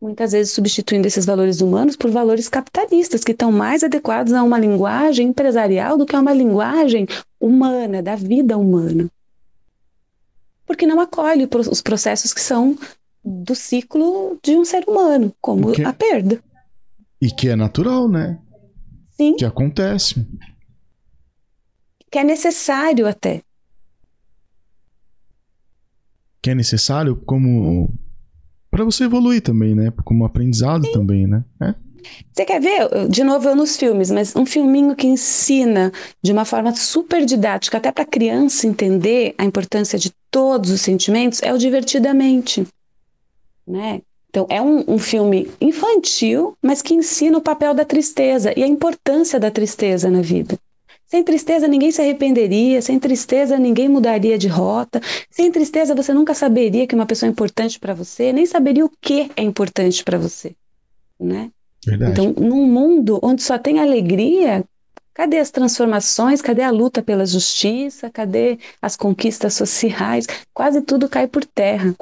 [0.00, 4.58] Muitas vezes substituindo esses valores humanos por valores capitalistas, que estão mais adequados a uma
[4.58, 7.08] linguagem empresarial do que a uma linguagem
[7.40, 9.10] humana, da vida humana.
[10.64, 12.78] Porque não acolhe os processos que são
[13.24, 16.40] do ciclo de um ser humano, como a perda.
[17.20, 18.38] E que é natural, né?
[19.10, 19.36] Sim.
[19.36, 20.26] Que acontece.
[22.10, 23.42] Que é necessário até.
[26.42, 27.90] Que é necessário como
[28.70, 29.90] para você evoluir também, né?
[30.04, 30.92] Como aprendizado Sim.
[30.92, 31.44] também, né?
[31.62, 31.74] É.
[32.32, 33.08] Você quer ver?
[33.08, 35.90] De novo, eu nos filmes, mas um filminho que ensina
[36.22, 41.42] de uma forma super didática, até para criança entender a importância de todos os sentimentos,
[41.42, 42.66] é o Divertidamente.
[43.66, 44.02] Né?
[44.36, 48.66] Então, é um, um, filme infantil, mas que ensina o papel da tristeza e a
[48.66, 50.58] importância da tristeza na vida.
[51.06, 56.34] Sem tristeza, ninguém se arrependeria, sem tristeza, ninguém mudaria de rota, sem tristeza, você nunca
[56.34, 60.18] saberia que uma pessoa é importante para você, nem saberia o que é importante para
[60.18, 60.54] você.
[61.18, 61.50] Né?
[61.86, 62.12] Verdade.
[62.12, 64.62] Então, num mundo onde só tem alegria,
[65.14, 66.42] cadê as transformações?
[66.42, 68.10] Cadê a luta pela justiça?
[68.10, 70.26] Cadê as conquistas sociais?
[70.52, 71.94] Quase tudo cai por terra.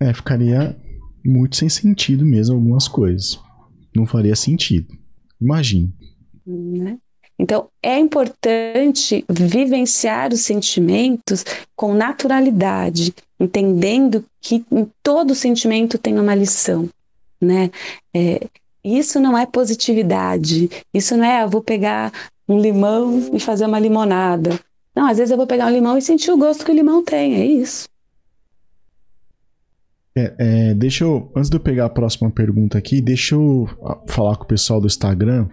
[0.00, 0.76] É, ficaria
[1.24, 3.38] muito sem sentido mesmo algumas coisas.
[3.94, 4.96] Não faria sentido.
[5.40, 5.92] Imagine.
[6.46, 6.98] Né?
[7.38, 11.44] Então, é importante vivenciar os sentimentos
[11.76, 16.88] com naturalidade, entendendo que em todo sentimento tem uma lição,
[17.40, 17.70] né?
[18.12, 18.40] É,
[18.82, 22.12] isso não é positividade, isso não é, eu ah, vou pegar
[22.48, 24.58] um limão e fazer uma limonada.
[24.94, 27.04] Não, às vezes eu vou pegar um limão e sentir o gosto que o limão
[27.04, 27.88] tem, é isso.
[30.18, 33.68] É, é, deixa eu, antes de eu pegar a próxima pergunta aqui, deixa eu
[34.08, 35.48] falar com o pessoal do Instagram,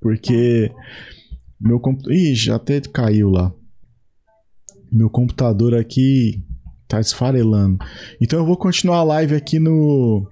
[0.00, 0.72] porque
[1.60, 2.14] meu computador.
[2.14, 3.52] Ih, já até caiu lá.
[4.92, 6.44] Meu computador aqui
[6.86, 7.78] tá esfarelando.
[8.20, 10.28] Então eu vou continuar a live aqui no.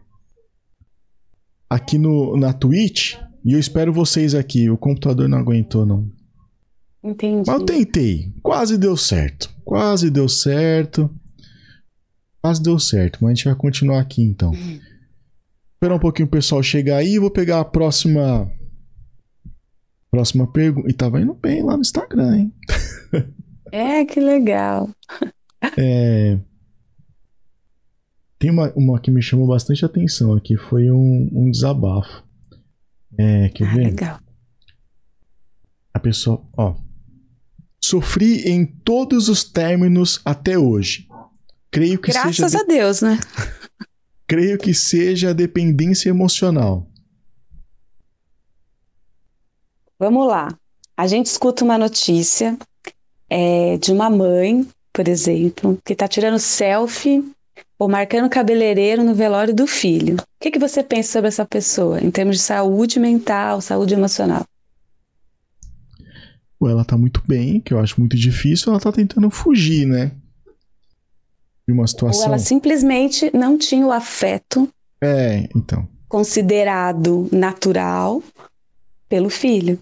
[1.69, 3.17] Aqui no, na Twitch.
[3.45, 4.71] E eu espero vocês aqui.
[4.71, 6.09] O computador não aguentou, não.
[7.03, 7.45] Entendi.
[7.47, 8.33] Mas eu tentei.
[8.43, 9.53] Quase deu certo.
[9.65, 11.11] Quase deu certo.
[12.45, 13.21] Quase deu certo.
[13.23, 14.51] Mas a gente vai continuar aqui então.
[14.51, 14.79] Uhum.
[15.73, 17.19] Esperar um pouquinho o pessoal chegar aí.
[17.19, 18.53] Vou pegar a próxima.
[20.11, 20.91] Próxima pergunta.
[20.91, 22.55] E tava indo bem lá no Instagram, hein?
[23.73, 24.91] É, que legal.
[25.79, 26.39] É.
[28.39, 30.59] Tem uma, uma que me chamou bastante atenção aqui.
[30.59, 32.23] Foi um, um desabafo.
[33.17, 33.85] É, quer ah, ver?
[33.87, 34.21] Legal.
[35.95, 36.77] A pessoa, ó.
[37.83, 41.09] Sofri em todos os términos até hoje.
[41.75, 42.49] Creio que Graças seja.
[42.49, 43.19] Graças a Deus, né?
[44.29, 46.89] Creio que seja dependência emocional.
[49.99, 50.57] Vamos lá.
[50.97, 52.57] A gente escuta uma notícia
[53.29, 57.25] é, de uma mãe, por exemplo, que está tirando selfie
[57.77, 60.15] ou marcando cabeleireiro no velório do filho.
[60.15, 64.45] O que, que você pensa sobre essa pessoa em termos de saúde mental, saúde emocional?
[66.61, 70.13] ou ela tá muito bem, que eu acho muito difícil, ela tá tentando fugir, né?
[71.67, 72.23] De uma situação.
[72.23, 74.69] Ou ela simplesmente não tinha o afeto.
[75.01, 75.89] É, então.
[76.09, 78.23] Considerado natural
[79.09, 79.79] pelo filho.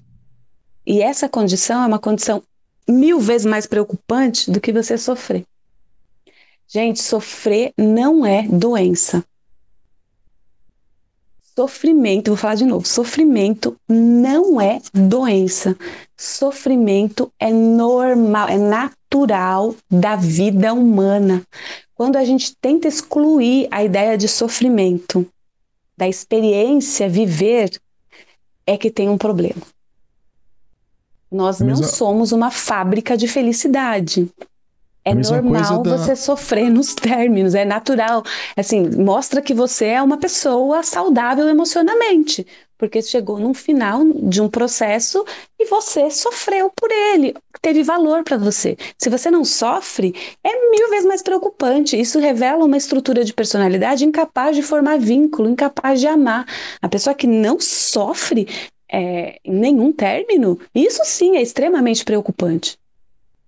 [0.87, 2.43] E essa condição é uma condição
[2.89, 5.45] mil vezes mais preocupante do que você sofrer.
[6.67, 9.25] Gente, sofrer não é doença.
[11.55, 15.77] Sofrimento, vou falar de novo, sofrimento não é doença.
[16.17, 21.43] Sofrimento é normal, é natural da vida humana.
[21.95, 25.27] Quando a gente tenta excluir a ideia de sofrimento
[25.97, 27.71] da experiência viver,
[28.67, 29.63] é que tem um problema.
[31.31, 34.31] Nós não somos uma fábrica de felicidade.
[35.05, 35.97] É normal da...
[35.97, 38.23] você sofrer nos términos, é natural.
[38.57, 42.47] Assim, mostra que você é uma pessoa saudável emocionalmente,
[42.79, 45.25] porque chegou num final de um processo
[45.59, 48.77] e você sofreu por ele, teve valor para você.
[48.99, 51.99] Se você não sofre, é mil vezes mais preocupante.
[51.99, 56.47] Isso revela uma estrutura de personalidade incapaz de formar vínculo, incapaz de amar.
[56.81, 58.49] A pessoa que não sofre
[58.93, 62.77] é, em nenhum término, isso sim é extremamente preocupante.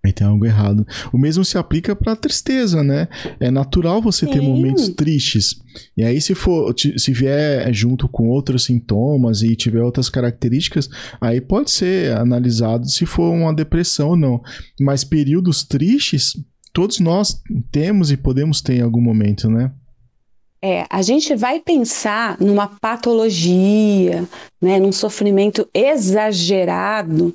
[0.04, 0.86] Aí tem algo errado.
[1.12, 3.08] O mesmo se aplica para tristeza, né?
[3.40, 4.32] É natural você Sim.
[4.32, 5.62] ter momentos tristes.
[5.96, 11.40] E aí, se for, se vier junto com outros sintomas e tiver outras características, aí
[11.40, 14.42] pode ser analisado se for uma depressão ou não.
[14.78, 16.34] Mas períodos tristes,
[16.70, 17.40] todos nós
[17.72, 19.72] temos e podemos ter em algum momento, né?
[20.62, 24.26] É, a gente vai pensar numa patologia,
[24.60, 27.34] né, num sofrimento exagerado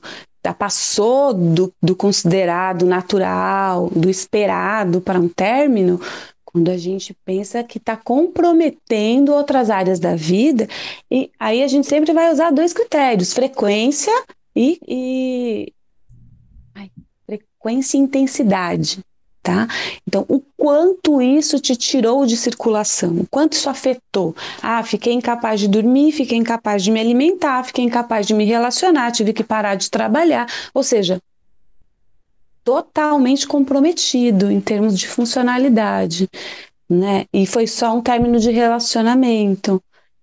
[0.54, 6.00] passou do, do considerado natural, do esperado para um término,
[6.46, 10.68] quando a gente pensa que está comprometendo outras áreas da vida,
[11.10, 14.14] e aí a gente sempre vai usar dois critérios: frequência
[14.56, 15.74] e, e...
[16.74, 16.90] Ai,
[17.28, 19.04] frequência e intensidade
[19.42, 19.68] tá?
[20.08, 24.36] Então, o quanto isso te tirou de circulação, o quanto isso afetou.
[24.62, 29.12] Ah, fiquei incapaz de dormir, fiquei incapaz de me alimentar, fiquei incapaz de me relacionar,
[29.12, 30.48] tive que parar de trabalhar.
[30.74, 31.22] Ou seja,
[32.64, 36.30] totalmente comprometido em termos de funcionalidade,
[36.90, 37.26] né?
[37.34, 39.82] E foi só um término de relacionamento.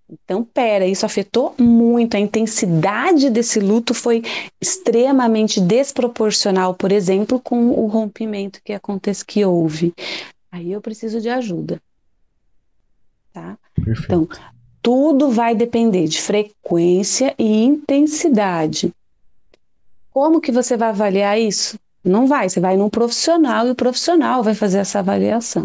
[0.09, 2.15] Então, pera, isso afetou muito.
[2.15, 4.23] A intensidade desse luto foi
[4.61, 9.93] extremamente desproporcional, por exemplo, com o rompimento que acontece que houve.
[10.49, 11.81] Aí eu preciso de ajuda.
[13.33, 13.57] Tá?
[13.75, 14.05] Perfeito.
[14.05, 14.27] Então,
[14.81, 18.93] tudo vai depender de frequência e intensidade.
[20.09, 21.77] Como que você vai avaliar isso?
[22.01, 25.63] Não vai, você vai num profissional e o profissional vai fazer essa avaliação.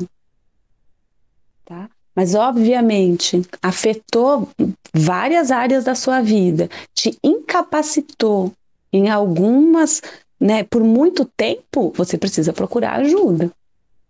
[1.65, 1.89] Tá?
[2.15, 4.49] Mas obviamente afetou
[4.93, 8.53] várias áreas da sua vida, te incapacitou
[8.93, 10.03] em algumas,
[10.39, 13.51] né, por muito tempo, você precisa procurar ajuda.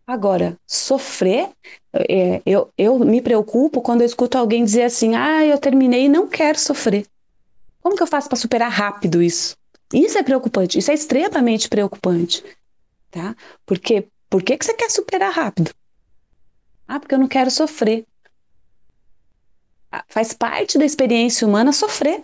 [0.04, 1.48] Agora, sofrer,
[1.94, 6.08] é, eu, eu me preocupo quando eu escuto alguém dizer assim: ah, eu terminei e
[6.08, 7.06] não quero sofrer.
[7.80, 9.56] Como que eu faço para superar rápido isso?
[9.94, 12.42] Isso é preocupante, isso é extremamente preocupante,
[13.10, 13.36] tá?
[13.64, 15.70] Porque por que, que você quer superar rápido?
[16.86, 18.06] Ah, porque eu não quero sofrer.
[19.90, 22.22] Ah, faz parte da experiência humana sofrer.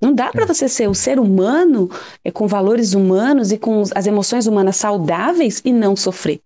[0.00, 0.46] Não dá para é.
[0.46, 1.88] você ser o ser humano
[2.24, 6.40] é, com valores humanos e com as emoções humanas saudáveis e não sofrer.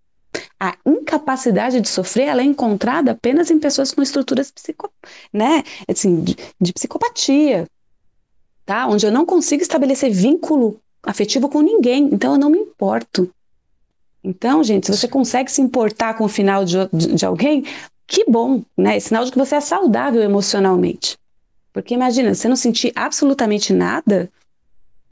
[0.61, 4.93] A incapacidade de sofrer ela é encontrada apenas em pessoas com estruturas psico,
[5.32, 7.66] né, assim, de, de psicopatia,
[8.66, 8.87] tá?
[8.87, 13.30] Onde eu não consigo estabelecer vínculo afetivo com ninguém, então eu não me importo.
[14.26, 17.64] Então, gente, se você consegue se importar com o final de, de, de alguém,
[18.08, 18.96] que bom, né?
[18.96, 21.16] É sinal de que você é saudável emocionalmente.
[21.72, 24.28] Porque imagina, você não sentir absolutamente nada,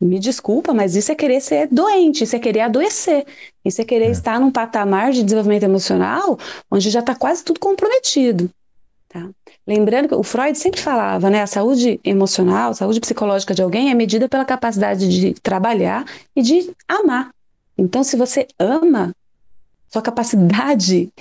[0.01, 3.25] Me desculpa, mas isso é querer ser doente, isso é querer adoecer,
[3.65, 4.11] isso é querer é.
[4.11, 6.39] estar num patamar de desenvolvimento emocional
[6.71, 8.51] onde já está quase tudo comprometido.
[9.09, 9.31] Tá?
[9.67, 13.91] Lembrando que o Freud sempre falava, né, a saúde emocional, a saúde psicológica de alguém
[13.91, 16.05] é medida pela capacidade de trabalhar
[16.35, 17.31] e de amar.
[17.77, 19.15] Então, se você ama,
[19.89, 21.13] sua capacidade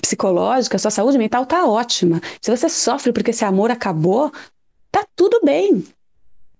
[0.00, 2.20] psicológica, sua saúde mental está ótima.
[2.40, 4.30] Se você sofre porque esse amor acabou,
[4.90, 5.84] tá tudo bem.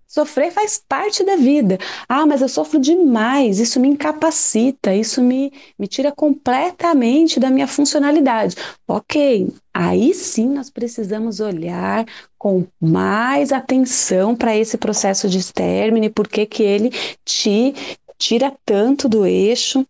[0.06, 1.76] Sofrer faz parte da vida.
[2.08, 7.66] Ah, mas eu sofro demais, isso me incapacita, isso me, me tira completamente da minha
[7.66, 8.54] funcionalidade.
[8.86, 12.06] Ok, aí sim nós precisamos olhar
[12.38, 16.90] com mais atenção para esse processo de término e por que, que ele
[17.24, 17.74] te
[18.18, 19.86] tira tanto do eixo,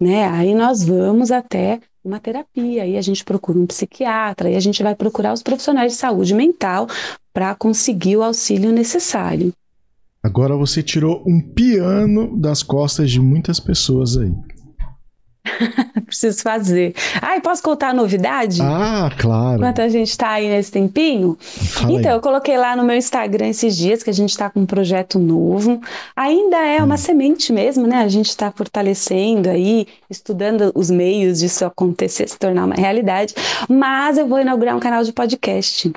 [0.00, 0.26] né?
[0.28, 4.82] Aí nós vamos até uma terapia, aí a gente procura um psiquiatra, aí a gente
[4.82, 6.86] vai procurar os profissionais de saúde mental
[7.32, 9.52] para conseguir o auxílio necessário.
[10.22, 14.32] Agora você tirou um piano das costas de muitas pessoas aí.
[16.06, 16.94] Preciso fazer.
[17.20, 18.60] Ah, e posso contar a novidade?
[18.62, 19.56] Ah, claro.
[19.56, 21.36] Enquanto a gente está aí nesse tempinho.
[21.40, 22.16] Fala então, aí.
[22.16, 25.18] eu coloquei lá no meu Instagram esses dias que a gente está com um projeto
[25.18, 25.80] novo.
[26.14, 26.98] Ainda é uma hum.
[26.98, 27.96] semente mesmo, né?
[27.96, 33.34] A gente está fortalecendo aí, estudando os meios disso acontecer, se tornar uma realidade.
[33.68, 35.92] Mas eu vou inaugurar um canal de podcast.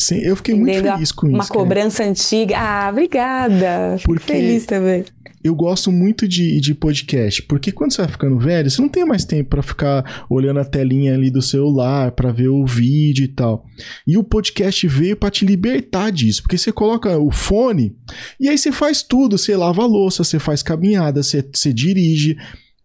[0.00, 1.52] Sim, eu fiquei muito feliz com uma isso.
[1.52, 2.10] Uma cobrança cara.
[2.10, 2.56] antiga.
[2.58, 3.96] Ah, obrigada.
[4.04, 5.04] Porque feliz também.
[5.44, 9.04] Eu gosto muito de, de podcast, porque quando você vai ficando velho, você não tem
[9.04, 13.28] mais tempo para ficar olhando a telinha ali do celular, para ver o vídeo e
[13.28, 13.66] tal.
[14.06, 17.94] E o podcast veio para te libertar disso, porque você coloca o fone
[18.40, 19.36] e aí você faz tudo.
[19.36, 22.38] Você lava a louça, você faz caminhada, você, você dirige.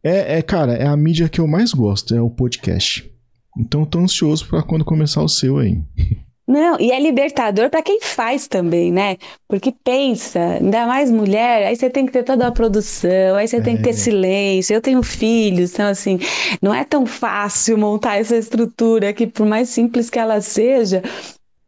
[0.03, 3.09] É, é, cara, é a mídia que eu mais gosto, é o podcast.
[3.57, 5.81] Então tô ansioso para quando começar o seu aí.
[6.49, 9.17] Não, e é libertador para quem faz também, né?
[9.47, 13.57] Porque pensa, ainda mais mulher, aí você tem que ter toda a produção, aí você
[13.57, 13.61] é.
[13.61, 13.93] tem que ter é.
[13.93, 14.73] silêncio.
[14.73, 16.17] Eu tenho filhos, então assim,
[16.59, 21.03] não é tão fácil montar essa estrutura que, por mais simples que ela seja,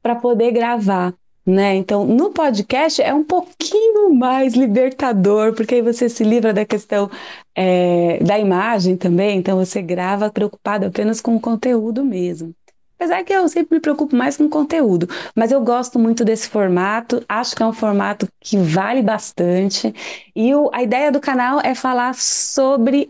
[0.02, 1.14] para poder gravar.
[1.46, 1.76] Né?
[1.76, 7.10] Então, no podcast é um pouquinho mais libertador, porque aí você se livra da questão
[7.56, 12.56] é, da imagem também, então você grava preocupado apenas com o conteúdo mesmo.
[13.02, 17.26] Apesar que eu sempre me preocupo mais com conteúdo, mas eu gosto muito desse formato,
[17.28, 19.92] acho que é um formato que vale bastante.
[20.36, 23.10] E o, a ideia do canal é falar sobre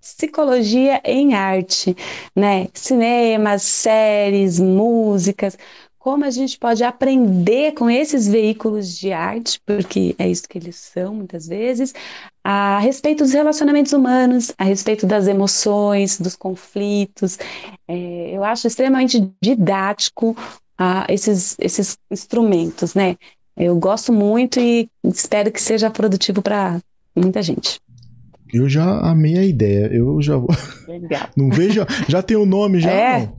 [0.00, 1.96] psicologia em arte,
[2.34, 2.66] né?
[2.74, 5.56] Cinemas, séries, músicas,
[6.00, 10.76] como a gente pode aprender com esses veículos de arte, porque é isso que eles
[10.76, 11.92] são muitas vezes,
[12.42, 17.38] a respeito dos relacionamentos humanos, a respeito das emoções, dos conflitos.
[17.86, 20.30] É, eu acho extremamente didático
[20.80, 23.16] uh, esses, esses instrumentos, né?
[23.54, 26.80] Eu gosto muito e espero que seja produtivo para
[27.14, 27.78] muita gente.
[28.50, 29.86] Eu já amei a ideia.
[29.92, 30.48] Eu já vou.
[30.88, 31.28] Legal.
[31.36, 31.84] Não vejo.
[32.08, 32.90] Já tem o nome já?
[32.90, 33.18] É.
[33.18, 33.36] Não?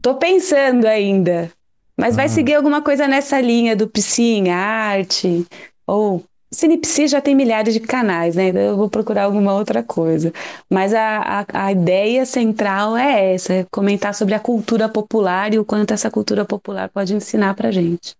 [0.00, 1.50] Tô pensando ainda.
[1.98, 2.16] Mas ah.
[2.16, 5.46] vai seguir alguma coisa nessa linha do Psi arte,
[5.86, 8.48] ou Cinepsi já tem milhares de canais, né?
[8.48, 10.32] Então eu vou procurar alguma outra coisa.
[10.70, 15.58] Mas a, a, a, ideia central é essa: é comentar sobre a cultura popular e
[15.58, 18.14] o quanto essa cultura popular pode ensinar pra gente.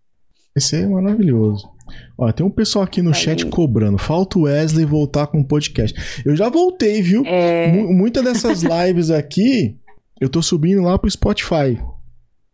[0.56, 1.70] Esse é maravilhoso.
[2.16, 3.98] Ó, tem um pessoal aqui no chat cobrando.
[3.98, 6.22] Falta o Wesley voltar com o podcast.
[6.24, 7.22] Eu já voltei, viu?
[7.26, 7.70] É...
[7.70, 9.76] Muitas dessas lives aqui,
[10.18, 11.78] eu tô subindo lá pro Spotify.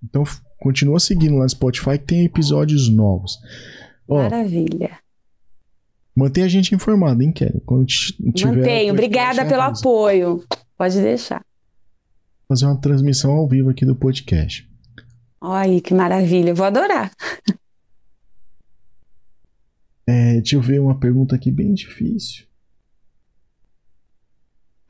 [0.02, 0.24] Então
[0.58, 3.38] Continua seguindo lá no Spotify que tem episódios novos.
[4.08, 4.98] Ó, Maravilha.
[6.14, 7.60] Mantém a gente informado, hein, Kelly?
[7.64, 8.92] Quando tiver Mantenho.
[8.92, 10.44] Obrigada pelo apoio.
[10.76, 11.44] Pode deixar.
[12.48, 14.68] Fazer uma transmissão ao vivo aqui do podcast.
[15.40, 16.54] Olha que maravilha.
[16.54, 17.12] vou adorar.
[20.04, 22.47] É, deixa eu ver uma pergunta aqui bem difícil.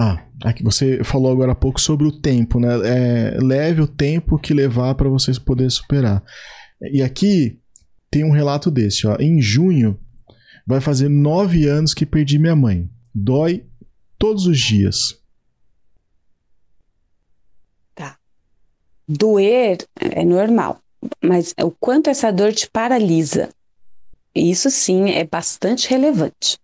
[0.01, 2.69] Ah, aqui você falou agora há pouco sobre o tempo, né?
[2.85, 6.23] É, leve o tempo que levar para vocês poderem superar.
[6.81, 7.61] E aqui
[8.11, 9.17] tem um relato desse, ó.
[9.19, 9.99] Em junho
[10.65, 12.89] vai fazer nove anos que perdi minha mãe.
[13.13, 13.67] Dói
[14.17, 15.19] todos os dias.
[17.95, 18.17] Tá.
[19.09, 20.81] Doer é normal,
[21.21, 23.49] mas o quanto essa dor te paralisa,
[24.33, 26.59] isso sim é bastante relevante.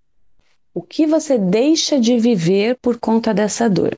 [0.74, 3.96] O que você deixa de viver por conta dessa dor?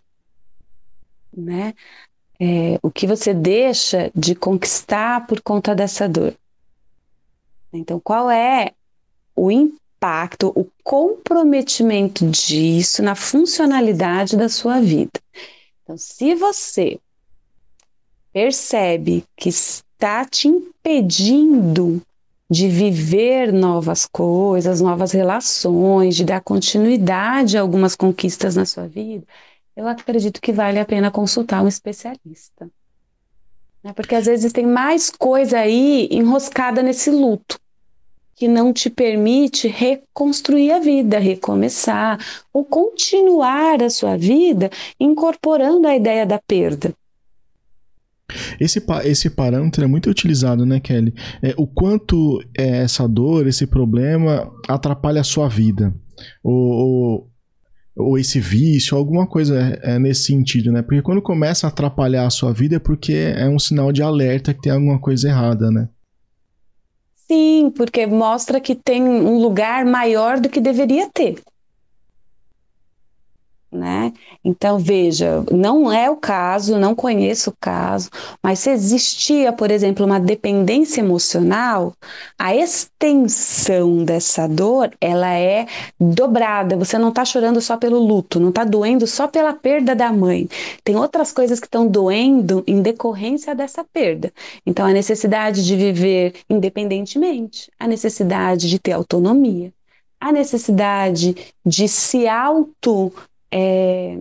[1.35, 1.75] Né?
[2.39, 6.37] É, o que você deixa de conquistar por conta dessa dor?
[7.73, 8.73] Então, qual é
[9.35, 15.19] o impacto, o comprometimento disso na funcionalidade da sua vida?
[15.83, 17.01] Então, se você
[18.33, 22.03] percebe que está te impedindo
[22.49, 29.27] de viver novas coisas, novas relações, de dar continuidade a algumas conquistas na sua vida,
[29.75, 32.71] eu acredito que vale a pena consultar um especialista.
[33.83, 33.93] Né?
[33.93, 37.59] Porque às vezes tem mais coisa aí enroscada nesse luto
[38.35, 42.19] que não te permite reconstruir a vida, recomeçar
[42.53, 44.71] ou continuar a sua vida
[45.01, 46.95] incorporando a ideia da perda.
[48.61, 51.15] Esse, esse parâmetro é muito utilizado, né, Kelly?
[51.43, 55.95] É, o quanto é, essa dor, esse problema atrapalha a sua vida.
[56.43, 57.31] Ou, ou,
[57.97, 60.83] ou esse vício, alguma coisa é, é, nesse sentido, né?
[60.83, 64.53] Porque quando começa a atrapalhar a sua vida é porque é um sinal de alerta
[64.53, 65.89] que tem alguma coisa errada, né?
[67.15, 71.37] Sim, porque mostra que tem um lugar maior do que deveria ter
[73.77, 74.13] né?
[74.45, 78.11] Então, veja, não é o caso, não conheço o caso,
[78.43, 81.93] mas se existia, por exemplo, uma dependência emocional,
[82.39, 85.67] a extensão dessa dor, ela é
[86.01, 86.77] dobrada.
[86.77, 90.49] Você não está chorando só pelo luto, não está doendo só pela perda da mãe.
[90.83, 94.33] Tem outras coisas que estão doendo em decorrência dessa perda.
[94.65, 99.73] Então, a necessidade de viver independentemente, a necessidade de ter autonomia,
[100.21, 103.13] a necessidade de se auto
[103.59, 104.19] é,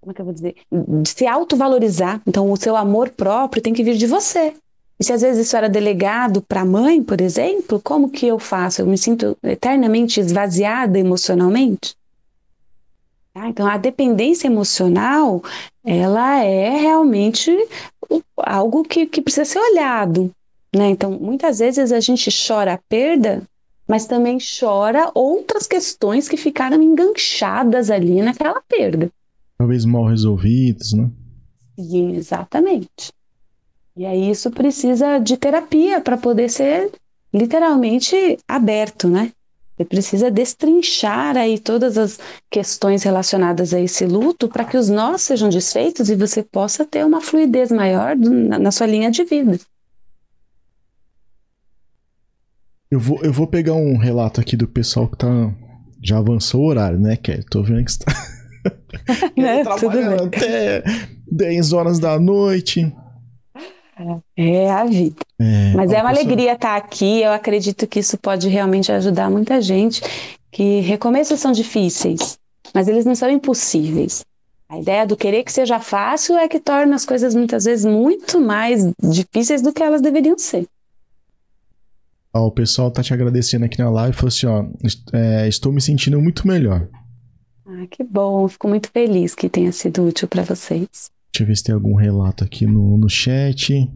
[0.00, 0.54] como é que eu vou dizer?
[0.70, 2.22] De se autovalorizar.
[2.26, 4.54] Então, o seu amor próprio tem que vir de você.
[5.00, 8.38] E se às vezes isso era delegado para a mãe, por exemplo, como que eu
[8.38, 8.82] faço?
[8.82, 11.96] Eu me sinto eternamente esvaziada emocionalmente?
[13.34, 13.48] Tá?
[13.48, 15.42] Então, a dependência emocional,
[15.84, 17.50] ela é realmente
[18.36, 20.30] algo que, que precisa ser olhado.
[20.74, 20.90] Né?
[20.90, 23.42] Então, muitas vezes a gente chora a perda
[23.88, 29.10] mas também chora outras questões que ficaram enganchadas ali naquela perda.
[29.56, 31.10] Talvez mal resolvidos, né?
[31.78, 33.12] Sim, exatamente.
[33.96, 36.92] E aí isso precisa de terapia para poder ser
[37.32, 39.32] literalmente aberto, né?
[39.76, 42.18] Você precisa destrinchar aí todas as
[42.50, 47.04] questões relacionadas a esse luto para que os nós sejam desfeitos e você possa ter
[47.06, 49.58] uma fluidez maior na sua linha de vida.
[52.90, 55.54] Eu vou, eu vou pegar um relato aqui do pessoal que tá.
[56.02, 57.44] Já avançou o horário, né, Kelly?
[57.50, 58.12] Tô vendo que você tá.
[59.36, 59.64] né?
[59.64, 60.82] trabalhando até
[61.30, 62.92] 10 horas da noite.
[64.36, 65.16] É a vida.
[65.40, 66.24] É, Mas é uma pessoa...
[66.24, 67.20] alegria estar aqui.
[67.20, 70.02] Eu acredito que isso pode realmente ajudar muita gente.
[70.50, 72.38] Que recomeços são difíceis,
[72.72, 74.24] mas eles não são impossíveis.
[74.68, 78.40] A ideia do querer que seja fácil é que torna as coisas muitas vezes muito
[78.40, 80.66] mais difíceis do que elas deveriam ser.
[82.32, 84.16] Ó, o pessoal tá te agradecendo aqui na live.
[84.16, 84.64] Falou assim: ó,
[85.12, 86.88] é, estou me sentindo muito melhor.
[87.66, 88.46] Ah, que bom.
[88.48, 91.10] Fico muito feliz que tenha sido útil para vocês.
[91.32, 93.90] Deixa eu ver se tem algum relato aqui no, no chat.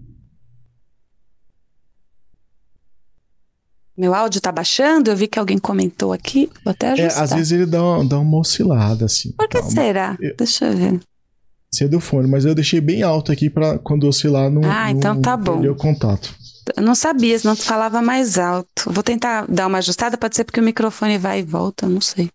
[3.96, 5.10] Meu áudio tá baixando?
[5.10, 6.50] Eu vi que alguém comentou aqui.
[6.64, 7.20] Vou até ajustar.
[7.20, 9.32] É, às vezes ele dá uma, dá uma oscilada, assim.
[9.32, 10.16] Por que tá, será?
[10.20, 10.34] Eu...
[10.36, 11.00] Deixa eu ver.
[11.70, 14.62] Você é do fone, mas eu deixei bem alto aqui para quando oscilar não.
[14.64, 15.60] Ah, então tá bom.
[15.70, 16.34] o contato.
[16.76, 18.90] Eu não sabia, senão tu falava mais alto.
[18.92, 22.30] Vou tentar dar uma ajustada, pode ser porque o microfone vai e volta, não sei.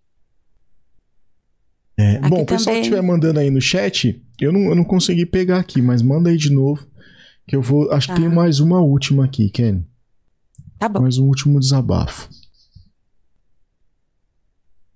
[1.98, 5.26] É, bom, o pessoal que estiver mandando aí no chat, eu não, eu não consegui
[5.26, 6.86] pegar aqui, mas manda aí de novo.
[7.48, 7.92] Que eu vou.
[7.92, 8.14] Acho tá.
[8.14, 9.82] que tem mais uma última aqui, Ken.
[10.78, 11.02] Tá bom.
[11.02, 12.30] Mais um último desabafo.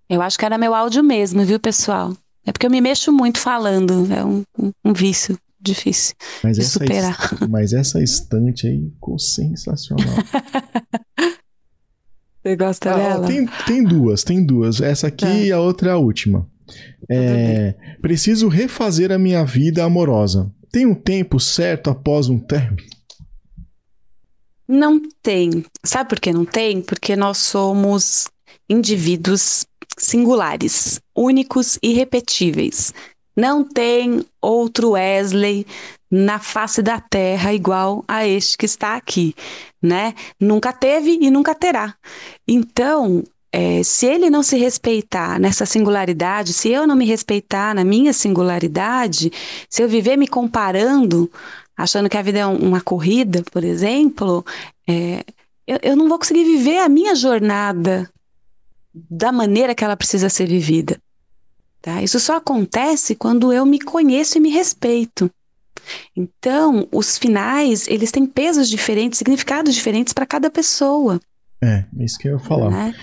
[0.09, 2.15] Eu acho que era meu áudio mesmo, viu, pessoal?
[2.45, 4.11] É porque eu me mexo muito falando.
[4.11, 7.37] É um, um, um vício difícil mas de superar.
[7.49, 10.05] mas essa estante aí ficou sensacional.
[12.43, 13.27] Você gosta ah, dela?
[13.27, 14.81] Tem, tem duas, tem duas.
[14.81, 15.33] Essa aqui tá.
[15.33, 16.49] e a outra é a última.
[17.09, 20.51] É, preciso refazer a minha vida amorosa.
[20.71, 22.89] Tem um tempo certo após um término?
[24.67, 25.65] Não tem.
[25.83, 26.81] Sabe por que não tem?
[26.81, 28.29] Porque nós somos
[28.69, 29.65] indivíduos
[29.97, 32.93] singulares, únicos e irrepetíveis.
[33.35, 35.65] Não tem outro Wesley
[36.09, 39.33] na face da terra igual a este que está aqui,
[39.81, 40.13] né?
[40.39, 41.95] Nunca teve e nunca terá.
[42.45, 47.83] Então, é, se ele não se respeitar nessa singularidade, se eu não me respeitar na
[47.83, 49.31] minha singularidade,
[49.69, 51.31] se eu viver me comparando,
[51.77, 54.45] achando que a vida é uma corrida, por exemplo,
[54.87, 55.23] é,
[55.67, 58.09] eu, eu não vou conseguir viver a minha jornada
[58.93, 60.99] da maneira que ela precisa ser vivida.
[61.81, 62.01] Tá?
[62.03, 65.31] Isso só acontece quando eu me conheço e me respeito.
[66.15, 71.19] Então, os finais, eles têm pesos diferentes, significados diferentes para cada pessoa.
[71.59, 72.69] É, é, isso que eu ia falar.
[72.69, 72.95] Né?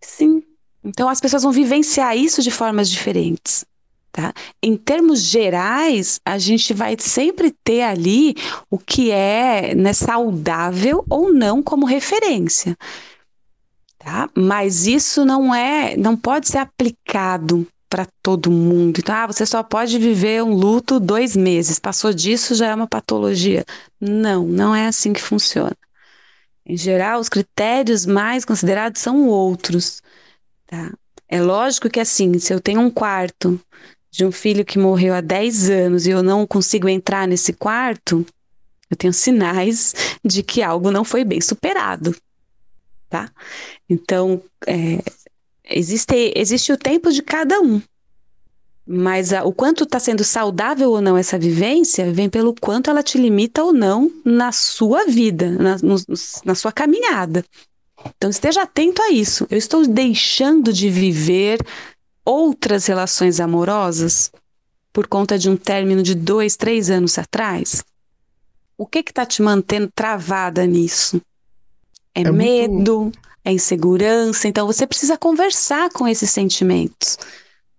[0.00, 0.42] Sim.
[0.84, 3.64] Então, as pessoas vão vivenciar isso de formas diferentes.
[4.12, 4.32] Tá?
[4.62, 8.34] Em termos gerais, a gente vai sempre ter ali
[8.68, 12.76] o que é né, saudável ou não como referência.
[13.98, 14.30] Tá?
[14.36, 19.00] Mas isso não é, não pode ser aplicado para todo mundo.
[19.00, 21.80] Então, ah, você só pode viver um luto dois meses.
[21.80, 23.64] Passou disso já é uma patologia.
[24.00, 25.76] Não, não é assim que funciona.
[26.64, 30.00] Em geral, os critérios mais considerados são outros.
[30.68, 30.92] Tá?
[31.28, 33.60] É lógico que assim, se eu tenho um quarto
[34.10, 38.24] de um filho que morreu há 10 anos e eu não consigo entrar nesse quarto,
[38.88, 42.14] eu tenho sinais de que algo não foi bem superado,
[43.08, 43.30] tá?
[43.88, 45.02] Então, é,
[45.70, 47.80] existe, existe o tempo de cada um,
[48.86, 53.02] mas a, o quanto está sendo saudável ou não essa vivência vem pelo quanto ela
[53.02, 55.96] te limita ou não na sua vida, na, no,
[56.44, 57.44] na sua caminhada.
[58.16, 59.46] Então esteja atento a isso.
[59.50, 61.60] Eu estou deixando de viver
[62.24, 64.32] outras relações amorosas
[64.92, 67.84] por conta de um término de dois, três anos atrás?
[68.76, 71.20] O que está te mantendo travada nisso?
[72.14, 73.02] É, é medo?
[73.02, 73.18] Muito...
[73.44, 74.48] É insegurança?
[74.48, 77.16] Então você precisa conversar com esses sentimentos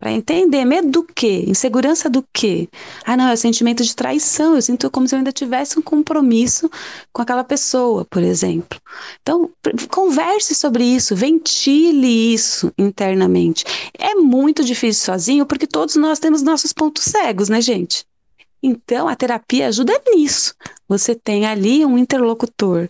[0.01, 1.45] para entender medo do quê?
[1.47, 2.67] Insegurança do quê?
[3.05, 4.55] Ah, não, é o sentimento de traição.
[4.55, 6.67] Eu sinto como se eu ainda tivesse um compromisso
[7.13, 8.81] com aquela pessoa, por exemplo.
[9.21, 9.51] Então,
[9.91, 13.63] converse sobre isso, ventile isso internamente.
[13.95, 18.03] É muito difícil sozinho, porque todos nós temos nossos pontos cegos, né, gente?
[18.63, 20.55] Então, a terapia ajuda nisso.
[20.89, 22.89] Você tem ali um interlocutor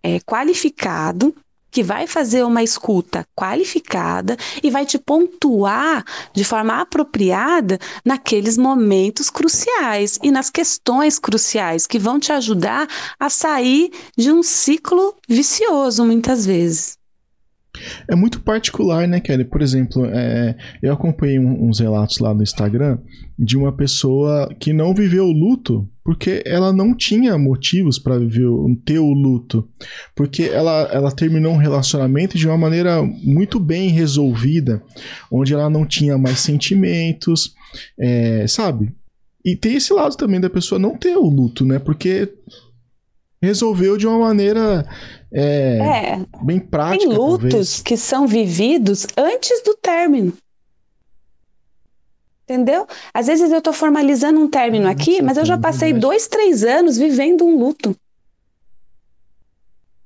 [0.00, 1.34] é, qualificado
[1.72, 6.04] que vai fazer uma escuta qualificada e vai te pontuar
[6.34, 12.86] de forma apropriada naqueles momentos cruciais e nas questões cruciais que vão te ajudar
[13.18, 16.98] a sair de um ciclo vicioso muitas vezes.
[18.06, 19.44] É muito particular, né, Kelly?
[19.44, 22.98] Por exemplo, é, eu acompanhei uns relatos lá no Instagram
[23.38, 28.16] de uma pessoa que não viveu o luto porque ela não tinha motivos para
[28.84, 29.68] ter o luto.
[30.14, 34.82] Porque ela, ela terminou um relacionamento de uma maneira muito bem resolvida,
[35.30, 37.54] onde ela não tinha mais sentimentos,
[37.98, 38.92] é, sabe?
[39.44, 41.78] E tem esse lado também da pessoa não ter o luto, né?
[41.78, 42.32] Porque
[43.40, 44.86] resolveu de uma maneira
[45.32, 47.08] é, é, bem prática.
[47.08, 47.82] Tem lutos talvez.
[47.82, 50.32] que são vividos antes do término.
[52.44, 52.86] Entendeu?
[53.14, 56.98] Às vezes eu estou formalizando um término aqui, mas eu já passei dois, três anos
[56.98, 57.96] vivendo um luto.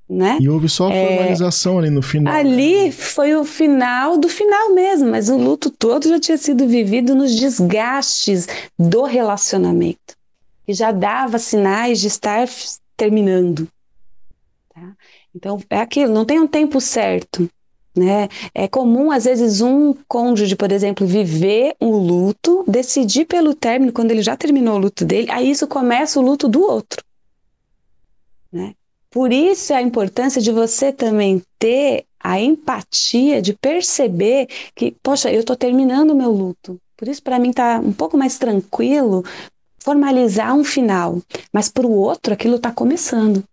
[0.08, 0.38] Né?
[0.40, 2.32] E houve só a é, formalização é, ali no final.
[2.32, 2.92] Ali né?
[2.92, 7.34] foi o final do final mesmo, mas o luto todo já tinha sido vivido nos
[7.34, 8.46] desgastes
[8.78, 10.14] do relacionamento.
[10.68, 12.46] E já dava sinais de estar
[12.96, 13.66] terminando.
[14.72, 14.92] Tá?
[15.34, 17.50] Então, é aquilo, não tem um tempo certo.
[17.96, 18.28] Né?
[18.54, 24.10] É comum, às vezes, um cônjuge, por exemplo, viver um luto, decidir pelo término, quando
[24.10, 27.02] ele já terminou o luto dele, aí isso começa o luto do outro.
[28.52, 28.74] Né?
[29.10, 35.40] Por isso a importância de você também ter a empatia de perceber que, poxa, eu
[35.40, 36.78] estou terminando o meu luto.
[36.96, 39.24] Por isso, para mim, está um pouco mais tranquilo
[39.78, 41.22] formalizar um final,
[41.52, 43.44] mas para o outro aquilo está começando.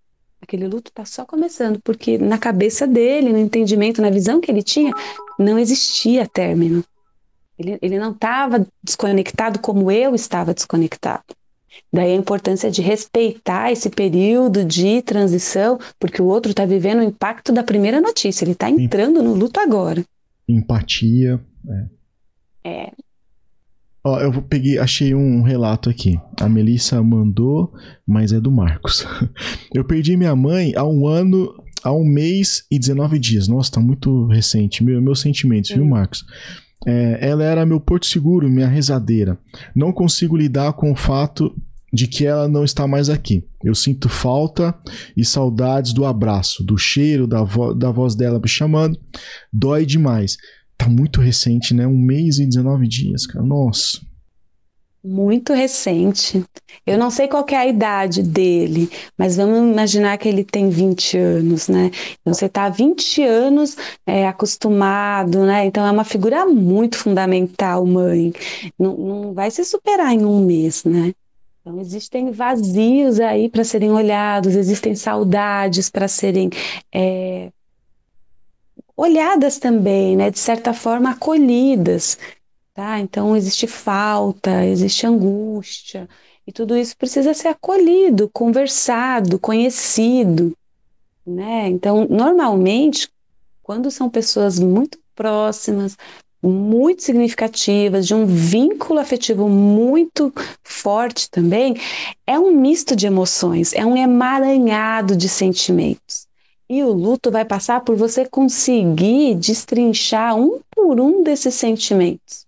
[0.43, 4.61] Aquele luto está só começando, porque na cabeça dele, no entendimento, na visão que ele
[4.61, 4.91] tinha,
[5.39, 6.83] não existia término.
[7.57, 11.23] Ele, ele não estava desconectado como eu estava desconectado.
[11.93, 17.03] Daí a importância de respeitar esse período de transição, porque o outro está vivendo o
[17.03, 20.03] impacto da primeira notícia, ele está entrando no luto agora.
[20.45, 21.39] Empatia.
[22.65, 22.69] É.
[22.69, 22.91] é.
[24.03, 26.19] Ó, eu peguei, achei um relato aqui.
[26.41, 27.73] A Melissa mandou,
[28.05, 29.05] mas é do Marcos.
[29.73, 33.47] Eu perdi minha mãe há um ano, há um mês e 19 dias.
[33.47, 34.83] Nossa, tá muito recente.
[34.83, 36.25] Meu, meus sentimentos, viu, Marcos?
[36.85, 39.37] É, ela era meu porto seguro, minha rezadeira.
[39.73, 41.55] Não consigo lidar com o fato
[41.93, 43.45] de que ela não está mais aqui.
[43.63, 44.75] Eu sinto falta
[45.15, 48.99] e saudades do abraço, do cheiro, da, vo da voz dela me chamando.
[49.51, 50.37] Dói demais.
[50.83, 51.87] Tá muito recente, né?
[51.87, 53.45] Um mês e 19 dias, cara.
[53.45, 54.01] Nossa.
[55.01, 56.43] Muito recente.
[56.85, 61.17] Eu não sei qual é a idade dele, mas vamos imaginar que ele tem 20
[61.17, 61.89] anos, né?
[62.19, 65.65] Então você está há 20 anos é, acostumado, né?
[65.65, 68.33] Então é uma figura muito fundamental, mãe.
[68.77, 71.13] Não, não vai se superar em um mês, né?
[71.61, 76.49] Então, existem vazios aí para serem olhados, existem saudades para serem
[76.93, 77.51] é,
[78.95, 82.17] olhadas também, né, de certa forma acolhidas,
[82.73, 82.99] tá?
[82.99, 86.07] Então existe falta, existe angústia,
[86.45, 90.55] e tudo isso precisa ser acolhido, conversado, conhecido,
[91.25, 91.69] né?
[91.69, 93.09] Então, normalmente,
[93.61, 95.95] quando são pessoas muito próximas,
[96.41, 101.75] muito significativas, de um vínculo afetivo muito forte também,
[102.27, 106.22] é um misto de emoções, é um emaranhado de sentimentos.
[106.73, 112.47] E o luto vai passar por você conseguir destrinchar um por um desses sentimentos.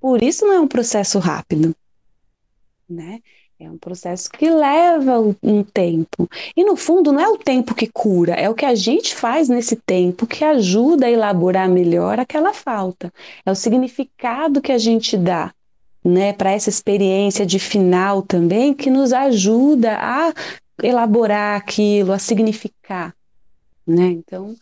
[0.00, 1.74] Por isso não é um processo rápido,
[2.88, 3.18] né?
[3.58, 6.30] É um processo que leva um tempo.
[6.56, 9.48] E no fundo, não é o tempo que cura, é o que a gente faz
[9.48, 13.12] nesse tempo que ajuda a elaborar melhor aquela falta.
[13.44, 15.52] É o significado que a gente dá
[16.04, 20.32] né, para essa experiência de final também, que nos ajuda a
[20.80, 23.17] elaborar aquilo, a significar.
[23.88, 24.08] Né?
[24.08, 24.54] Então,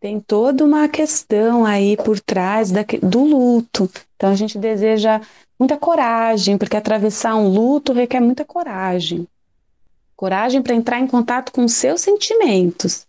[0.00, 3.88] tem toda uma questão aí por trás da, do luto.
[4.16, 5.20] Então, a gente deseja
[5.56, 9.28] muita coragem, porque atravessar um luto requer muita coragem.
[10.16, 13.06] Coragem para entrar em contato com seus sentimentos.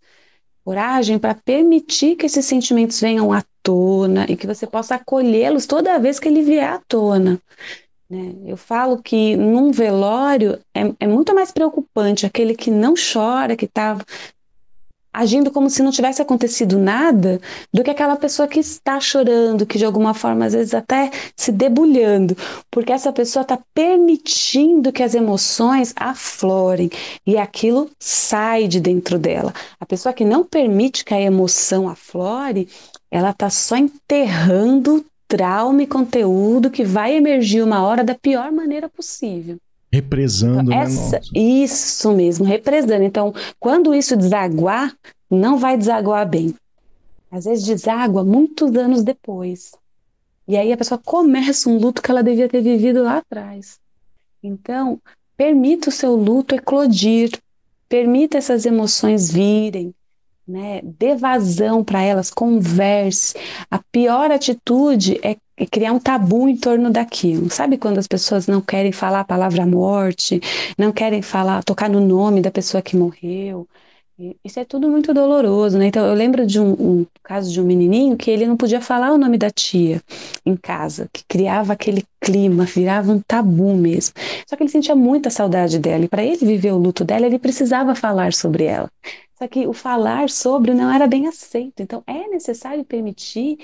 [0.63, 5.97] Coragem para permitir que esses sentimentos venham à tona e que você possa acolhê-los toda
[5.97, 7.41] vez que ele vier à tona.
[8.07, 8.35] Né?
[8.45, 13.65] Eu falo que num velório é, é, muito mais preocupante aquele que não chora, que
[13.65, 13.97] está
[15.13, 17.39] agindo como se não tivesse acontecido nada,
[17.71, 21.51] do que aquela pessoa que está chorando, que de alguma forma às vezes até se
[21.51, 22.35] debulhando,
[22.71, 26.89] porque essa pessoa está permitindo que as emoções aflorem
[27.25, 29.53] e aquilo sai de dentro dela.
[29.79, 32.67] A pessoa que não permite que a emoção aflore,
[33.11, 38.89] ela está só enterrando trauma e conteúdo que vai emergir uma hora da pior maneira
[38.89, 39.57] possível.
[39.93, 41.21] Represando, então, né, essa, né?
[41.35, 43.03] Isso mesmo, represando.
[43.03, 44.91] Então, quando isso desaguar,
[45.29, 46.55] não vai desaguar bem.
[47.29, 49.73] Às vezes deságua muitos anos depois.
[50.47, 53.77] E aí a pessoa começa um luto que ela devia ter vivido lá atrás.
[54.41, 54.99] Então,
[55.37, 57.29] permita o seu luto eclodir,
[57.87, 59.93] permita essas emoções virem,
[60.47, 60.81] né?
[60.83, 63.35] Dê vazão para elas, converse.
[63.69, 67.49] A pior atitude é é criar um tabu em torno daquilo.
[67.49, 70.39] Sabe quando as pessoas não querem falar a palavra morte,
[70.77, 73.67] não querem falar, tocar no nome da pessoa que morreu?
[74.43, 75.87] Isso é tudo muito doloroso, né?
[75.87, 79.11] Então, eu lembro de um, um, caso de um menininho que ele não podia falar
[79.11, 80.01] o nome da tia
[80.45, 84.13] em casa, que criava aquele clima, virava um tabu mesmo.
[84.47, 87.39] Só que ele sentia muita saudade dela e para ele viver o luto dela, ele
[87.39, 88.89] precisava falar sobre ela.
[89.35, 91.81] Só que o falar sobre não era bem aceito.
[91.81, 93.57] Então, é necessário permitir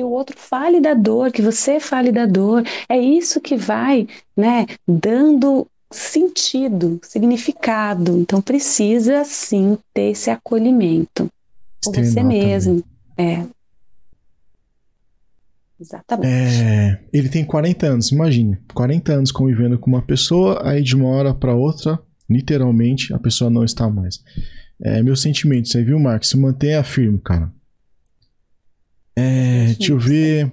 [0.00, 2.64] que o outro fale da dor, que você fale da dor.
[2.88, 8.16] É isso que vai, né, dando sentido, significado.
[8.18, 11.30] Então precisa sim ter esse acolhimento
[11.84, 12.82] com você mesmo.
[13.14, 13.36] Também.
[13.36, 13.46] É.
[15.78, 16.28] Exatamente.
[16.28, 18.58] É, ele tem 40 anos, imagine.
[18.72, 21.98] 40 anos convivendo com uma pessoa, aí de uma hora para outra,
[22.28, 24.22] literalmente, a pessoa não está mais.
[24.82, 26.30] É, meu sentimento, você viu, Marcos?
[26.30, 27.52] Se mantenha firme, cara.
[29.20, 30.50] É, deixa eu ver.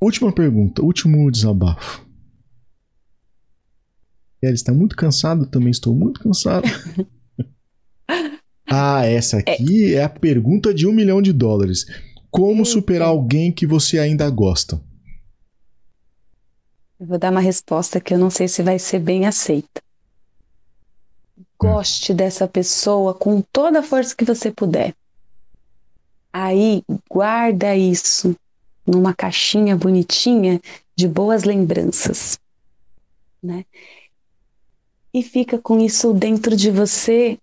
[0.00, 2.04] Última pergunta, último desabafo.
[4.42, 6.66] Ele está muito cansado, também estou muito cansado.
[8.66, 9.98] ah, essa aqui é.
[9.98, 10.04] é.
[10.04, 11.86] a pergunta de um milhão de dólares.
[12.30, 14.80] Como superar alguém que você ainda gosta?
[16.98, 19.82] Eu vou dar uma resposta que eu não sei se vai ser bem aceita.
[21.58, 22.16] Goste hum.
[22.16, 24.94] dessa pessoa com toda a força que você puder.
[26.36, 28.34] Aí guarda isso
[28.84, 30.60] numa caixinha bonitinha
[30.96, 32.40] de boas lembranças,
[33.40, 33.64] né?
[35.12, 37.38] E fica com isso dentro de você,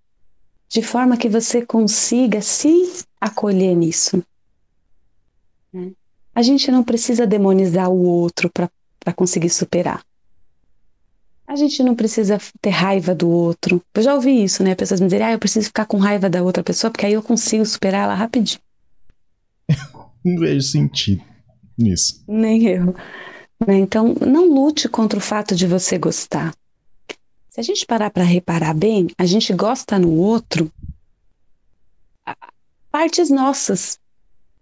[0.68, 4.22] de forma que você consiga se acolher nisso.
[5.72, 5.94] Né?
[6.36, 10.04] A gente não precisa demonizar o outro para conseguir superar.
[11.48, 13.82] A gente não precisa ter raiva do outro.
[13.94, 14.76] Eu já ouvi isso, né?
[14.76, 17.24] Pessoas me dizerem, ah, eu preciso ficar com raiva da outra pessoa, porque aí eu
[17.24, 18.60] consigo superar ela rapidinho.
[20.24, 21.24] Não vejo sentido
[21.78, 22.24] nisso.
[22.28, 22.96] Nem eu.
[23.68, 23.80] Né?
[23.80, 26.54] Então, não lute contra o fato de você gostar.
[27.50, 30.72] Se a gente parar para reparar bem, a gente gosta no outro
[32.92, 33.98] partes nossas,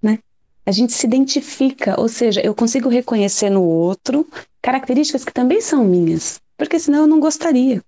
[0.01, 0.19] né?
[0.65, 4.27] A gente se identifica, ou seja, eu consigo reconhecer no outro
[4.61, 7.83] características que também são minhas, porque senão eu não gostaria.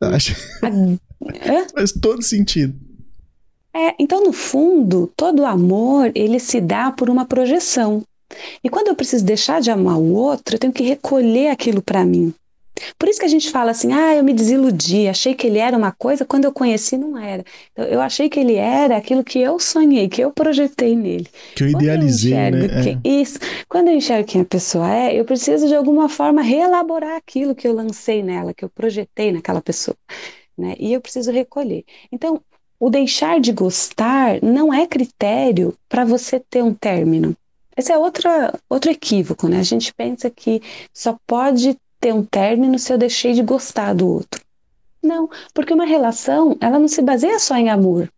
[0.00, 0.34] Acho.
[1.74, 2.78] Faz todo sentido.
[3.74, 8.02] É, então, no fundo, todo amor ele se dá por uma projeção.
[8.62, 12.04] E quando eu preciso deixar de amar o outro, eu tenho que recolher aquilo para
[12.04, 12.34] mim.
[12.98, 15.76] Por isso que a gente fala assim: ah, eu me desiludi, achei que ele era
[15.76, 17.44] uma coisa, quando eu conheci não era.
[17.72, 21.26] Então, eu achei que ele era aquilo que eu sonhei, que eu projetei nele.
[21.54, 22.82] Que eu idealizei, eu né?
[22.82, 23.08] Quem, é.
[23.20, 23.38] Isso.
[23.68, 27.68] Quando eu enxergo quem a pessoa é, eu preciso de alguma forma reelaborar aquilo que
[27.68, 29.96] eu lancei nela, que eu projetei naquela pessoa.
[30.56, 30.74] Né?
[30.78, 31.84] E eu preciso recolher.
[32.10, 32.40] Então,
[32.82, 37.36] o deixar de gostar não é critério para você ter um término.
[37.76, 39.60] Esse é outra, outro equívoco, né?
[39.60, 40.60] A gente pensa que
[40.92, 44.42] só pode ter um término se eu deixei de gostar do outro.
[45.00, 48.10] Não, porque uma relação, ela não se baseia só em amor.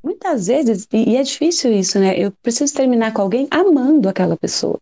[0.00, 2.16] Muitas vezes, e é difícil isso, né?
[2.16, 4.78] Eu preciso terminar com alguém amando aquela pessoa.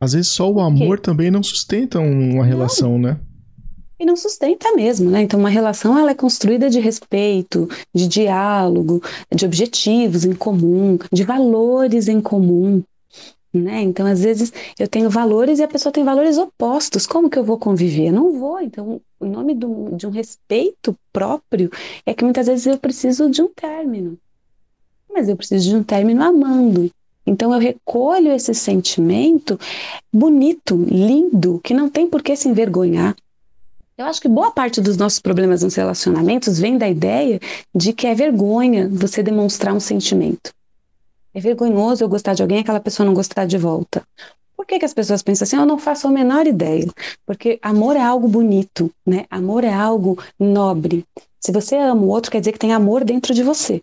[0.00, 3.10] Às vezes só o amor também não sustenta uma relação, não.
[3.10, 3.20] né?
[4.00, 5.20] E não sustenta mesmo, né?
[5.20, 11.22] Então uma relação ela é construída de respeito, de diálogo, de objetivos em comum, de
[11.22, 12.82] valores em comum.
[13.52, 13.82] Né?
[13.82, 17.04] Então, às vezes, eu tenho valores e a pessoa tem valores opostos.
[17.04, 18.10] Como que eu vou conviver?
[18.10, 18.60] não vou.
[18.60, 21.68] Então, o nome do, de um respeito próprio
[22.06, 24.16] é que muitas vezes eu preciso de um término.
[25.12, 26.90] Mas eu preciso de um término amando.
[27.26, 29.58] Então, eu recolho esse sentimento
[30.12, 33.14] bonito, lindo, que não tem por que se envergonhar.
[34.00, 37.38] Eu acho que boa parte dos nossos problemas nos relacionamentos vem da ideia
[37.74, 40.54] de que é vergonha você demonstrar um sentimento.
[41.34, 44.02] É vergonhoso eu gostar de alguém e aquela pessoa não gostar de volta.
[44.56, 45.56] Por que, que as pessoas pensam assim?
[45.56, 46.86] Eu não faço a menor ideia.
[47.26, 49.26] Porque amor é algo bonito, né?
[49.28, 51.04] Amor é algo nobre.
[51.38, 53.82] Se você ama o outro, quer dizer que tem amor dentro de você.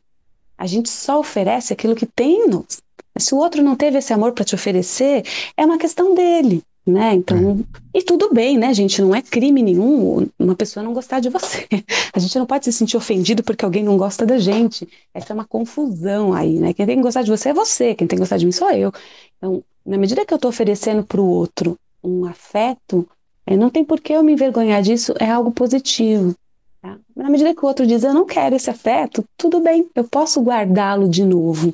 [0.57, 2.81] A gente só oferece aquilo que tem em nós.
[3.19, 5.23] Se o outro não teve esse amor para te oferecer,
[5.55, 7.13] é uma questão dele né?
[7.15, 7.99] Então, é.
[7.99, 9.01] e tudo bem, né, gente?
[9.01, 11.67] Não é crime nenhum uma pessoa não gostar de você.
[12.13, 14.87] A gente não pode se sentir ofendido porque alguém não gosta da gente.
[15.13, 16.73] Essa é uma confusão aí, né?
[16.73, 18.71] Quem tem que gostar de você é você, quem tem que gostar de mim sou
[18.71, 18.91] eu.
[19.37, 23.07] Então, na medida que eu estou oferecendo para o outro um afeto,
[23.45, 26.33] é, não tem por que eu me envergonhar disso, é algo positivo.
[26.81, 26.97] Tá?
[27.15, 30.41] Na medida que o outro diz, eu não quero esse afeto, tudo bem, eu posso
[30.41, 31.73] guardá-lo de novo.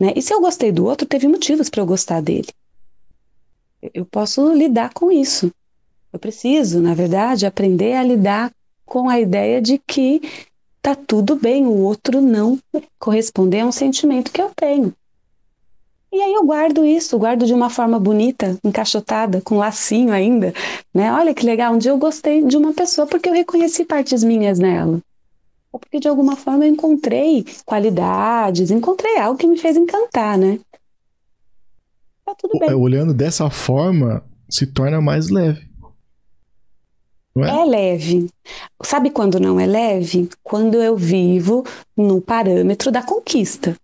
[0.00, 0.14] Né?
[0.16, 2.48] E se eu gostei do outro, teve motivos para eu gostar dele
[3.92, 5.52] eu posso lidar com isso.
[6.12, 8.52] Eu preciso, na verdade, aprender a lidar
[8.86, 10.22] com a ideia de que
[10.80, 12.58] tá tudo bem o outro não
[12.98, 14.94] corresponder a um sentimento que eu tenho.
[16.12, 20.54] E aí eu guardo isso, guardo de uma forma bonita, encaixotada, com lacinho ainda,
[20.94, 21.12] né?
[21.12, 24.60] Olha que legal, um dia eu gostei de uma pessoa porque eu reconheci partes minhas
[24.60, 25.00] nela.
[25.72, 30.60] Ou porque de alguma forma eu encontrei qualidades, encontrei algo que me fez encantar, né?
[32.24, 32.72] Tá tudo bem.
[32.74, 35.68] Olhando dessa forma, se torna mais leve.
[37.36, 37.48] É?
[37.48, 37.64] é?
[37.64, 38.30] leve.
[38.82, 40.28] Sabe quando não é leve?
[40.42, 41.64] Quando eu vivo
[41.96, 43.76] no parâmetro da conquista.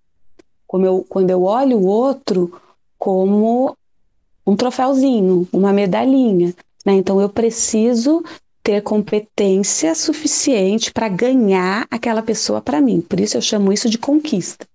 [0.66, 2.52] Como eu, quando eu olho o outro
[2.96, 3.76] como
[4.46, 6.54] um troféuzinho, uma medalhinha.
[6.84, 6.94] Né?
[6.94, 8.22] Então eu preciso
[8.62, 13.00] ter competência suficiente para ganhar aquela pessoa para mim.
[13.00, 14.66] Por isso eu chamo isso de conquista.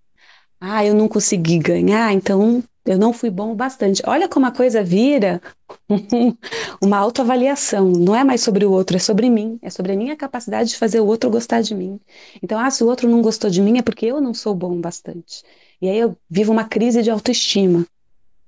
[0.60, 4.02] Ah, eu não consegui ganhar, então eu não fui bom o bastante.
[4.06, 5.42] Olha como a coisa vira
[6.80, 7.90] uma autoavaliação.
[7.90, 9.58] Não é mais sobre o outro, é sobre mim.
[9.60, 11.98] É sobre a minha capacidade de fazer o outro gostar de mim.
[12.42, 14.72] Então, ah, se o outro não gostou de mim é porque eu não sou bom
[14.72, 15.42] o bastante.
[15.82, 17.84] E aí eu vivo uma crise de autoestima.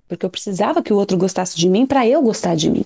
[0.07, 2.85] Porque eu precisava que o outro gostasse de mim para eu gostar de mim.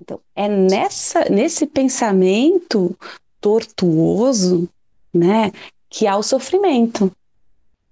[0.00, 2.96] Então, é nessa, nesse pensamento
[3.40, 4.68] tortuoso,
[5.12, 5.52] né,
[5.90, 7.12] que há o sofrimento.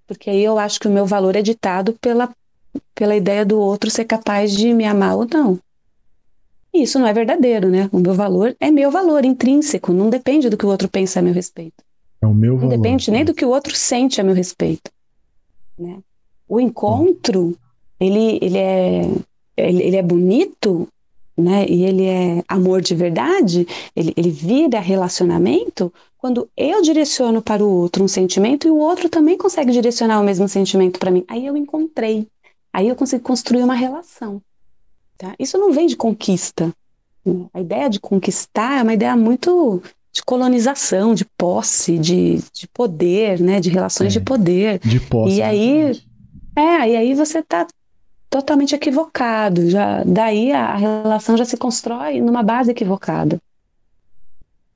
[0.06, 2.28] Porque aí eu acho que o meu valor é ditado pela
[2.94, 5.58] pela ideia do outro ser capaz de me amar ou não.
[6.72, 7.88] isso não é verdadeiro, né?
[7.92, 11.22] O meu valor é meu valor intrínseco, não depende do que o outro pensa a
[11.22, 11.82] meu respeito.
[12.22, 12.70] É o meu valor.
[12.70, 14.90] Não depende nem do que o outro sente a meu respeito.
[15.78, 15.98] Né?
[16.48, 17.56] O encontro,
[17.98, 19.10] ele, ele, é,
[19.56, 20.88] ele, ele é bonito,
[21.36, 21.66] né?
[21.68, 23.66] E ele é amor de verdade,
[23.96, 29.08] ele, ele vira relacionamento quando eu direciono para o outro um sentimento e o outro
[29.08, 31.24] também consegue direcionar o mesmo sentimento para mim.
[31.26, 32.28] Aí eu encontrei.
[32.72, 34.40] Aí eu consigo construir uma relação.
[35.18, 35.34] Tá?
[35.38, 36.72] Isso não vem de conquista.
[37.24, 37.46] Né?
[37.52, 39.82] A ideia de conquistar é uma ideia muito
[40.12, 43.60] de colonização, de posse, de, de poder, né?
[43.60, 44.78] De relações é, de poder.
[44.80, 45.36] De posse.
[45.36, 46.02] E aí,
[46.56, 47.66] é, e aí você está
[48.28, 49.68] totalmente equivocado.
[49.70, 53.40] Já, daí a, a, relação já se constrói numa base equivocada.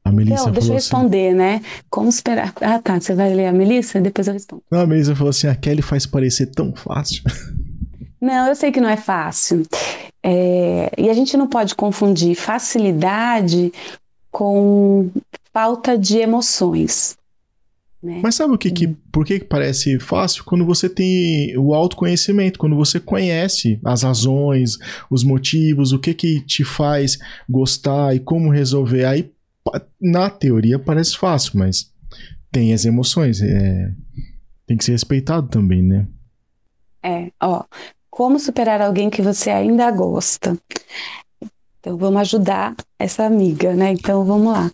[0.04, 1.62] A Melissa então, deixa eu assim responder, assim, né?
[1.88, 2.52] Como esperar.
[2.60, 3.00] Ah, tá.
[3.00, 4.00] Você vai ler a Melissa?
[4.00, 4.62] Depois eu respondo.
[4.70, 7.22] Não, a Melissa falou assim: a Kelly faz parecer tão fácil.
[8.24, 9.66] Não, eu sei que não é fácil.
[10.22, 13.70] É, e a gente não pode confundir facilidade
[14.30, 15.10] com
[15.52, 17.18] falta de emoções.
[18.02, 18.20] Né?
[18.22, 20.42] Mas sabe o que, que por que parece fácil?
[20.44, 24.78] Quando você tem o autoconhecimento, quando você conhece as razões,
[25.10, 29.05] os motivos, o que que te faz gostar e como resolver.
[29.05, 29.30] Aí,
[30.01, 31.92] na teoria, parece fácil, mas
[32.51, 33.42] tem as emoções.
[33.42, 33.92] É,
[34.66, 36.06] tem que ser respeitado também, né?
[37.02, 37.62] É, ó,
[38.14, 40.56] como superar alguém que você ainda gosta?
[41.80, 43.90] Então vamos ajudar essa amiga, né?
[43.90, 44.70] Então vamos lá.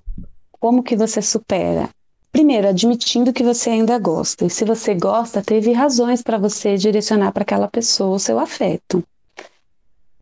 [0.61, 1.89] Como que você supera?
[2.31, 4.45] primeiro, admitindo que você ainda gosta.
[4.45, 9.03] E se você gosta, teve razões para você direcionar para aquela pessoa o seu afeto.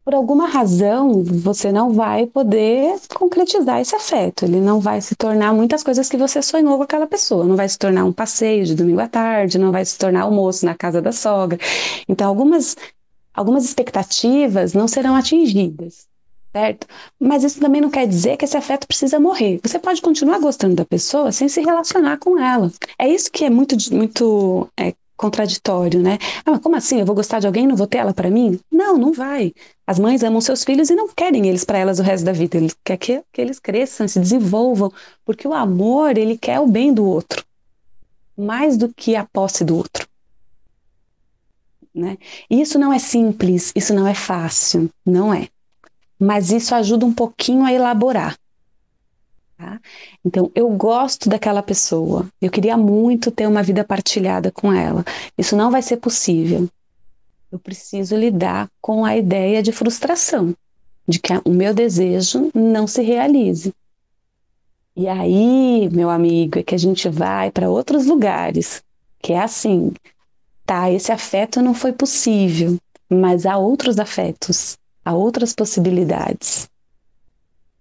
[0.05, 4.47] Por alguma razão, você não vai poder concretizar esse afeto.
[4.47, 7.45] Ele não vai se tornar muitas coisas que você sonhou com aquela pessoa.
[7.45, 10.65] Não vai se tornar um passeio de domingo à tarde, não vai se tornar almoço
[10.65, 11.59] na casa da sogra.
[12.09, 12.75] Então, algumas,
[13.39, 16.09] algumas expectativas não serão atingidas
[16.53, 16.87] certo?
[17.21, 19.61] Mas isso também não quer dizer que esse afeto precisa morrer.
[19.63, 22.73] Você pode continuar gostando da pessoa sem se relacionar com ela.
[22.99, 26.19] É isso que é muito, muito é, contraditório, né?
[26.45, 26.99] Ah, mas como assim?
[26.99, 28.59] Eu vou gostar de alguém e não vou ter ela para mim?
[28.73, 29.53] Não, não vai.
[29.87, 32.57] As mães amam seus filhos e não querem eles para elas o resto da vida.
[32.57, 34.93] Eles querem que, que eles cresçam, se desenvolvam,
[35.25, 37.45] porque o amor, ele quer o bem do outro,
[38.37, 40.08] mais do que a posse do outro.
[41.99, 42.17] Né?
[42.49, 45.49] Isso não é simples, isso não é fácil, não é
[46.19, 48.37] mas isso ajuda um pouquinho a elaborar.
[49.57, 49.81] Tá?
[50.25, 55.05] Então, eu gosto daquela pessoa, eu queria muito ter uma vida partilhada com ela.
[55.37, 56.69] Isso não vai ser possível.
[57.51, 60.55] Eu preciso lidar com a ideia de frustração,
[61.07, 63.73] de que o meu desejo não se realize.
[64.95, 68.83] E aí, meu amigo, é que a gente vai para outros lugares,
[69.21, 69.93] que é assim,
[70.69, 72.77] tá, esse afeto não foi possível,
[73.09, 76.69] mas há outros afetos a outras possibilidades.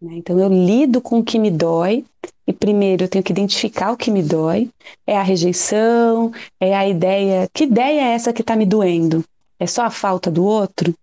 [0.01, 0.13] Né?
[0.15, 2.05] Então, eu lido com o que me dói,
[2.47, 4.69] e primeiro eu tenho que identificar o que me dói.
[5.05, 6.31] É a rejeição,
[6.61, 7.49] é a ideia.
[7.53, 9.21] Que ideia é essa que está me doendo?
[9.59, 10.95] É só a falta do outro?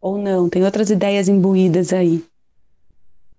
[0.00, 0.48] Ou não?
[0.48, 2.24] Tem outras ideias imbuídas aí.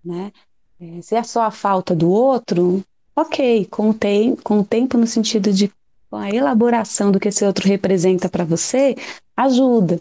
[0.06, 0.32] Né?
[0.80, 2.84] É, se é só a falta do outro,
[3.16, 5.72] ok, com o, te com o tempo no sentido de
[6.10, 8.96] com a elaboração do que esse outro representa para você,
[9.36, 10.00] ajuda.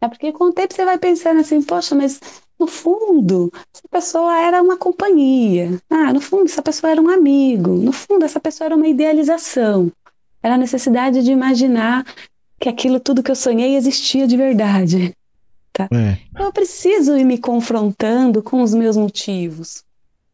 [0.00, 2.20] É porque com o tempo você vai pensando assim, poxa, mas
[2.58, 5.80] no fundo, essa pessoa era uma companhia.
[5.88, 7.70] Ah, no fundo, essa pessoa era um amigo.
[7.70, 9.90] No fundo, essa pessoa era uma idealização.
[10.42, 12.04] Era a necessidade de imaginar
[12.58, 15.14] que aquilo tudo que eu sonhei existia de verdade.
[15.72, 15.88] Tá?
[15.92, 16.18] É.
[16.32, 19.84] Então, eu preciso ir me confrontando com os meus motivos.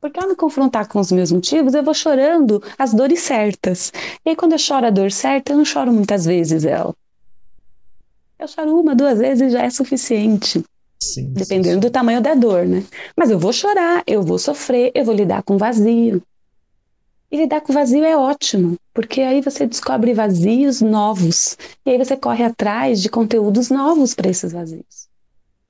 [0.06, 3.92] Porque ao me confrontar com os meus motivos, eu vou chorando as dores certas.
[4.24, 6.94] E aí, quando eu choro a dor certa, eu não choro muitas vezes ela.
[8.38, 10.64] Eu choro uma, duas vezes já é suficiente.
[11.02, 12.84] Sim, dependendo sim, do tamanho da dor, né?
[13.16, 16.22] Mas eu vou chorar, eu vou sofrer, eu vou lidar com vazio.
[17.28, 21.58] E lidar com vazio é ótimo, porque aí você descobre vazios novos.
[21.84, 25.08] E aí você corre atrás de conteúdos novos para esses vazios.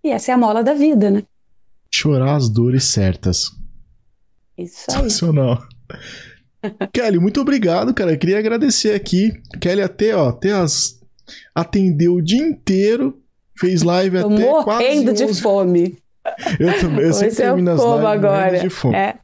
[0.04, 1.22] E essa é a mola da vida, né?
[1.90, 3.50] Chorar as dores certas.
[4.56, 4.96] Isso aí.
[4.96, 5.62] Sensacional.
[6.92, 8.12] Kelly, muito obrigado, cara.
[8.12, 9.32] Eu queria agradecer aqui.
[9.60, 11.00] Kelly, até, ó, até as
[11.54, 13.18] atendeu o dia inteiro,
[13.58, 15.98] fez live Tô até quase morrendo de fome.
[16.58, 18.58] Eu também, eu sempre termino as lives agora.
[18.58, 18.96] de fome.
[18.96, 19.14] É.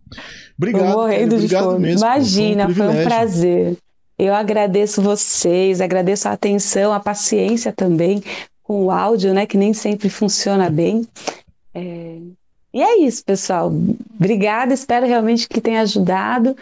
[0.56, 1.80] Obrigado, Tô morrendo de fome.
[1.80, 3.76] Mesmo, Imagina, foi um, foi um prazer.
[4.18, 8.22] Eu agradeço vocês, agradeço a atenção, a paciência também
[8.62, 11.06] com o áudio, né, que nem sempre funciona bem.
[11.74, 12.18] É...
[12.73, 13.73] E é isso, pessoal.
[14.16, 16.57] Obrigada, espero realmente que tenha ajudado.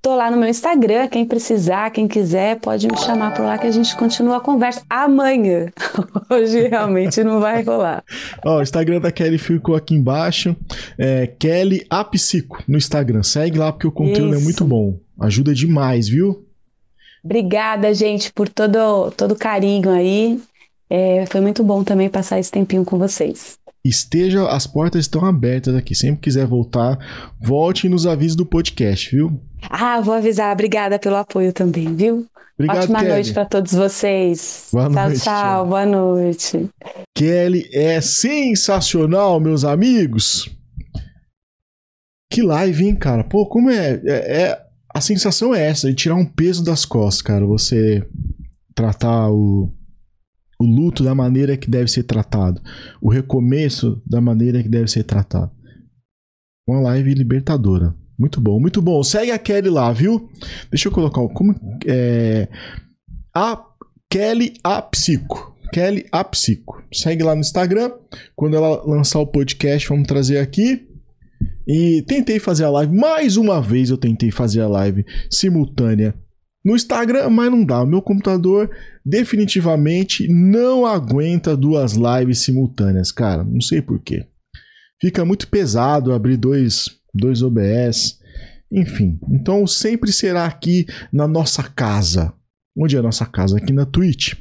[0.00, 3.66] Tô lá no meu Instagram, quem precisar, quem quiser, pode me chamar por lá que
[3.66, 5.72] a gente continua a conversa amanhã.
[6.30, 8.04] Hoje realmente não vai rolar.
[8.44, 10.54] Ó, o Instagram da Kelly ficou aqui embaixo.
[10.98, 13.22] É Kelly Apsico no Instagram.
[13.22, 14.42] Segue lá porque o conteúdo Isso.
[14.42, 14.98] é muito bom.
[15.18, 16.46] Ajuda demais, viu?
[17.24, 20.38] Obrigada, gente, por todo todo carinho aí.
[20.90, 25.74] É, foi muito bom também passar esse tempinho com vocês esteja, as portas estão abertas
[25.74, 25.94] aqui.
[25.94, 26.98] Sempre quiser voltar,
[27.40, 29.40] volte e nos avise do podcast, viu?
[29.68, 30.52] Ah, vou avisar.
[30.52, 32.26] Obrigada pelo apoio também, viu?
[32.54, 33.12] Obrigado, Ótima Kelly.
[33.12, 34.68] noite para todos vocês.
[34.72, 35.66] Boa tchau, noite, tchau, tchau.
[35.66, 36.70] Boa noite.
[37.14, 40.48] Kelly é sensacional, meus amigos.
[42.30, 43.24] Que live, hein, cara?
[43.24, 47.22] Pô, como é, é, é a sensação é essa, de tirar um peso das costas,
[47.22, 47.44] cara.
[47.44, 48.06] Você
[48.74, 49.72] tratar o
[50.64, 52.60] o luto da maneira que deve ser tratado,
[53.00, 55.52] o recomeço da maneira que deve ser tratado.
[56.66, 57.94] Uma live libertadora.
[58.18, 59.02] Muito bom, muito bom.
[59.02, 60.30] Segue a Kelly lá, viu?
[60.70, 61.54] Deixa eu colocar como
[61.86, 62.48] é
[63.34, 63.62] a
[64.10, 65.54] Kelly a Psico.
[65.72, 66.82] Kelly a Psico.
[66.92, 67.90] Segue lá no Instagram.
[68.36, 70.88] Quando ela lançar o podcast, vamos trazer aqui.
[71.66, 73.90] E tentei fazer a live mais uma vez.
[73.90, 76.14] Eu tentei fazer a live simultânea
[76.64, 77.82] no Instagram, mas não dá.
[77.82, 78.70] O meu computador
[79.04, 83.44] definitivamente não aguenta duas lives simultâneas, cara.
[83.44, 84.26] Não sei porquê.
[85.00, 88.18] Fica muito pesado abrir dois, dois OBS.
[88.72, 92.32] Enfim, então sempre será aqui na nossa casa.
[92.76, 93.58] Onde é a nossa casa?
[93.58, 94.34] Aqui na Twitch.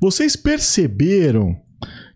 [0.00, 1.56] Vocês perceberam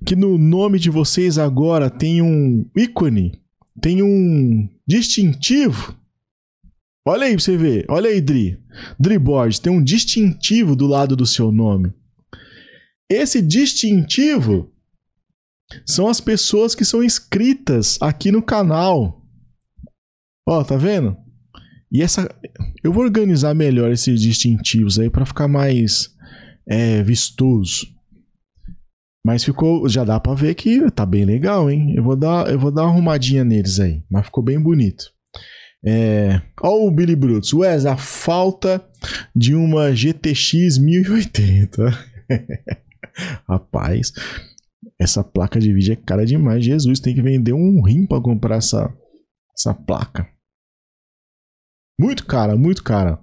[0.04, 3.40] que no nome de vocês agora tem um ícone,
[3.80, 5.99] tem um distintivo
[7.06, 7.86] Olha aí pra você ver.
[7.88, 8.58] Olha aí, Dri.
[8.98, 11.92] Dri Borges, tem um distintivo do lado do seu nome.
[13.10, 14.70] Esse distintivo
[15.86, 19.24] são as pessoas que são inscritas aqui no canal.
[20.46, 21.16] Ó, tá vendo?
[21.90, 22.28] E essa.
[22.84, 26.14] Eu vou organizar melhor esses distintivos aí para ficar mais
[26.68, 27.86] é, vistoso.
[29.26, 29.88] Mas ficou.
[29.88, 31.94] Já dá pra ver que tá bem legal, hein?
[31.96, 34.02] Eu vou dar, eu vou dar uma arrumadinha neles aí.
[34.08, 35.12] Mas ficou bem bonito.
[35.84, 36.40] É...
[36.60, 37.52] Olha o Billy Brutus.
[37.52, 38.84] Wes, a falta
[39.34, 41.82] de uma GTX 1080.
[43.48, 44.12] Rapaz,
[44.98, 46.64] essa placa de vídeo é cara demais.
[46.64, 48.92] Jesus, tem que vender um rim para comprar essa,
[49.56, 50.28] essa placa.
[51.98, 53.18] Muito cara, muito cara.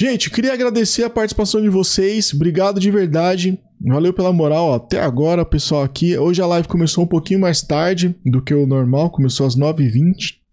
[0.00, 2.34] Gente, queria agradecer a participação de vocês.
[2.34, 3.58] Obrigado de verdade.
[3.80, 6.16] Valeu pela moral ó, até agora, pessoal aqui.
[6.16, 10.43] Hoje a live começou um pouquinho mais tarde do que o normal, começou às 9h20.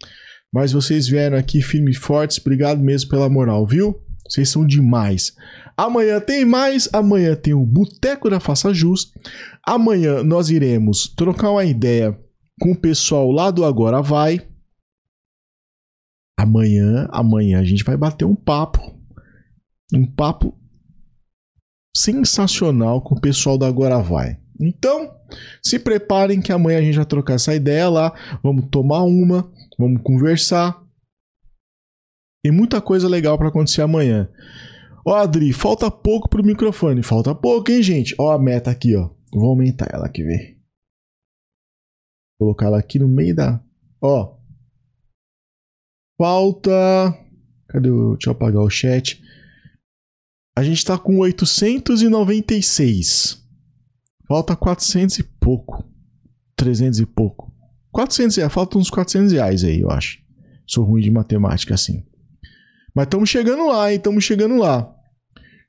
[0.54, 2.38] Mas vocês vieram aqui firmes e fortes.
[2.40, 4.02] Obrigado mesmo pela moral, viu?
[4.28, 5.36] Vocês são demais.
[5.78, 6.90] Amanhã tem mais.
[6.94, 9.12] Amanhã tem o Boteco da Faça Jus.
[9.66, 12.18] Amanhã nós iremos trocar uma ideia
[12.60, 14.46] com o pessoal lá do Agora Vai.
[16.40, 18.82] Amanhã, amanhã a gente vai bater um papo.
[19.94, 20.58] Um papo
[21.96, 24.40] sensacional com o pessoal do Agora Vai.
[24.60, 25.12] Então,
[25.64, 28.14] se preparem que amanhã a gente vai trocar essa ideia lá.
[28.44, 29.52] Vamos tomar uma,
[29.82, 30.82] vamos conversar.
[32.44, 34.28] Tem muita coisa legal para acontecer amanhã.
[35.06, 37.04] Ó, Adri, falta pouco pro microfone.
[37.04, 38.16] Falta pouco, hein, gente?
[38.20, 39.10] Ó a meta aqui, ó.
[39.34, 40.58] Vou aumentar ela aqui, ver.
[42.40, 43.62] Vou colocar ela aqui no meio da...
[44.02, 44.38] Ó.
[46.20, 46.70] Falta...
[47.68, 48.14] Cadê o...
[48.14, 49.22] Deixa eu apagar o chat.
[50.58, 53.46] A gente tá com 896.
[54.28, 55.84] Falta 400 e pouco.
[56.56, 57.51] 300 e pouco.
[57.92, 58.54] 400 reais.
[58.54, 60.20] Falta uns 400 reais aí, eu acho.
[60.68, 62.04] Sou ruim de matemática assim.
[62.96, 63.98] Mas estamos chegando lá, hein?
[63.98, 64.94] Estamos chegando lá.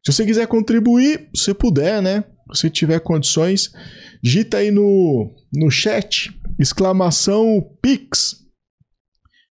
[0.05, 2.25] Se você quiser contribuir, se puder, né?
[2.53, 3.73] Se tiver condições,
[4.23, 8.43] digita aí no, no chat, exclamação Pix.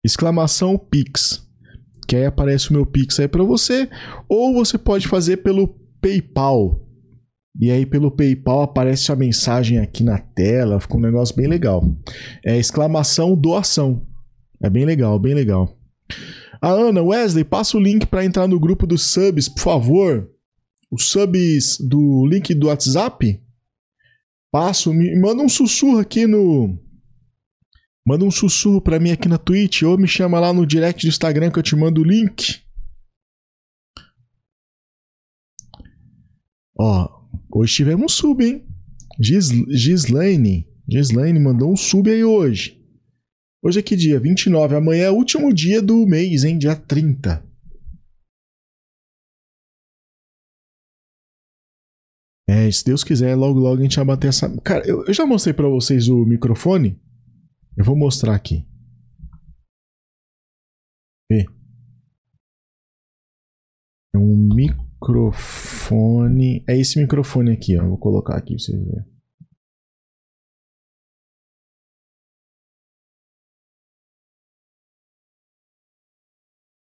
[0.05, 1.43] Exclamação Pix.
[2.07, 3.89] Que aí aparece o meu Pix aí para você.
[4.29, 5.69] Ou você pode fazer pelo
[6.01, 6.84] PayPal.
[7.61, 10.81] E aí pelo PayPal aparece a mensagem aqui na tela.
[10.81, 11.85] Ficou um negócio bem legal.
[12.45, 14.05] É exclamação doação.
[14.63, 15.77] É bem legal, bem legal.
[16.61, 20.31] A Ana, Wesley, passa o link para entrar no grupo dos subs, por favor.
[20.91, 23.41] Os subs do link do WhatsApp.
[24.51, 26.79] Passo, me manda um sussurro aqui no.
[28.07, 31.09] Manda um sussurro para mim aqui na Twitch ou me chama lá no direct do
[31.09, 32.63] Instagram que eu te mando o link.
[36.79, 37.24] Ó,
[37.55, 38.67] hoje tivemos sub, hein?
[39.21, 40.67] Gis, Gislaine.
[40.89, 42.83] Gislaine mandou um sub aí hoje.
[43.63, 44.21] Hoje é que dia?
[44.21, 44.77] 29.
[44.77, 46.59] Amanhã é o último dia do mês, hein?
[46.59, 47.43] Dia 30.
[52.47, 54.55] É, se Deus quiser, logo logo a gente vai bater essa.
[54.61, 57.01] Cara, eu, eu já mostrei para vocês o microfone.
[57.77, 58.67] Eu vou mostrar aqui.
[61.31, 61.47] Vê.
[64.15, 64.49] É um
[65.05, 66.65] microfone.
[66.67, 67.87] É esse microfone aqui, ó.
[67.87, 69.15] Vou colocar aqui pra vocês verem.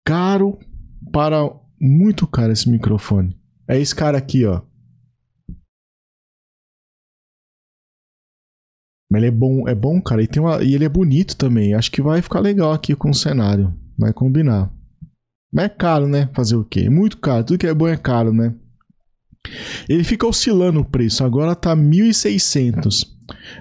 [0.04, 0.58] caro
[1.10, 1.38] para
[1.80, 3.40] muito caro esse microfone.
[3.66, 4.60] É esse cara aqui, ó.
[9.10, 10.22] Mas ele é bom, é bom, cara.
[10.22, 11.72] E, tem uma, e ele é bonito também.
[11.72, 13.74] Acho que vai ficar legal aqui com o cenário.
[13.98, 14.70] Vai combinar.
[15.52, 16.30] Mas é caro, né?
[16.34, 16.88] Fazer o quê?
[16.88, 17.44] Muito caro.
[17.44, 18.54] Tudo que é bom é caro, né?
[19.88, 21.24] Ele fica oscilando o preço.
[21.24, 23.04] Agora tá 1.600.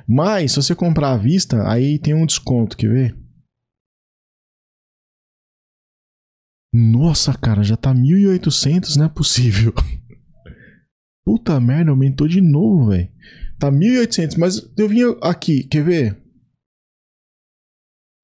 [0.07, 2.77] Mas, se você comprar à vista, aí tem um desconto.
[2.77, 3.21] Quer ver?
[6.73, 9.73] Nossa, cara, já tá 1.800, não é possível.
[11.25, 13.11] Puta merda, aumentou de novo, velho.
[13.59, 16.23] Tá 1.800, mas eu vim aqui, quer ver?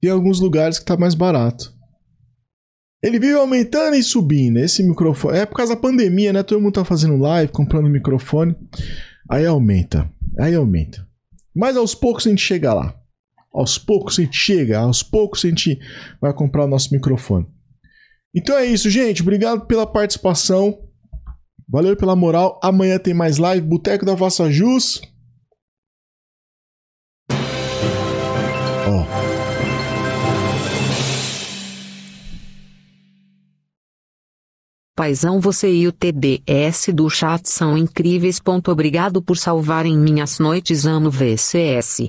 [0.01, 1.76] Tem alguns lugares que tá mais barato.
[3.01, 4.57] Ele vive aumentando e subindo.
[4.57, 5.37] Esse microfone.
[5.37, 6.43] É por causa da pandemia, né?
[6.43, 8.55] Todo mundo tá fazendo live, comprando microfone.
[9.29, 10.09] Aí aumenta.
[10.39, 11.07] Aí aumenta.
[11.55, 12.95] Mas aos poucos a gente chega lá.
[13.53, 14.79] Aos poucos a gente chega.
[14.79, 15.79] Aos poucos a gente
[16.19, 17.45] vai comprar o nosso microfone.
[18.35, 19.21] Então é isso, gente.
[19.21, 20.79] Obrigado pela participação.
[21.69, 22.59] Valeu pela moral.
[22.63, 23.65] Amanhã tem mais live.
[23.65, 25.01] Boteco da Faça Jus.
[34.97, 38.39] Paizão, você e o TDS do chat são incríveis.
[38.39, 40.87] Ponto obrigado por salvarem minhas noites.
[40.87, 42.07] Amo VCS.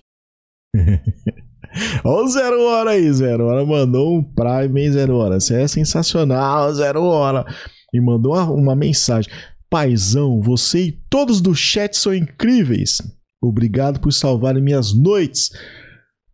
[2.02, 5.38] Olha o Zero Hora aí, Zero Hora mandou um Prime, hein, Zero Hora?
[5.38, 7.44] Você é sensacional, Zero Hora.
[7.92, 9.30] E mandou uma, uma mensagem.
[9.68, 13.02] Paizão, você e todos do chat são incríveis.
[13.38, 15.50] Obrigado por salvarem minhas noites.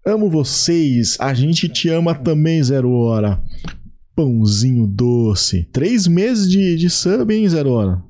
[0.06, 1.16] Amo vocês.
[1.18, 3.43] A gente te ama também, Zero Hora.
[4.15, 5.65] Pãozinho doce.
[5.73, 8.03] Três meses de, de sub, hein, Zero Hora?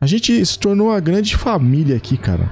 [0.00, 2.50] A gente se tornou uma grande família aqui, cara.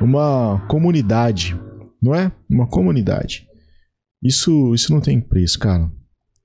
[0.00, 1.54] Uma comunidade,
[2.00, 2.32] não é?
[2.48, 3.46] Uma comunidade.
[4.22, 5.90] Isso, isso não tem preço, cara.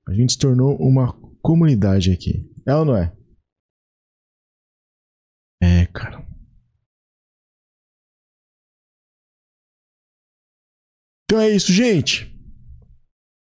[0.07, 2.49] A gente se tornou uma comunidade aqui.
[2.67, 3.15] É ou não é?
[5.61, 6.25] É, cara.
[11.23, 12.31] Então é isso, gente.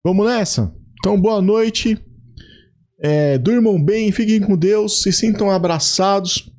[0.05, 0.75] Vamos nessa?
[0.99, 1.97] Então, boa noite.
[3.01, 6.51] É, durmam bem, fiquem com Deus, se sintam abraçados.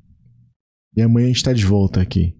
[0.96, 2.34] E amanhã a gente está de volta aqui.